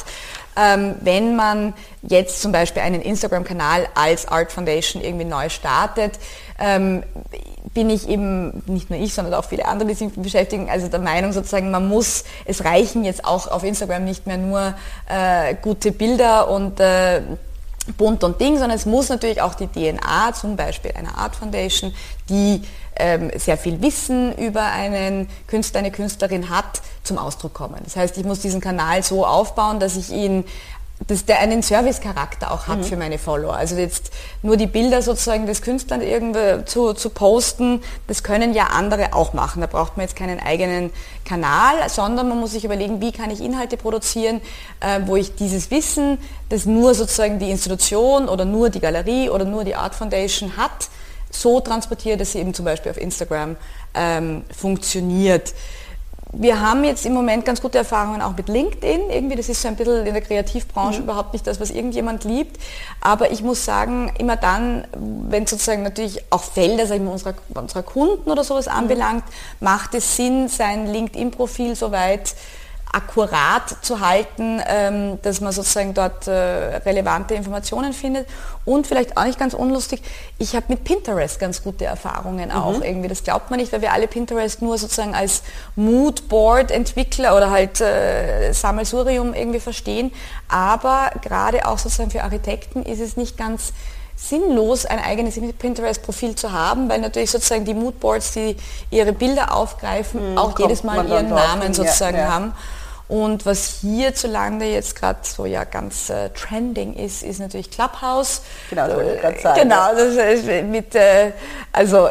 Ähm, 0.58 0.96
wenn 1.02 1.36
man 1.36 1.74
jetzt 2.02 2.42
zum 2.42 2.52
Beispiel 2.52 2.82
einen 2.82 3.02
Instagram-Kanal 3.02 3.88
als 3.94 4.28
Art 4.28 4.52
Foundation 4.52 5.04
irgendwie 5.04 5.26
neu 5.26 5.50
startet, 5.50 6.20
ähm, 6.60 7.04
bin 7.74 7.90
ich 7.90 8.08
eben, 8.08 8.64
nicht 8.68 8.90
nur 8.90 9.00
ich, 9.00 9.14
sondern 9.14 9.34
auch 9.34 9.46
viele 9.46 9.66
andere, 9.66 9.90
die 9.90 9.96
sich 9.96 10.14
beschäftigen, 10.14 10.70
also 10.70 10.88
der 10.88 11.00
Meinung 11.00 11.34
sozusagen, 11.34 11.72
man 11.72 11.88
muss, 11.88 12.24
es 12.46 12.64
reichen 12.64 13.04
jetzt 13.04 13.26
auch 13.26 13.48
auf 13.48 13.64
Instagram 13.64 14.06
nicht 14.06 14.28
mehr 14.28 14.38
nur 14.38 14.74
äh, 15.10 15.56
gute 15.62 15.92
Bilder 15.92 16.50
und 16.50 16.80
äh, 16.80 17.22
bunt 17.98 18.24
und 18.24 18.40
Ding, 18.40 18.58
sondern 18.58 18.78
es 18.78 18.86
muss 18.86 19.10
natürlich 19.10 19.42
auch 19.42 19.56
die 19.56 19.68
DNA, 19.68 20.34
zum 20.34 20.56
Beispiel 20.56 20.92
einer 20.98 21.18
Art 21.18 21.36
Foundation, 21.36 21.94
die 22.30 22.64
ähm, 22.98 23.32
sehr 23.38 23.58
viel 23.58 23.82
Wissen 23.82 24.36
über 24.38 24.64
einen 24.64 25.28
Künstler, 25.48 25.80
eine 25.80 25.92
Künstlerin 25.92 26.50
hat, 26.50 26.82
zum 27.04 27.18
Ausdruck 27.18 27.54
kommen. 27.54 27.80
Das 27.84 27.96
heißt, 27.96 28.18
ich 28.18 28.26
muss 28.26 28.40
diesen 28.40 28.62
Kanal 28.62 29.04
so 29.04 29.26
aufbauen, 29.26 29.80
dass 29.80 29.96
ich 29.96 30.12
ihn 30.12 30.46
dass 31.08 31.26
der 31.26 31.40
einen 31.40 31.62
Service-Charakter 31.62 32.52
auch 32.52 32.68
hat 32.68 32.80
mhm. 32.80 32.84
für 32.84 32.98
meine 32.98 33.20
Follower. 33.20 33.54
Also 33.54 33.76
jetzt 33.76 34.12
nur 34.42 34.56
die 34.56 34.66
Bilder 34.66 35.02
sozusagen 35.02 35.46
des 35.46 35.62
Künstlers 35.62 36.02
irgendwo 36.02 36.64
zu, 36.64 36.94
zu 36.94 37.10
posten, 37.10 37.84
das 38.08 38.24
können 38.24 38.54
ja 38.54 38.68
andere 38.68 39.14
auch 39.14 39.34
machen. 39.34 39.62
Da 39.62 39.68
braucht 39.68 39.98
man 39.98 40.06
jetzt 40.06 40.16
keinen 40.16 40.40
eigenen 40.40 40.92
Kanal, 41.26 41.90
sondern 41.90 42.30
man 42.30 42.40
muss 42.40 42.52
sich 42.52 42.64
überlegen, 42.64 43.02
wie 43.02 43.12
kann 43.12 43.30
ich 43.30 43.42
Inhalte 43.42 43.78
produzieren, 43.78 44.42
äh, 44.80 45.02
wo 45.06 45.18
ich 45.18 45.36
dieses 45.36 45.70
Wissen, 45.70 46.18
das 46.50 46.66
nur 46.66 46.94
sozusagen 46.94 47.40
die 47.40 47.52
Institution 47.52 48.30
oder 48.30 48.46
nur 48.46 48.70
die 48.70 48.80
Galerie 48.80 49.30
oder 49.30 49.44
nur 49.44 49.66
die 49.66 49.76
Art 49.76 49.96
Foundation 49.96 50.56
hat, 50.56 50.90
so 51.42 51.60
transportiere, 51.60 52.18
dass 52.18 52.32
sie 52.32 52.40
eben 52.40 52.54
zum 52.54 52.66
Beispiel 52.66 52.92
auf 52.92 52.98
Instagram 52.98 53.56
ähm, 53.94 54.44
funktioniert. 54.56 55.54
Wir 56.38 56.60
haben 56.60 56.84
jetzt 56.84 57.06
im 57.06 57.14
Moment 57.14 57.46
ganz 57.46 57.62
gute 57.62 57.78
Erfahrungen 57.78 58.22
auch 58.22 58.36
mit 58.36 58.50
LinkedIn. 58.50 59.10
Irgendwie, 59.10 59.38
das 59.38 59.48
ist 59.48 59.62
so 59.62 59.70
ein 59.70 59.78
bisschen 59.78 60.06
in 60.06 60.14
der 60.14 60.22
Kreativbranche 60.22 61.00
mhm. 61.00 61.06
überhaupt 61.06 61.32
nicht 61.32 61.48
das, 61.48 61.62
was 61.62 61.72
irgendjemand 61.72 62.26
liebt. 62.26 62.60
Aber 63.00 63.32
ich 63.32 63.42
muss 63.42 63.64
sagen, 63.64 64.12
immer 64.18 64.36
dann, 64.36 64.86
wenn 65.30 65.48
sozusagen 65.48 65.84
natürlich 65.84 66.24
auch 66.32 66.44
Felder 66.44 66.88
sag 66.88 66.98
ich 66.98 67.04
mal, 67.04 67.12
unserer, 67.12 67.36
unserer 67.54 67.84
Kunden 67.84 68.30
oder 68.30 68.44
sowas 68.44 68.66
mhm. 68.66 68.74
anbelangt, 68.74 69.24
macht 69.62 69.96
es 69.96 70.18
Sinn, 70.18 70.50
sein 70.50 70.88
LinkedIn-Profil 70.88 71.76
soweit 71.76 72.36
akkurat 72.96 73.76
zu 73.82 74.00
halten, 74.00 74.62
ähm, 74.66 75.20
dass 75.22 75.42
man 75.42 75.52
sozusagen 75.52 75.94
dort 75.94 76.28
äh, 76.28 76.32
relevante 76.32 77.34
Informationen 77.34 77.92
findet. 77.92 78.26
Und 78.64 78.88
vielleicht 78.88 79.18
auch 79.18 79.26
nicht 79.26 79.38
ganz 79.38 79.54
unlustig, 79.54 80.02
ich 80.38 80.56
habe 80.56 80.68
mit 80.70 80.86
Pinterest 80.86 81.38
ganz 81.38 81.62
gute 81.62 81.84
Erfahrungen 81.84 82.50
mhm. 82.50 82.56
auch 82.56 82.82
irgendwie. 82.82 83.10
Das 83.10 83.24
glaubt 83.24 83.50
man 83.50 83.60
nicht, 83.60 83.74
weil 83.74 83.82
wir 83.82 83.92
alle 83.92 84.08
Pinterest 84.08 84.62
nur 84.62 84.78
sozusagen 84.78 85.14
als 85.14 85.44
Moodboard-Entwickler 85.76 87.36
oder 87.36 87.52
halt 87.52 87.82
äh, 87.82 88.54
Sammelsurium 88.54 89.34
irgendwie 89.34 89.60
verstehen. 89.60 90.14
Aber 90.48 91.12
gerade 91.22 91.68
auch 91.68 91.78
sozusagen 91.78 92.12
für 92.12 92.24
Architekten 92.24 92.84
ist 92.84 93.02
es 93.02 93.18
nicht 93.18 93.38
ganz 93.38 93.74
sinnlos, 94.16 94.86
ein 94.86 95.00
eigenes 95.00 95.38
Pinterest-Profil 95.60 96.36
zu 96.36 96.54
haben, 96.54 96.88
weil 96.88 97.02
natürlich 97.02 97.32
sozusagen 97.32 97.66
die 97.66 97.74
Moodboards, 97.74 98.32
die 98.32 98.56
ihre 98.90 99.12
Bilder 99.12 99.54
aufgreifen, 99.54 100.32
mhm, 100.32 100.38
auch 100.38 100.58
jedes 100.58 100.84
Mal 100.84 101.06
ihren 101.08 101.30
Namen 101.30 101.74
sozusagen 101.74 102.18
ja, 102.18 102.24
ja. 102.24 102.34
haben. 102.34 102.54
Und 103.08 103.46
was 103.46 103.80
hierzulande 103.82 104.66
jetzt 104.66 104.96
gerade 104.96 105.20
so 105.22 105.46
ja 105.46 105.64
ganz 105.64 106.10
äh, 106.10 106.30
trending 106.30 106.96
ist, 106.96 107.22
ist 107.22 107.40
natürlich 107.40 107.70
Clubhouse. 107.70 108.42
Genau, 108.70 108.88
das 108.88 108.96
wollte 108.96 109.16
ich 109.16 109.22
gerade 109.22 109.40
sagen. 109.40 109.62
Genau, 109.62 109.96
das 109.96 110.40
ist 110.40 110.64
mit, 110.66 110.96
äh, 110.96 111.32
also 111.72 112.10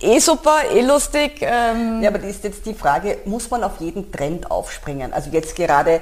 eh 0.00 0.18
super, 0.18 0.56
eh 0.72 0.80
lustig. 0.80 1.40
Ähm. 1.40 2.02
Ja, 2.02 2.10
aber 2.10 2.18
das 2.18 2.30
ist 2.30 2.44
jetzt 2.44 2.66
die 2.66 2.74
Frage, 2.74 3.18
muss 3.26 3.50
man 3.50 3.62
auf 3.62 3.78
jeden 3.78 4.10
Trend 4.10 4.50
aufspringen? 4.50 5.12
Also 5.12 5.30
jetzt 5.30 5.54
gerade 5.54 6.00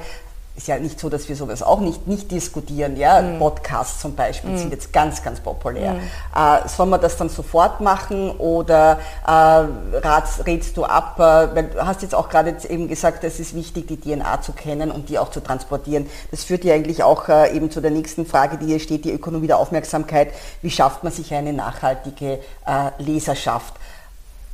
ist 0.54 0.68
ja 0.68 0.78
nicht 0.78 1.00
so, 1.00 1.08
dass 1.08 1.28
wir 1.28 1.36
sowas 1.36 1.62
auch 1.62 1.80
nicht, 1.80 2.06
nicht 2.06 2.30
diskutieren. 2.30 2.96
Ja? 2.96 3.22
Mm. 3.22 3.38
Podcasts 3.38 4.00
zum 4.00 4.14
Beispiel 4.14 4.50
mm. 4.50 4.58
sind 4.58 4.72
jetzt 4.72 4.92
ganz, 4.92 5.22
ganz 5.22 5.40
populär. 5.40 5.94
Mm. 5.94 5.98
Äh, 6.38 6.68
soll 6.68 6.86
man 6.86 7.00
das 7.00 7.16
dann 7.16 7.30
sofort 7.30 7.80
machen 7.80 8.30
oder 8.32 8.98
äh, 9.26 9.30
ratst, 9.30 10.46
rätst 10.46 10.76
du 10.76 10.84
ab? 10.84 11.14
Äh, 11.18 11.54
weil 11.54 11.64
du 11.68 11.86
hast 11.86 12.02
jetzt 12.02 12.14
auch 12.14 12.28
gerade 12.28 12.54
eben 12.68 12.86
gesagt, 12.86 13.24
es 13.24 13.40
ist 13.40 13.54
wichtig, 13.54 13.88
die 13.88 13.98
DNA 13.98 14.42
zu 14.42 14.52
kennen 14.52 14.90
und 14.90 15.08
die 15.08 15.18
auch 15.18 15.30
zu 15.30 15.40
transportieren. 15.40 16.06
Das 16.30 16.44
führt 16.44 16.64
ja 16.64 16.74
eigentlich 16.74 17.02
auch 17.02 17.28
äh, 17.28 17.56
eben 17.56 17.70
zu 17.70 17.80
der 17.80 17.90
nächsten 17.90 18.26
Frage, 18.26 18.58
die 18.58 18.66
hier 18.66 18.80
steht, 18.80 19.06
die 19.06 19.12
Ökonomie 19.12 19.46
der 19.46 19.58
Aufmerksamkeit. 19.58 20.32
Wie 20.60 20.70
schafft 20.70 21.02
man 21.02 21.12
sich 21.12 21.32
eine 21.32 21.54
nachhaltige 21.54 22.40
äh, 22.66 22.90
Leserschaft? 22.98 23.74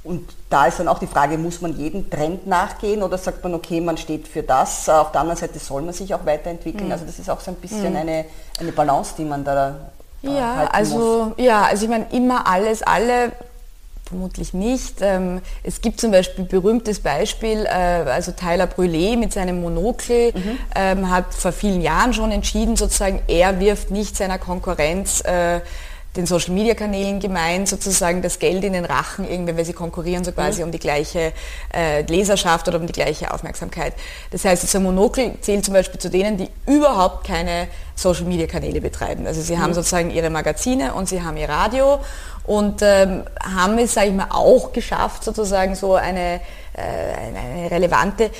Und 0.08 0.26
da 0.48 0.66
ist 0.66 0.80
dann 0.80 0.88
auch 0.88 0.98
die 0.98 1.06
Frage, 1.06 1.36
muss 1.36 1.60
man 1.60 1.76
jedem 1.76 2.08
Trend 2.08 2.46
nachgehen 2.46 3.02
oder 3.02 3.18
sagt 3.18 3.44
man, 3.44 3.52
okay, 3.52 3.78
man 3.82 3.98
steht 3.98 4.26
für 4.26 4.42
das, 4.42 4.88
auf 4.88 5.12
der 5.12 5.20
anderen 5.20 5.38
Seite 5.38 5.58
soll 5.58 5.82
man 5.82 5.92
sich 5.92 6.14
auch 6.14 6.24
weiterentwickeln. 6.24 6.86
Mhm. 6.86 6.92
Also 6.92 7.04
das 7.04 7.18
ist 7.18 7.28
auch 7.28 7.40
so 7.40 7.50
ein 7.50 7.56
bisschen 7.56 7.90
mhm. 7.90 7.96
eine, 7.96 8.24
eine 8.58 8.72
Balance, 8.72 9.12
die 9.18 9.24
man 9.24 9.44
da 9.44 9.76
äh, 10.22 10.30
ja, 10.30 10.66
also, 10.72 11.34
muss. 11.36 11.44
Ja, 11.44 11.64
also 11.64 11.84
ich 11.84 11.90
meine, 11.90 12.06
immer 12.10 12.46
alles, 12.46 12.82
alle 12.82 13.32
vermutlich 14.08 14.54
nicht. 14.54 15.02
Ähm, 15.02 15.42
es 15.62 15.82
gibt 15.82 16.00
zum 16.00 16.10
Beispiel 16.10 16.44
ein 16.44 16.48
berühmtes 16.48 17.00
Beispiel, 17.00 17.66
äh, 17.66 17.68
also 17.68 18.32
Tyler 18.32 18.64
Brûlé 18.64 19.18
mit 19.18 19.34
seinem 19.34 19.60
Monokel 19.60 20.32
mhm. 20.32 20.58
ähm, 20.74 21.10
hat 21.10 21.34
vor 21.34 21.52
vielen 21.52 21.82
Jahren 21.82 22.14
schon 22.14 22.32
entschieden, 22.32 22.76
sozusagen, 22.76 23.20
er 23.28 23.60
wirft 23.60 23.90
nicht 23.90 24.16
seiner 24.16 24.38
Konkurrenz 24.38 25.20
äh, 25.20 25.60
den 26.16 26.26
Social 26.26 26.52
Media 26.52 26.74
Kanälen 26.74 27.20
gemeint, 27.20 27.68
sozusagen 27.68 28.22
das 28.22 28.38
Geld 28.38 28.64
in 28.64 28.72
den 28.72 28.84
Rachen, 28.84 29.28
irgendwie, 29.28 29.56
weil 29.56 29.64
sie 29.64 29.72
konkurrieren 29.72 30.24
so 30.24 30.32
quasi 30.32 30.60
mhm. 30.60 30.66
um 30.66 30.72
die 30.72 30.78
gleiche 30.78 31.32
äh, 31.72 32.02
Leserschaft 32.02 32.66
oder 32.66 32.80
um 32.80 32.86
die 32.86 32.92
gleiche 32.92 33.32
Aufmerksamkeit. 33.32 33.92
Das 34.30 34.44
heißt, 34.44 34.62
sozusagen 34.62 34.84
Monokel 34.84 35.34
zählt 35.40 35.64
zum 35.64 35.74
Beispiel 35.74 36.00
zu 36.00 36.10
denen, 36.10 36.36
die 36.38 36.48
überhaupt 36.66 37.26
keine 37.26 37.68
Social 37.94 38.24
Media 38.24 38.46
Kanäle 38.46 38.80
betreiben. 38.80 39.26
Also 39.26 39.42
sie 39.42 39.56
mhm. 39.56 39.62
haben 39.62 39.74
sozusagen 39.74 40.10
ihre 40.10 40.30
Magazine 40.30 40.94
und 40.94 41.08
sie 41.08 41.22
haben 41.22 41.36
ihr 41.36 41.48
Radio 41.48 42.00
und 42.44 42.80
ähm, 42.82 43.24
haben 43.42 43.78
es, 43.78 43.94
sage 43.94 44.08
ich 44.08 44.14
mal, 44.14 44.28
auch 44.30 44.72
geschafft, 44.72 45.22
sozusagen 45.22 45.74
so 45.74 45.94
eine, 45.94 46.40
äh, 46.72 46.80
eine 46.82 47.70
relevante 47.70 48.30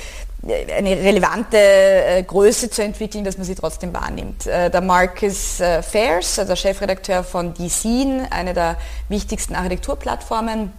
eine 0.43 0.91
relevante 0.91 1.57
äh, 1.57 2.23
Größe 2.23 2.69
zu 2.69 2.83
entwickeln, 2.83 3.23
dass 3.23 3.37
man 3.37 3.45
sie 3.45 3.55
trotzdem 3.55 3.93
wahrnimmt. 3.93 4.47
Äh, 4.47 4.69
der 4.69 4.81
Marcus 4.81 5.59
äh, 5.59 5.81
Fairs, 5.81 6.35
der 6.35 6.55
Chefredakteur 6.55 7.23
von 7.23 7.53
DCIN, 7.53 8.25
eine 8.29 8.53
der 8.53 8.77
wichtigsten 9.09 9.55
Architekturplattformen, 9.55 10.71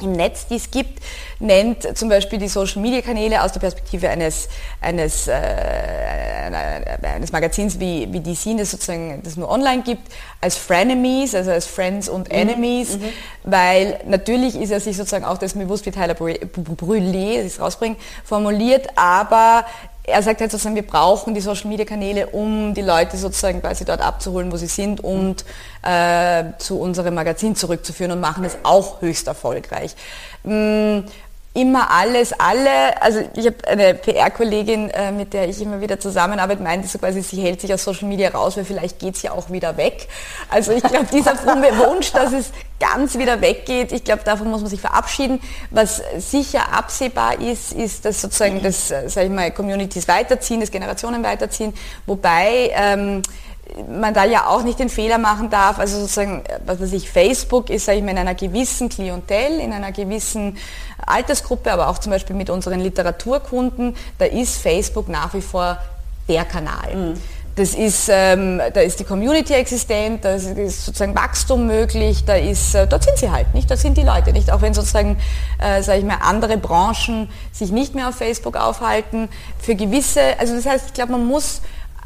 im 0.00 0.12
Netz, 0.12 0.46
die 0.46 0.56
es 0.56 0.70
gibt, 0.70 1.02
nennt 1.38 1.96
zum 1.96 2.08
Beispiel 2.08 2.38
die 2.38 2.48
Social-Media-Kanäle 2.48 3.42
aus 3.42 3.52
der 3.52 3.60
Perspektive 3.60 4.08
eines, 4.08 4.48
eines, 4.80 5.28
äh, 5.28 5.32
eines 7.02 7.32
Magazins 7.32 7.78
wie, 7.78 8.12
wie 8.12 8.20
die 8.20 8.34
Scene, 8.34 8.60
das 8.60 8.70
sozusagen 8.70 9.22
das 9.22 9.36
nur 9.36 9.50
online 9.50 9.82
gibt, 9.82 10.02
als 10.40 10.56
Frenemies, 10.56 11.34
also 11.34 11.50
als 11.50 11.66
Friends 11.66 12.08
und 12.08 12.28
mhm. 12.28 12.34
Enemies, 12.34 12.96
mhm. 12.96 13.04
weil 13.44 14.00
natürlich 14.06 14.56
ist 14.56 14.70
er 14.70 14.80
sich 14.80 14.96
sozusagen 14.96 15.24
auch 15.24 15.38
das 15.38 15.54
bewusst, 15.54 15.86
wie 15.86 15.90
Tyler 15.90 16.14
Brûlé, 16.14 17.42
das 17.42 17.54
ich 17.54 17.60
rausbringe, 17.60 17.96
formuliert, 18.24 18.88
aber 18.96 19.64
er 20.04 20.22
sagt 20.22 20.40
halt 20.40 20.50
sozusagen, 20.50 20.74
wir 20.74 20.86
brauchen 20.86 21.32
die 21.34 21.40
Social 21.40 21.68
Media 21.68 21.84
Kanäle, 21.84 22.28
um 22.28 22.74
die 22.74 22.82
Leute 22.82 23.16
sozusagen 23.16 23.60
quasi 23.60 23.84
dort 23.84 24.00
abzuholen, 24.00 24.50
wo 24.50 24.56
sie 24.56 24.66
sind 24.66 25.02
und 25.02 25.44
äh, 25.82 26.44
zu 26.58 26.80
unserem 26.80 27.14
Magazin 27.14 27.54
zurückzuführen 27.54 28.12
und 28.12 28.20
machen 28.20 28.44
es 28.44 28.56
auch 28.64 29.00
höchst 29.00 29.28
erfolgreich. 29.28 29.94
Mm, 31.54 31.58
immer 31.58 31.90
alles, 31.90 32.32
alle, 32.32 33.00
also 33.02 33.20
ich 33.36 33.46
habe 33.46 33.56
eine 33.66 33.94
PR-Kollegin, 33.94 34.90
äh, 34.90 35.12
mit 35.12 35.32
der 35.32 35.48
ich 35.48 35.60
immer 35.60 35.80
wieder 35.80 36.00
zusammenarbeite, 36.00 36.62
meinte 36.62 36.88
so 36.88 36.98
quasi, 36.98 37.22
sie 37.22 37.42
hält 37.42 37.60
sich 37.60 37.72
aus 37.72 37.84
Social 37.84 38.08
Media 38.08 38.30
raus, 38.30 38.56
weil 38.56 38.64
vielleicht 38.64 38.98
geht 38.98 39.16
es 39.16 39.22
ja 39.22 39.32
auch 39.32 39.50
wieder 39.50 39.76
weg. 39.76 40.08
Also 40.48 40.72
ich 40.72 40.82
glaube, 40.82 41.06
dieser 41.12 41.36
fromme 41.36 41.68
Wunsch, 41.78 42.12
dass 42.12 42.32
es 42.32 42.52
ganz 42.80 43.18
wieder 43.18 43.40
weggeht, 43.40 43.92
ich 43.92 44.02
glaube, 44.04 44.22
davon 44.24 44.50
muss 44.50 44.62
man 44.62 44.70
sich 44.70 44.80
verabschieden. 44.80 45.40
Was 45.70 46.02
sicher 46.18 46.72
absehbar 46.72 47.40
ist, 47.40 47.72
ist, 47.72 48.04
dass 48.04 48.20
sozusagen 48.20 48.62
das, 48.62 48.90
äh, 48.90 49.08
sage 49.08 49.26
ich 49.26 49.32
mal, 49.32 49.50
Communities 49.50 50.08
weiterziehen, 50.08 50.60
das 50.60 50.70
Generationen 50.70 51.22
weiterziehen, 51.22 51.74
wobei 52.06 52.72
ähm, 52.74 53.22
man 53.88 54.14
da 54.14 54.24
ja 54.24 54.46
auch 54.46 54.62
nicht 54.62 54.78
den 54.78 54.88
Fehler 54.88 55.18
machen 55.18 55.50
darf, 55.50 55.78
also 55.78 56.00
sozusagen, 56.00 56.42
was 56.66 56.80
weiß 56.80 56.92
ich, 56.92 57.10
Facebook 57.10 57.70
ist, 57.70 57.86
sage 57.86 57.98
ich 57.98 58.04
mal, 58.04 58.10
in 58.10 58.18
einer 58.18 58.34
gewissen 58.34 58.88
Klientel, 58.88 59.60
in 59.60 59.72
einer 59.72 59.92
gewissen 59.92 60.58
Altersgruppe, 61.06 61.72
aber 61.72 61.88
auch 61.88 61.98
zum 61.98 62.12
Beispiel 62.12 62.36
mit 62.36 62.50
unseren 62.50 62.80
Literaturkunden, 62.80 63.96
da 64.18 64.26
ist 64.26 64.58
Facebook 64.58 65.08
nach 65.08 65.34
wie 65.34 65.42
vor 65.42 65.78
der 66.28 66.44
Kanal. 66.44 66.94
Mhm. 66.94 67.14
Das 67.54 67.74
ist, 67.74 68.08
ähm, 68.10 68.62
da 68.72 68.80
ist 68.80 68.98
die 68.98 69.04
Community 69.04 69.52
existent, 69.52 70.24
da 70.24 70.36
ist 70.36 70.86
sozusagen 70.86 71.14
Wachstum 71.14 71.66
möglich, 71.66 72.24
da 72.24 72.34
ist, 72.34 72.74
äh, 72.74 72.86
dort 72.86 73.04
sind 73.04 73.18
sie 73.18 73.30
halt 73.30 73.52
nicht, 73.52 73.70
dort 73.70 73.78
sind 73.78 73.98
die 73.98 74.04
Leute 74.04 74.32
nicht, 74.32 74.50
auch 74.50 74.62
wenn 74.62 74.72
sozusagen, 74.72 75.18
äh, 75.58 75.82
sage 75.82 75.98
ich 75.98 76.04
mal, 76.06 76.16
andere 76.22 76.56
Branchen 76.56 77.28
sich 77.52 77.70
nicht 77.70 77.94
mehr 77.94 78.08
auf 78.08 78.14
Facebook 78.14 78.56
aufhalten. 78.56 79.28
Für 79.58 79.74
gewisse, 79.74 80.38
also 80.38 80.56
das 80.56 80.64
heißt, 80.64 80.86
ich 80.86 80.92
glaube, 80.94 81.12
man 81.12 81.26
muss 81.26 81.60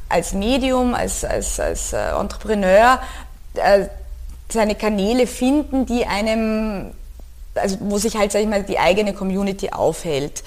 als 0.09 0.33
Medium, 0.33 0.95
als, 0.95 1.25
als, 1.25 1.59
als 1.61 1.93
äh, 1.93 2.11
Entrepreneur 2.11 3.01
äh, 3.55 3.87
seine 4.49 4.75
Kanäle 4.75 5.27
finden, 5.27 5.87
die 5.87 6.07
einem, 6.07 6.93
also 7.55 7.77
wo 7.81 7.99
sich 7.99 8.17
halt, 8.17 8.33
sag 8.33 8.41
ich 8.41 8.49
mal, 8.49 8.63
die 8.63 8.79
eigene 8.79 9.13
Community 9.13 9.71
aufhält. 9.71 10.45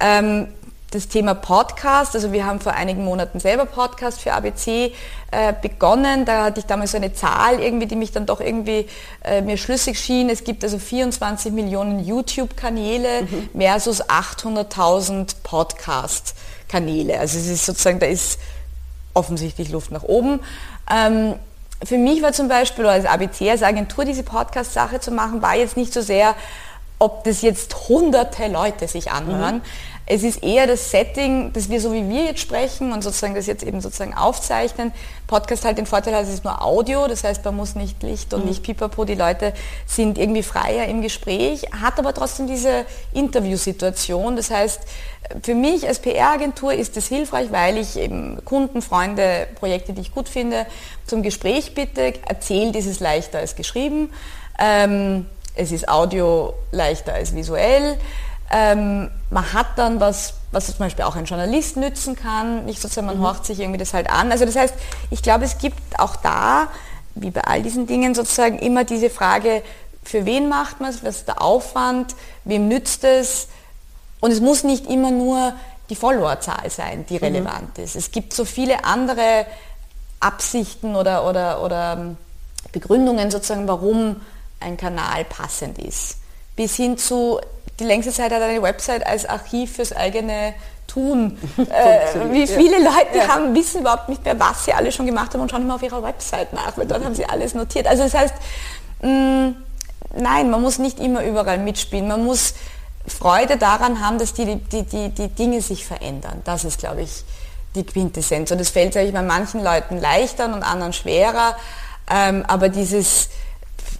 Ähm, 0.00 0.48
das 0.90 1.08
Thema 1.08 1.34
Podcast, 1.34 2.14
also 2.14 2.32
wir 2.32 2.46
haben 2.46 2.60
vor 2.60 2.72
einigen 2.72 3.04
Monaten 3.04 3.40
selber 3.40 3.66
Podcast 3.66 4.20
für 4.20 4.32
ABC 4.32 4.92
äh, 5.30 5.52
begonnen. 5.60 6.24
Da 6.24 6.44
hatte 6.44 6.60
ich 6.60 6.66
damals 6.66 6.92
so 6.92 6.96
eine 6.96 7.12
Zahl 7.12 7.60
irgendwie, 7.60 7.86
die 7.86 7.96
mich 7.96 8.12
dann 8.12 8.24
doch 8.24 8.40
irgendwie 8.40 8.86
äh, 9.24 9.42
mir 9.42 9.56
schlüssig 9.56 9.98
schien. 9.98 10.30
Es 10.30 10.44
gibt 10.44 10.62
also 10.62 10.78
24 10.78 11.52
Millionen 11.52 12.04
YouTube-Kanäle 12.04 13.22
mhm. 13.22 13.60
versus 13.60 14.02
800.000 14.04 15.34
Podcast-Kanäle. 15.42 17.18
Also 17.18 17.38
es 17.38 17.48
ist 17.48 17.66
sozusagen, 17.66 17.98
da 17.98 18.06
ist 18.06 18.38
offensichtlich 19.16 19.70
Luft 19.70 19.90
nach 19.90 20.04
oben. 20.04 20.40
Ähm, 20.90 21.34
für 21.84 21.98
mich 21.98 22.22
war 22.22 22.32
zum 22.32 22.48
Beispiel 22.48 22.86
als 22.86 23.04
ABC, 23.04 23.50
als 23.50 23.62
Agentur 23.62 24.04
diese 24.04 24.22
Podcast-Sache 24.22 25.00
zu 25.00 25.10
machen, 25.10 25.42
war 25.42 25.56
jetzt 25.56 25.76
nicht 25.76 25.92
so 25.92 26.00
sehr, 26.00 26.34
ob 26.98 27.24
das 27.24 27.42
jetzt 27.42 27.88
hunderte 27.88 28.48
Leute 28.48 28.88
sich 28.88 29.10
anhören. 29.10 29.56
Mhm. 29.56 29.62
Es 30.08 30.22
ist 30.22 30.44
eher 30.44 30.68
das 30.68 30.92
Setting, 30.92 31.52
dass 31.52 31.68
wir 31.68 31.80
so 31.80 31.92
wie 31.92 32.08
wir 32.08 32.26
jetzt 32.26 32.38
sprechen 32.38 32.92
und 32.92 33.02
sozusagen 33.02 33.34
das 33.34 33.46
jetzt 33.46 33.64
eben 33.64 33.80
sozusagen 33.80 34.14
aufzeichnen. 34.14 34.92
Podcast 35.26 35.64
halt 35.64 35.78
den 35.78 35.86
Vorteil 35.86 36.14
hat, 36.14 36.22
es 36.22 36.28
ist 36.32 36.44
nur 36.44 36.62
Audio, 36.62 37.08
das 37.08 37.24
heißt, 37.24 37.44
man 37.44 37.56
muss 37.56 37.74
nicht 37.74 38.04
Licht 38.04 38.32
und 38.32 38.42
mhm. 38.42 38.50
nicht 38.50 38.62
Pipapo, 38.62 39.04
die 39.04 39.16
Leute 39.16 39.52
sind 39.84 40.16
irgendwie 40.16 40.44
freier 40.44 40.86
im 40.86 41.02
Gespräch, 41.02 41.66
hat 41.82 41.98
aber 41.98 42.14
trotzdem 42.14 42.46
diese 42.46 42.86
Interviewsituation. 43.14 44.36
Das 44.36 44.50
heißt, 44.50 44.82
für 45.42 45.56
mich 45.56 45.88
als 45.88 45.98
PR-Agentur 45.98 46.72
ist 46.72 46.96
es 46.96 47.08
hilfreich, 47.08 47.50
weil 47.50 47.76
ich 47.76 47.98
eben 47.98 48.44
Kunden, 48.44 48.82
Freunde, 48.82 49.48
Projekte, 49.56 49.92
die 49.92 50.02
ich 50.02 50.14
gut 50.14 50.28
finde, 50.28 50.66
zum 51.04 51.24
Gespräch 51.24 51.74
bitte, 51.74 52.14
erzählt 52.28 52.76
ist 52.76 52.86
es 52.86 53.00
leichter 53.00 53.38
als 53.38 53.56
geschrieben. 53.56 54.12
Ähm, 54.58 55.26
es 55.56 55.72
ist 55.72 55.88
Audio 55.88 56.54
leichter 56.70 57.14
als 57.14 57.34
visuell. 57.34 57.98
Ähm, 58.52 59.10
man 59.30 59.52
hat 59.52 59.66
dann 59.76 59.98
was, 59.98 60.34
was 60.52 60.66
zum 60.66 60.78
Beispiel 60.78 61.04
auch 61.04 61.16
ein 61.16 61.24
Journalist 61.24 61.76
nützen 61.76 62.14
kann. 62.14 62.64
Nicht 62.66 62.80
sozusagen, 62.80 63.06
man 63.06 63.18
mhm. 63.18 63.22
horcht 63.24 63.44
sich 63.44 63.58
irgendwie 63.58 63.78
das 63.78 63.92
halt 63.92 64.08
an. 64.08 64.30
Also 64.30 64.44
das 64.44 64.54
heißt, 64.54 64.74
ich 65.10 65.22
glaube, 65.22 65.44
es 65.44 65.58
gibt 65.58 65.98
auch 65.98 66.16
da, 66.16 66.68
wie 67.14 67.30
bei 67.30 67.40
all 67.42 67.62
diesen 67.62 67.86
Dingen 67.86 68.14
sozusagen, 68.14 68.58
immer 68.58 68.84
diese 68.84 69.10
Frage, 69.10 69.62
für 70.04 70.24
wen 70.24 70.48
macht 70.48 70.80
man 70.80 70.90
es, 70.90 71.02
was 71.02 71.16
ist 71.16 71.28
der 71.28 71.42
Aufwand, 71.42 72.14
wem 72.44 72.68
nützt 72.68 73.02
es? 73.02 73.48
Und 74.20 74.30
es 74.30 74.40
muss 74.40 74.62
nicht 74.62 74.86
immer 74.86 75.10
nur 75.10 75.54
die 75.90 75.96
Followerzahl 75.96 76.70
sein, 76.70 77.04
die 77.08 77.14
mhm. 77.14 77.24
relevant 77.24 77.78
mhm. 77.78 77.84
ist. 77.84 77.96
Es 77.96 78.12
gibt 78.12 78.32
so 78.32 78.44
viele 78.44 78.84
andere 78.84 79.46
Absichten 80.20 80.94
oder, 80.94 81.26
oder, 81.28 81.62
oder 81.62 82.16
Begründungen 82.72 83.30
sozusagen, 83.30 83.66
warum 83.66 84.16
ein 84.60 84.76
Kanal 84.76 85.24
passend 85.24 85.78
ist. 85.78 86.18
Bis 86.56 86.76
hin 86.76 86.96
zu, 86.96 87.40
die 87.78 87.84
längste 87.84 88.12
Zeit 88.12 88.32
hat 88.32 88.42
eine 88.42 88.62
Website 88.62 89.06
als 89.06 89.26
Archiv 89.26 89.76
fürs 89.76 89.92
eigene 89.92 90.54
Tun. 90.86 91.38
äh, 91.58 92.32
wie 92.32 92.46
viele 92.46 92.78
Leute 92.78 93.18
ja. 93.18 93.28
haben, 93.28 93.54
wissen 93.54 93.80
überhaupt 93.80 94.08
nicht 94.08 94.24
mehr, 94.24 94.38
was 94.38 94.64
sie 94.64 94.72
alle 94.72 94.90
schon 94.90 95.06
gemacht 95.06 95.34
haben 95.34 95.40
und 95.40 95.50
schauen 95.50 95.62
immer 95.62 95.74
auf 95.74 95.82
ihrer 95.82 96.02
Website 96.02 96.52
nach, 96.52 96.76
weil 96.76 96.86
dort 96.86 97.04
haben 97.04 97.14
sie 97.14 97.26
alles 97.26 97.54
notiert. 97.54 97.86
Also 97.86 98.04
das 98.04 98.14
heißt, 98.14 98.34
mh, 99.02 99.08
mm, 99.10 99.56
nein, 100.16 100.50
man 100.50 100.62
muss 100.62 100.78
nicht 100.78 100.98
immer 101.00 101.22
überall 101.22 101.58
mitspielen. 101.58 102.08
Man 102.08 102.24
muss 102.24 102.54
Freude 103.06 103.56
daran 103.56 104.04
haben, 104.04 104.18
dass 104.18 104.34
die, 104.34 104.56
die, 104.56 104.82
die, 104.82 105.10
die 105.10 105.28
Dinge 105.28 105.60
sich 105.60 105.84
verändern. 105.84 106.42
Das 106.44 106.64
ist, 106.64 106.78
glaube 106.78 107.02
ich, 107.02 107.24
die 107.74 107.84
Quintessenz. 107.84 108.50
Und 108.50 108.60
es 108.60 108.70
fällt, 108.70 108.94
sage 108.94 109.06
ich 109.06 109.12
bei 109.12 109.22
manchen 109.22 109.62
Leuten 109.62 110.00
leichter 110.00 110.46
und 110.46 110.62
anderen 110.62 110.92
schwerer. 110.92 111.56
Ähm, 112.10 112.44
aber 112.46 112.68
dieses, 112.68 113.28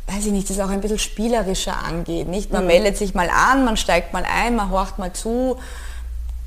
weiß 0.07 0.27
ich 0.27 0.33
nicht, 0.33 0.49
das 0.51 0.61
auch 0.61 0.69
ein 0.69 0.81
bisschen 0.81 0.99
spielerischer 0.99 1.77
angeht. 1.85 2.29
Nicht? 2.29 2.53
Man 2.53 2.63
mhm. 2.63 2.69
meldet 2.69 2.97
sich 2.97 3.15
mal 3.15 3.29
an, 3.29 3.65
man 3.65 3.77
steigt 3.77 4.13
mal 4.13 4.25
ein, 4.25 4.57
man 4.57 4.71
horcht 4.71 4.99
mal 4.99 5.13
zu, 5.13 5.59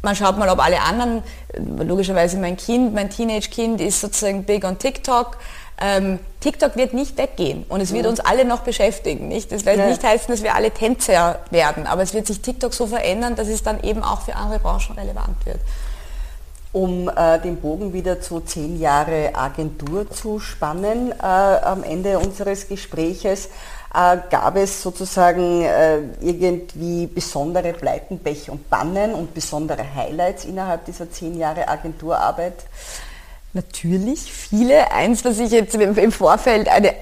man 0.01 0.15
schaut 0.15 0.37
mal, 0.37 0.49
ob 0.49 0.59
alle 0.59 0.81
anderen, 0.81 1.23
logischerweise 1.57 2.37
mein 2.37 2.55
Kind, 2.55 2.93
mein 2.93 3.09
Teenage-Kind 3.09 3.81
ist 3.81 3.99
sozusagen 3.99 4.45
big 4.45 4.63
on 4.63 4.79
TikTok. 4.79 5.37
Ähm, 5.81 6.19
TikTok 6.41 6.75
wird 6.75 6.93
nicht 6.93 7.17
weggehen 7.17 7.65
und 7.69 7.79
es 7.81 7.93
wird 7.93 8.03
mhm. 8.03 8.11
uns 8.11 8.19
alle 8.19 8.45
noch 8.45 8.61
beschäftigen. 8.61 9.27
Nicht? 9.27 9.51
Das 9.51 9.65
wird 9.65 9.77
ja. 9.77 9.87
nicht 9.87 10.03
heißen, 10.03 10.27
dass 10.27 10.43
wir 10.43 10.55
alle 10.55 10.71
Tänzer 10.71 11.39
werden, 11.51 11.87
aber 11.87 12.01
es 12.01 12.13
wird 12.13 12.27
sich 12.27 12.41
TikTok 12.41 12.73
so 12.73 12.87
verändern, 12.87 13.35
dass 13.35 13.47
es 13.47 13.63
dann 13.63 13.81
eben 13.83 14.03
auch 14.03 14.21
für 14.21 14.35
andere 14.35 14.59
Branchen 14.59 14.97
relevant 14.97 15.45
wird. 15.45 15.59
Um 16.71 17.09
äh, 17.09 17.39
den 17.39 17.57
Bogen 17.57 17.93
wieder 17.93 18.21
zu 18.21 18.41
zehn 18.41 18.79
Jahre 18.79 19.31
Agentur 19.33 20.09
zu 20.11 20.39
spannen 20.39 21.11
äh, 21.11 21.23
am 21.23 21.83
Ende 21.83 22.19
unseres 22.19 22.67
Gespräches, 22.67 23.49
äh, 23.91 24.17
gab 24.29 24.55
es 24.55 24.83
sozusagen 24.83 25.63
äh, 25.63 25.97
irgendwie 26.21 27.07
besondere 27.07 27.73
Pleiten, 27.73 28.19
Pech 28.19 28.51
und 28.51 28.69
Bannen 28.69 29.15
und 29.15 29.33
besondere 29.33 29.83
Highlights 29.95 30.45
innerhalb 30.45 30.85
dieser 30.85 31.09
zehn 31.09 31.39
Jahre 31.39 31.67
Agenturarbeit? 31.67 32.53
Natürlich, 33.53 34.31
viele. 34.31 34.91
Eins, 34.91 35.25
was 35.25 35.39
ich 35.39 35.49
jetzt 35.49 35.73
im 35.73 36.11
Vorfeld 36.11 36.69
eine 36.69 36.93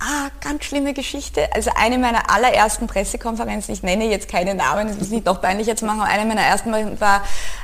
Ah, 0.00 0.28
ganz 0.42 0.64
schlimme 0.64 0.92
Geschichte. 0.92 1.48
Also 1.54 1.70
eine 1.76 1.98
meiner 1.98 2.30
allerersten 2.30 2.86
Pressekonferenzen, 2.86 3.72
ich 3.72 3.82
nenne 3.82 4.06
jetzt 4.06 4.28
keine 4.28 4.54
Namen, 4.54 4.88
das 4.88 4.98
muss 4.98 5.06
ich 5.06 5.12
nicht 5.12 5.26
noch 5.26 5.40
peinlich 5.40 5.66
jetzt 5.66 5.82
machen, 5.82 6.00
aber 6.00 6.10
eine 6.10 6.26
meiner 6.26 6.42
ersten 6.42 6.72
war, 7.00 7.22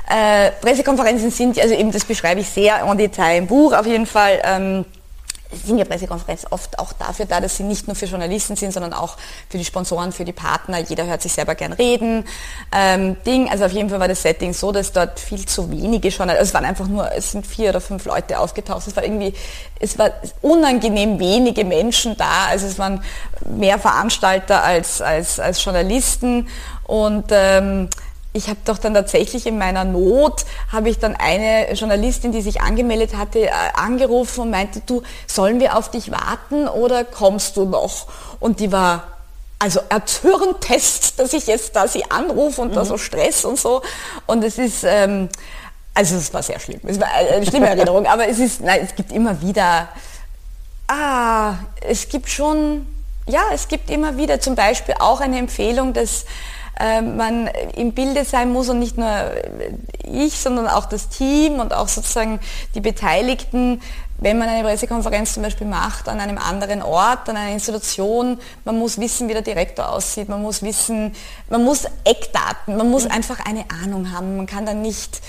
äh, 0.09 0.51
Pressekonferenzen 0.61 1.29
sind, 1.29 1.59
also 1.59 1.75
eben 1.75 1.91
das 1.91 2.05
beschreibe 2.05 2.39
ich 2.41 2.49
sehr 2.49 2.81
en 2.81 2.97
Detail 2.97 3.37
im 3.37 3.47
Buch 3.47 3.73
auf 3.73 3.85
jeden 3.85 4.07
Fall, 4.07 4.41
ähm, 4.43 4.85
sind 5.65 5.77
ja 5.77 5.85
Pressekonferenzen 5.85 6.47
oft 6.51 6.79
auch 6.79 6.93
dafür 6.93 7.25
da, 7.25 7.39
dass 7.41 7.57
sie 7.57 7.63
nicht 7.63 7.87
nur 7.87 7.95
für 7.95 8.05
Journalisten 8.05 8.55
sind, 8.55 8.73
sondern 8.73 8.93
auch 8.93 9.17
für 9.49 9.57
die 9.57 9.65
Sponsoren, 9.65 10.11
für 10.11 10.25
die 10.25 10.31
Partner. 10.31 10.79
Jeder 10.79 11.05
hört 11.05 11.21
sich 11.21 11.33
selber 11.33 11.55
gern 11.55 11.73
reden. 11.73 12.25
Ähm, 12.71 13.17
Ding, 13.25 13.49
also 13.49 13.65
auf 13.65 13.71
jeden 13.71 13.89
Fall 13.89 13.99
war 13.99 14.07
das 14.07 14.21
Setting 14.21 14.53
so, 14.53 14.71
dass 14.71 14.91
dort 14.91 15.19
viel 15.19 15.45
zu 15.45 15.69
wenige 15.71 16.11
schon, 16.11 16.29
also 16.29 16.41
es 16.41 16.53
waren 16.53 16.65
einfach 16.65 16.87
nur, 16.87 17.11
es 17.11 17.31
sind 17.31 17.45
vier 17.45 17.69
oder 17.69 17.81
fünf 17.81 18.05
Leute 18.05 18.39
aufgetaucht. 18.39 18.87
Es 18.87 18.95
war 18.95 19.03
irgendwie, 19.03 19.33
es 19.79 19.97
war 19.97 20.11
unangenehm 20.41 21.19
wenige 21.19 21.65
Menschen 21.65 22.15
da. 22.17 22.45
Also 22.49 22.67
es 22.67 22.79
waren 22.79 23.03
mehr 23.45 23.79
Veranstalter 23.79 24.63
als 24.63 25.01
als 25.01 25.39
als 25.39 25.63
Journalisten 25.63 26.47
und 26.83 27.25
ähm, 27.31 27.89
ich 28.33 28.47
habe 28.47 28.59
doch 28.63 28.77
dann 28.77 28.93
tatsächlich 28.93 29.45
in 29.45 29.57
meiner 29.57 29.83
Not, 29.83 30.45
habe 30.71 30.89
ich 30.89 30.99
dann 30.99 31.15
eine 31.15 31.73
Journalistin, 31.73 32.31
die 32.31 32.41
sich 32.41 32.61
angemeldet 32.61 33.15
hatte, 33.17 33.47
äh, 33.47 33.51
angerufen 33.73 34.41
und 34.41 34.51
meinte, 34.51 34.81
du, 34.85 35.03
sollen 35.27 35.59
wir 35.59 35.77
auf 35.77 35.91
dich 35.91 36.11
warten 36.11 36.67
oder 36.67 37.03
kommst 37.03 37.57
du 37.57 37.65
noch? 37.65 38.07
Und 38.39 38.59
die 38.59 38.71
war 38.71 39.03
also 39.59 39.81
erzürntest, 39.89 41.13
dass 41.19 41.33
ich 41.33 41.47
jetzt 41.47 41.75
da 41.75 41.87
sie 41.87 42.09
anrufe 42.09 42.61
und 42.61 42.71
mhm. 42.71 42.75
da 42.75 42.85
so 42.85 42.97
Stress 42.97 43.43
und 43.43 43.59
so. 43.59 43.81
Und 44.27 44.43
es 44.43 44.57
ist, 44.57 44.83
ähm, 44.85 45.27
also 45.93 46.15
es 46.15 46.33
war 46.33 46.41
sehr 46.41 46.59
schlimm. 46.59 46.79
Es 46.85 46.99
war 46.99 47.09
eine 47.11 47.45
schlimme 47.45 47.67
Erinnerung, 47.67 48.05
aber 48.05 48.27
es 48.29 48.39
ist, 48.39 48.61
nein, 48.61 48.79
es 48.83 48.95
gibt 48.95 49.11
immer 49.11 49.41
wieder, 49.41 49.89
ah, 50.87 51.55
es 51.81 52.07
gibt 52.07 52.29
schon, 52.29 52.87
ja, 53.27 53.41
es 53.53 53.67
gibt 53.67 53.89
immer 53.89 54.15
wieder 54.15 54.39
zum 54.39 54.55
Beispiel 54.55 54.95
auch 54.99 55.19
eine 55.19 55.37
Empfehlung, 55.37 55.93
dass 55.93 56.25
äh, 56.81 57.01
man 57.01 57.47
im 57.75 57.93
Bilde 57.93 58.25
sein 58.25 58.51
muss 58.51 58.69
und 58.69 58.79
nicht 58.79 58.97
nur 58.97 59.09
ich, 60.03 60.39
sondern 60.39 60.67
auch 60.67 60.85
das 60.85 61.09
Team 61.09 61.59
und 61.59 61.73
auch 61.73 61.87
sozusagen 61.87 62.39
die 62.75 62.81
Beteiligten, 62.81 63.81
wenn 64.17 64.37
man 64.37 64.49
eine 64.49 64.63
Pressekonferenz 64.63 65.33
zum 65.33 65.43
Beispiel 65.43 65.67
macht 65.67 66.07
an 66.07 66.19
einem 66.19 66.37
anderen 66.37 66.83
Ort, 66.83 67.27
an 67.27 67.37
einer 67.37 67.53
Institution, 67.53 68.39
man 68.65 68.77
muss 68.77 68.99
wissen, 68.99 69.27
wie 69.27 69.33
der 69.33 69.41
Direktor 69.41 69.89
aussieht, 69.89 70.29
man 70.29 70.41
muss 70.41 70.61
wissen, 70.61 71.15
man 71.49 71.63
muss 71.63 71.85
Eckdaten, 72.03 72.77
man 72.77 72.89
muss 72.89 73.07
einfach 73.07 73.43
eine 73.45 73.65
Ahnung 73.83 74.11
haben. 74.11 74.37
Man 74.37 74.45
kann 74.45 74.65
dann 74.65 74.81
nicht 74.81 75.21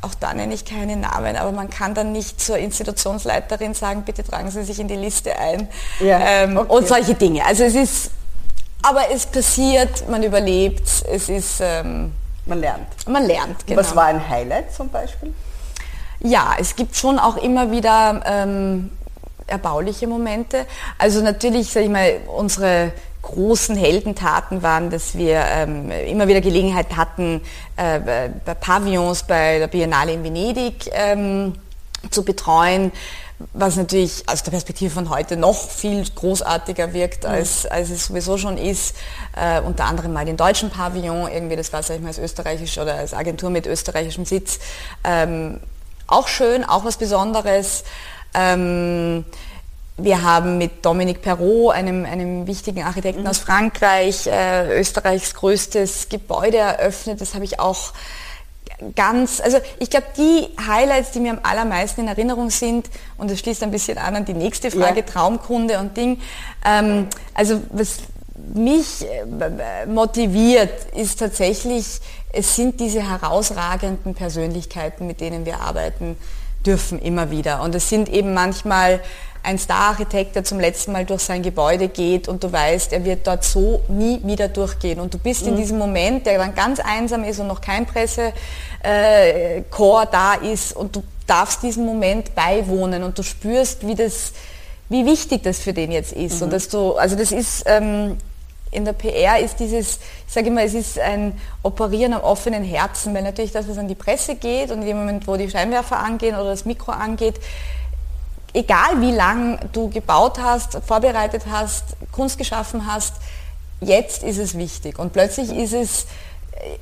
auch 0.00 0.14
da 0.14 0.32
nenne 0.32 0.54
ich 0.54 0.64
keine 0.64 0.96
Namen, 0.96 1.36
aber 1.36 1.50
man 1.50 1.70
kann 1.70 1.92
dann 1.92 2.12
nicht 2.12 2.40
zur 2.40 2.56
Institutionsleiterin 2.56 3.74
sagen, 3.74 4.04
bitte 4.04 4.22
tragen 4.22 4.50
Sie 4.50 4.62
sich 4.62 4.78
in 4.78 4.86
die 4.86 4.96
Liste 4.96 5.36
ein 5.36 5.68
ja, 5.98 6.20
ähm, 6.20 6.56
okay. 6.56 6.72
und 6.72 6.86
solche 6.86 7.14
Dinge. 7.14 7.44
Also 7.44 7.64
es 7.64 7.74
ist, 7.74 8.10
aber 8.82 9.10
es 9.12 9.26
passiert, 9.26 10.08
man 10.08 10.22
überlebt, 10.22 10.88
es 11.10 11.28
ist... 11.28 11.60
Ähm, 11.60 12.12
man 12.46 12.60
lernt. 12.60 12.86
Man 13.06 13.26
lernt, 13.26 13.66
genau. 13.66 13.80
Was 13.80 13.94
war 13.94 14.06
ein 14.06 14.26
Highlight 14.26 14.72
zum 14.72 14.88
Beispiel? 14.88 15.34
Ja, 16.20 16.56
es 16.58 16.74
gibt 16.74 16.96
schon 16.96 17.18
auch 17.18 17.36
immer 17.36 17.70
wieder 17.70 18.22
ähm, 18.24 18.90
erbauliche 19.46 20.06
Momente. 20.06 20.66
Also 20.96 21.22
natürlich, 21.22 21.70
sage 21.70 21.86
ich 21.86 21.92
mal, 21.92 22.20
unsere 22.34 22.92
großen 23.22 23.76
Heldentaten 23.76 24.62
waren, 24.62 24.90
dass 24.90 25.16
wir 25.16 25.44
ähm, 25.44 25.90
immer 25.90 26.28
wieder 26.28 26.40
Gelegenheit 26.40 26.96
hatten, 26.96 27.42
äh, 27.76 28.30
bei 28.44 28.54
Pavillons 28.54 29.24
bei 29.24 29.58
der 29.58 29.66
Biennale 29.66 30.12
in 30.12 30.24
Venedig 30.24 30.90
ähm, 30.92 31.54
zu 32.10 32.24
betreuen, 32.24 32.92
was 33.52 33.76
natürlich 33.76 34.24
aus 34.26 34.42
der 34.42 34.50
Perspektive 34.50 34.90
von 34.90 35.10
heute 35.10 35.36
noch 35.36 35.70
viel 35.70 36.04
großartiger 36.12 36.92
wirkt, 36.92 37.24
mhm. 37.24 37.30
als, 37.30 37.66
als 37.66 37.90
es 37.90 38.06
sowieso 38.06 38.36
schon 38.36 38.58
ist. 38.58 38.96
Äh, 39.36 39.60
unter 39.60 39.84
anderem 39.84 40.12
mal 40.12 40.24
den 40.24 40.36
deutschen 40.36 40.70
Pavillon, 40.70 41.30
irgendwie 41.30 41.56
das 41.56 41.72
war, 41.72 41.82
sag 41.82 41.96
ich 41.96 42.02
mal, 42.02 42.08
als 42.08 42.18
österreichisch 42.18 42.78
oder 42.78 42.94
als 42.94 43.14
Agentur 43.14 43.50
mit 43.50 43.66
österreichischem 43.66 44.24
Sitz. 44.24 44.58
Ähm, 45.04 45.60
auch 46.06 46.26
schön, 46.26 46.64
auch 46.64 46.84
was 46.84 46.96
Besonderes. 46.96 47.84
Ähm, 48.34 49.24
wir 49.96 50.22
haben 50.22 50.58
mit 50.58 50.84
Dominique 50.84 51.22
Perrault, 51.22 51.74
einem, 51.74 52.04
einem 52.04 52.46
wichtigen 52.46 52.82
Architekten 52.82 53.22
mhm. 53.22 53.28
aus 53.28 53.38
Frankreich, 53.38 54.26
äh, 54.26 54.80
Österreichs 54.80 55.34
größtes 55.34 56.08
Gebäude 56.08 56.56
eröffnet. 56.56 57.20
Das 57.20 57.34
habe 57.34 57.44
ich 57.44 57.60
auch 57.60 57.92
ganz, 58.94 59.40
also 59.40 59.58
ich 59.78 59.90
glaube, 59.90 60.06
die 60.16 60.48
Highlights, 60.66 61.10
die 61.12 61.20
mir 61.20 61.32
am 61.32 61.40
allermeisten 61.42 62.02
in 62.02 62.08
Erinnerung 62.08 62.50
sind, 62.50 62.88
und 63.16 63.30
das 63.30 63.40
schließt 63.40 63.62
ein 63.62 63.70
bisschen 63.70 63.98
an 63.98 64.16
an 64.16 64.24
die 64.24 64.34
nächste 64.34 64.70
Frage, 64.70 65.00
ja. 65.00 65.06
Traumkunde 65.06 65.78
und 65.78 65.96
Ding. 65.96 66.20
Ähm, 66.64 67.08
also 67.34 67.60
was 67.70 67.98
mich 68.54 69.04
äh, 69.04 69.86
motiviert, 69.86 70.94
ist 70.94 71.18
tatsächlich, 71.18 72.00
es 72.32 72.56
sind 72.56 72.80
diese 72.80 73.08
herausragenden 73.08 74.14
Persönlichkeiten, 74.14 75.06
mit 75.06 75.20
denen 75.20 75.44
wir 75.44 75.60
arbeiten 75.60 76.16
dürfen, 76.64 76.98
immer 76.98 77.30
wieder. 77.30 77.62
Und 77.62 77.74
es 77.74 77.88
sind 77.88 78.08
eben 78.08 78.34
manchmal 78.34 79.00
ein 79.42 79.58
Star-Architekt, 79.58 80.36
der 80.36 80.44
zum 80.44 80.60
letzten 80.60 80.92
Mal 80.92 81.04
durch 81.04 81.22
sein 81.22 81.42
Gebäude 81.42 81.88
geht 81.88 82.28
und 82.28 82.44
du 82.44 82.52
weißt, 82.52 82.92
er 82.92 83.04
wird 83.04 83.26
dort 83.26 83.44
so 83.44 83.80
nie 83.88 84.20
wieder 84.24 84.48
durchgehen. 84.48 85.00
Und 85.00 85.14
du 85.14 85.18
bist 85.18 85.42
mhm. 85.42 85.52
in 85.52 85.56
diesem 85.56 85.78
Moment, 85.78 86.26
der 86.26 86.38
dann 86.38 86.54
ganz 86.54 86.80
einsam 86.80 87.24
ist 87.24 87.38
und 87.38 87.46
noch 87.46 87.60
kein 87.60 87.86
Pressekorps 87.86 88.34
äh, 88.82 89.62
da 90.10 90.34
ist 90.34 90.74
und 90.76 90.96
du 90.96 91.02
darfst 91.26 91.62
diesem 91.62 91.84
Moment 91.84 92.34
beiwohnen 92.34 93.02
und 93.02 93.18
du 93.18 93.22
spürst, 93.22 93.86
wie 93.86 93.94
das, 93.94 94.32
wie 94.88 95.06
wichtig 95.06 95.42
das 95.42 95.58
für 95.58 95.72
den 95.72 95.92
jetzt 95.92 96.12
ist. 96.12 96.36
Mhm. 96.36 96.42
Und 96.44 96.52
dass 96.52 96.68
du, 96.68 96.94
also 96.94 97.16
das 97.16 97.32
ist, 97.32 97.64
ähm, 97.66 98.18
in 98.70 98.84
der 98.84 98.92
PR 98.92 99.38
ist 99.38 99.60
dieses, 99.60 99.98
ich 100.26 100.32
sage 100.32 100.48
immer, 100.48 100.62
es 100.62 100.74
ist 100.74 100.98
ein 100.98 101.38
Operieren 101.62 102.12
am 102.12 102.22
offenen 102.22 102.64
Herzen, 102.64 103.14
weil 103.14 103.22
natürlich 103.22 103.52
das, 103.52 103.68
was 103.68 103.78
an 103.78 103.88
die 103.88 103.94
Presse 103.94 104.36
geht 104.36 104.70
und 104.70 104.80
in 104.80 104.86
dem 104.86 104.98
Moment, 104.98 105.26
wo 105.26 105.36
die 105.36 105.50
Scheinwerfer 105.50 105.98
angehen 105.98 106.34
oder 106.34 106.50
das 106.50 106.64
Mikro 106.64 106.92
angeht, 106.92 107.40
egal 108.52 109.00
wie 109.00 109.12
lang 109.12 109.58
du 109.72 109.88
gebaut 109.88 110.38
hast, 110.38 110.78
vorbereitet 110.86 111.44
hast, 111.50 111.84
Kunst 112.12 112.38
geschaffen 112.38 112.86
hast, 112.86 113.14
jetzt 113.80 114.22
ist 114.22 114.38
es 114.38 114.56
wichtig. 114.56 114.98
Und 114.98 115.12
plötzlich 115.12 115.50
ist 115.50 115.72
es 115.72 116.06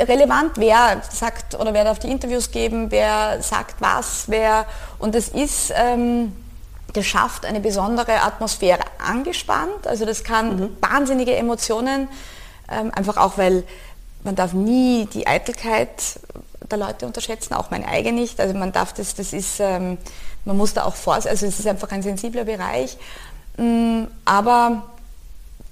relevant, 0.01 0.53
wer 0.57 1.03
sagt 1.11 1.55
oder 1.55 1.74
wer 1.74 1.84
darf 1.84 1.99
die 1.99 2.11
Interviews 2.11 2.51
geben, 2.51 2.91
wer 2.91 3.43
sagt 3.43 3.80
was, 3.80 4.24
wer. 4.28 4.66
Und 4.99 5.14
das 5.14 5.28
ist, 5.28 5.72
ähm, 5.76 6.32
das 6.97 7.07
schafft 7.07 7.44
eine 7.44 7.61
besondere 7.61 8.22
Atmosphäre 8.22 8.80
angespannt. 8.99 9.86
Also 9.86 10.05
das 10.05 10.24
kann 10.24 10.57
mhm. 10.57 10.76
wahnsinnige 10.80 11.36
Emotionen, 11.36 12.09
ähm, 12.70 12.90
einfach 12.94 13.16
auch 13.16 13.38
weil 13.38 13.64
man 14.24 14.34
darf 14.34 14.53
nie 14.53 15.07
die 15.12 15.26
Eitelkeit 15.26 16.20
der 16.70 16.78
Leute 16.78 17.07
unterschätzen, 17.07 17.55
auch 17.55 17.70
mein 17.70 17.84
eigene 17.84 18.20
nicht. 18.20 18.40
Also 18.40 18.55
man 18.55 18.72
darf 18.72 18.92
das, 18.92 19.14
das 19.14 19.32
ist, 19.32 19.61
ähm, 19.61 19.99
man 20.44 20.57
muss 20.57 20.74
da 20.74 20.84
auch 20.84 20.97
vorsichtig, 20.97 21.30
also 21.30 21.47
es 21.47 21.61
ist 21.61 21.66
einfach 21.66 21.92
ein 21.92 22.03
sensibler 22.03 22.44
Bereich. 22.44 22.97
Mm, 23.57 24.05
aber 24.24 24.82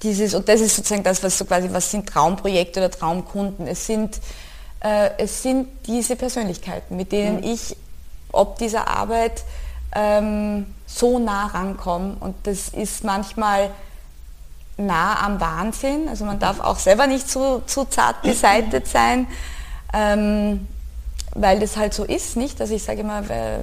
dieses, 0.03 0.35
und 0.35 0.49
das 0.49 0.61
ist 0.61 0.77
sozusagen 0.77 1.03
das, 1.03 1.23
was 1.23 1.37
so 1.37 1.45
quasi, 1.47 1.69
was 1.73 1.91
sind 1.91 2.09
Traumprojekte 2.09 2.81
oder 2.81 2.91
Traumkunden? 2.91 3.67
Es 3.67 3.87
sind, 3.87 4.21
äh, 4.81 5.11
es 5.19 5.43
sind 5.43 5.69
diese 5.87 6.15
Persönlichkeiten, 6.15 6.97
mit 6.97 7.11
denen 7.11 7.39
mhm. 7.39 7.45
ich 7.45 7.77
ob 8.35 8.59
dieser 8.59 8.89
Arbeit 8.89 9.45
ähm, 9.95 10.67
so 10.87 11.19
nah 11.19 11.47
rankomme. 11.47 12.17
Und 12.21 12.35
das 12.45 12.69
ist 12.69 13.05
manchmal 13.05 13.71
nah 14.77 15.25
am 15.25 15.41
Wahnsinn. 15.41 16.09
Also 16.09 16.25
man 16.25 16.39
darf 16.39 16.61
auch 16.61 16.79
selber 16.79 17.07
nicht 17.07 17.29
zu, 17.29 17.63
zu 17.67 17.85
zart 17.85 18.23
beseitet 18.23 18.89
sein. 18.89 19.27
Ähm, 19.93 20.67
weil 21.35 21.61
das 21.61 21.77
halt 21.77 21.95
so 21.95 22.05
ist, 22.05 22.37
nicht? 22.37 22.61
Also 22.61 22.75
ich 22.75 22.83
sage 22.83 23.01
immer, 23.01 23.23
äh, 23.29 23.59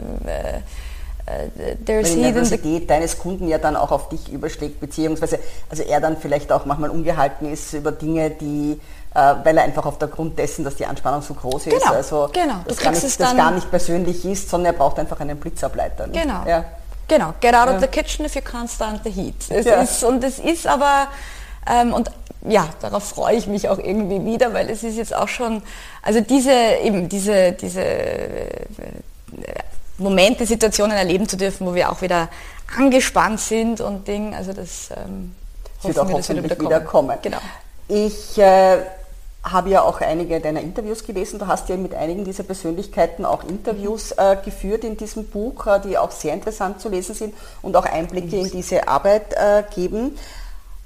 äh, 1.26 1.76
Weil 1.86 2.04
die 2.04 2.16
Nervosität 2.16 2.90
deines 2.90 3.18
Kunden 3.18 3.48
ja 3.48 3.58
dann 3.58 3.76
auch 3.76 3.92
auf 3.92 4.10
dich 4.10 4.32
überschlägt, 4.32 4.80
beziehungsweise 4.80 5.40
also 5.70 5.84
er 5.84 6.02
dann 6.02 6.18
vielleicht 6.18 6.52
auch 6.52 6.66
manchmal 6.66 6.90
ungehalten 6.90 7.52
ist 7.52 7.74
über 7.74 7.92
Dinge, 7.92 8.32
die 8.32 8.80
äh, 9.14 9.36
weil 9.44 9.58
er 9.58 9.64
einfach 9.64 9.86
auf 9.86 9.98
der 9.98 10.08
Grund 10.08 10.40
dessen, 10.40 10.64
dass 10.66 10.76
die 10.76 10.86
Anspannung 10.86 11.22
so 11.22 11.34
groß 11.34 11.68
ist, 11.68 11.80
genau, 11.80 11.94
also 11.94 12.30
genau. 12.32 12.56
das, 12.66 12.78
gar 12.78 12.92
nicht, 12.92 13.04
das 13.04 13.18
gar 13.18 13.52
nicht 13.52 13.70
persönlich 13.70 14.26
ist, 14.26 14.50
sondern 14.50 14.74
er 14.74 14.78
braucht 14.78 15.00
einfach 15.00 15.20
einen 15.20 15.38
Blitzableiter. 15.38 16.08
Nicht? 16.08 16.22
Genau. 16.22 16.44
Ja. 16.48 16.66
Genau, 17.12 17.34
get 17.42 17.54
out 17.54 17.68
ja. 17.68 17.76
of 17.76 17.82
the 17.82 17.88
kitchen 17.88 18.24
if 18.24 18.36
you 18.36 18.42
can't 18.42 18.70
stand 18.70 19.04
the 19.04 19.12
heat. 19.12 19.36
Es 19.50 19.66
ja. 19.66 19.82
ist, 19.82 20.02
und 20.02 20.24
es 20.24 20.40
ist 20.40 20.66
aber, 20.66 21.10
ähm, 21.70 21.94
und 21.94 22.10
ja, 22.48 22.70
darauf 22.80 23.04
freue 23.04 23.36
ich 23.36 23.48
mich 23.48 23.68
auch 23.68 23.80
irgendwie 23.80 24.24
wieder, 24.24 24.54
weil 24.54 24.70
es 24.70 24.82
ist 24.82 24.96
jetzt 24.96 25.14
auch 25.14 25.28
schon, 25.28 25.62
also 26.02 26.22
diese, 26.22 26.54
eben 26.82 27.10
diese, 27.10 27.52
diese 27.52 27.84
äh, 27.84 28.66
Momente, 29.98 30.46
Situationen 30.46 30.96
erleben 30.96 31.28
zu 31.28 31.36
dürfen, 31.36 31.68
wo 31.68 31.76
wir 31.76 31.92
auch 31.92 32.02
wieder 32.02 32.30
angespannt 32.78 33.42
sind 33.42 33.82
und 33.82 34.08
Ding, 34.08 34.34
also 34.34 34.54
das 34.54 34.90
ähm, 34.92 35.36
hoffen 35.84 35.88
wird 35.90 36.00
auch 36.00 36.08
wir, 36.08 36.16
dass 36.16 36.30
wir 36.30 36.42
wieder, 36.42 36.58
wieder 36.58 36.80
kommen. 36.80 37.18
Genau. 37.22 37.40
Ich 37.90 38.38
äh, 38.38 38.78
habe 39.44 39.70
ja 39.70 39.82
auch 39.82 40.02
einige 40.02 40.40
deiner 40.40 40.62
Interviews 40.62 41.04
gelesen. 41.04 41.40
Du 41.40 41.48
hast 41.48 41.68
ja 41.70 41.78
mit 41.78 41.96
einigen 41.96 42.26
dieser 42.26 42.44
Persönlichkeiten 42.44 43.26
auch 43.26 43.44
Interviews 43.44 44.12
äh, 44.12 44.38
geführt 44.44 44.84
in 44.84 44.98
diesem 44.98 45.26
Buch, 45.26 45.66
äh, 45.66 45.80
die 45.80 45.98
auch 45.98 46.12
sehr 46.12 46.34
interessant 46.34 46.80
zu 46.80 46.90
lesen 46.90 47.16
sind 47.16 47.34
und 47.62 47.76
auch 47.76 47.86
Einblicke 47.86 48.38
in 48.38 48.52
diese 48.52 48.88
Arbeit 48.88 49.34
äh, 49.34 49.64
geben. 49.74 50.18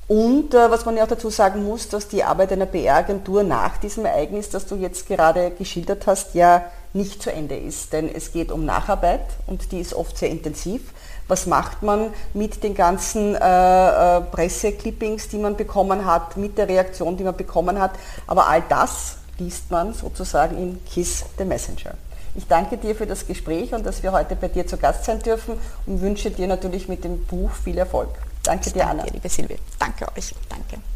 Und 0.07 0.53
äh, 0.53 0.69
was 0.69 0.85
man 0.85 0.95
ja 0.95 1.03
auch 1.03 1.07
dazu 1.07 1.29
sagen 1.29 1.63
muss, 1.63 1.89
dass 1.89 2.07
die 2.07 2.23
Arbeit 2.23 2.51
einer 2.51 2.67
PR-Agentur 2.67 3.43
nach 3.43 3.77
diesem 3.77 4.05
Ereignis, 4.05 4.49
das 4.49 4.67
du 4.67 4.75
jetzt 4.75 5.07
gerade 5.07 5.51
geschildert 5.51 6.05
hast, 6.05 6.35
ja 6.35 6.65
nicht 6.93 7.21
zu 7.21 7.31
Ende 7.31 7.57
ist. 7.57 7.91
Denn 7.91 8.13
es 8.13 8.31
geht 8.31 8.51
um 8.51 8.65
Nacharbeit 8.65 9.25
und 9.47 9.71
die 9.71 9.81
ist 9.81 9.93
oft 9.93 10.17
sehr 10.17 10.29
intensiv. 10.29 10.93
Was 11.27 11.47
macht 11.47 11.81
man 11.81 12.13
mit 12.33 12.63
den 12.63 12.75
ganzen 12.75 13.35
äh, 13.35 14.17
äh, 14.17 14.21
Presseclippings, 14.21 15.27
die 15.29 15.37
man 15.37 15.55
bekommen 15.55 16.05
hat, 16.05 16.37
mit 16.37 16.57
der 16.57 16.67
Reaktion, 16.67 17.17
die 17.17 17.23
man 17.23 17.35
bekommen 17.35 17.79
hat? 17.79 17.91
Aber 18.27 18.47
all 18.47 18.61
das 18.69 19.17
liest 19.39 19.71
man 19.71 19.93
sozusagen 19.93 20.57
in 20.57 20.85
Kiss 20.85 21.25
the 21.37 21.45
Messenger. 21.45 21.95
Ich 22.35 22.47
danke 22.47 22.77
dir 22.77 22.95
für 22.95 23.07
das 23.07 23.25
Gespräch 23.25 23.73
und 23.73 23.85
dass 23.85 24.03
wir 24.03 24.11
heute 24.11 24.35
bei 24.35 24.49
dir 24.49 24.67
zu 24.67 24.77
Gast 24.77 25.05
sein 25.05 25.19
dürfen 25.19 25.57
und 25.85 26.01
wünsche 26.01 26.31
dir 26.31 26.47
natürlich 26.47 26.87
mit 26.87 27.03
dem 27.03 27.25
Buch 27.25 27.51
viel 27.51 27.77
Erfolg. 27.77 28.09
Danke 28.43 28.71
dir, 28.71 28.83
Anna. 28.83 29.03
Danke, 29.03 29.13
liebe 29.13 29.29
Silvia. 29.29 29.57
Danke 29.79 30.05
euch. 30.15 30.35
Danke. 30.49 30.94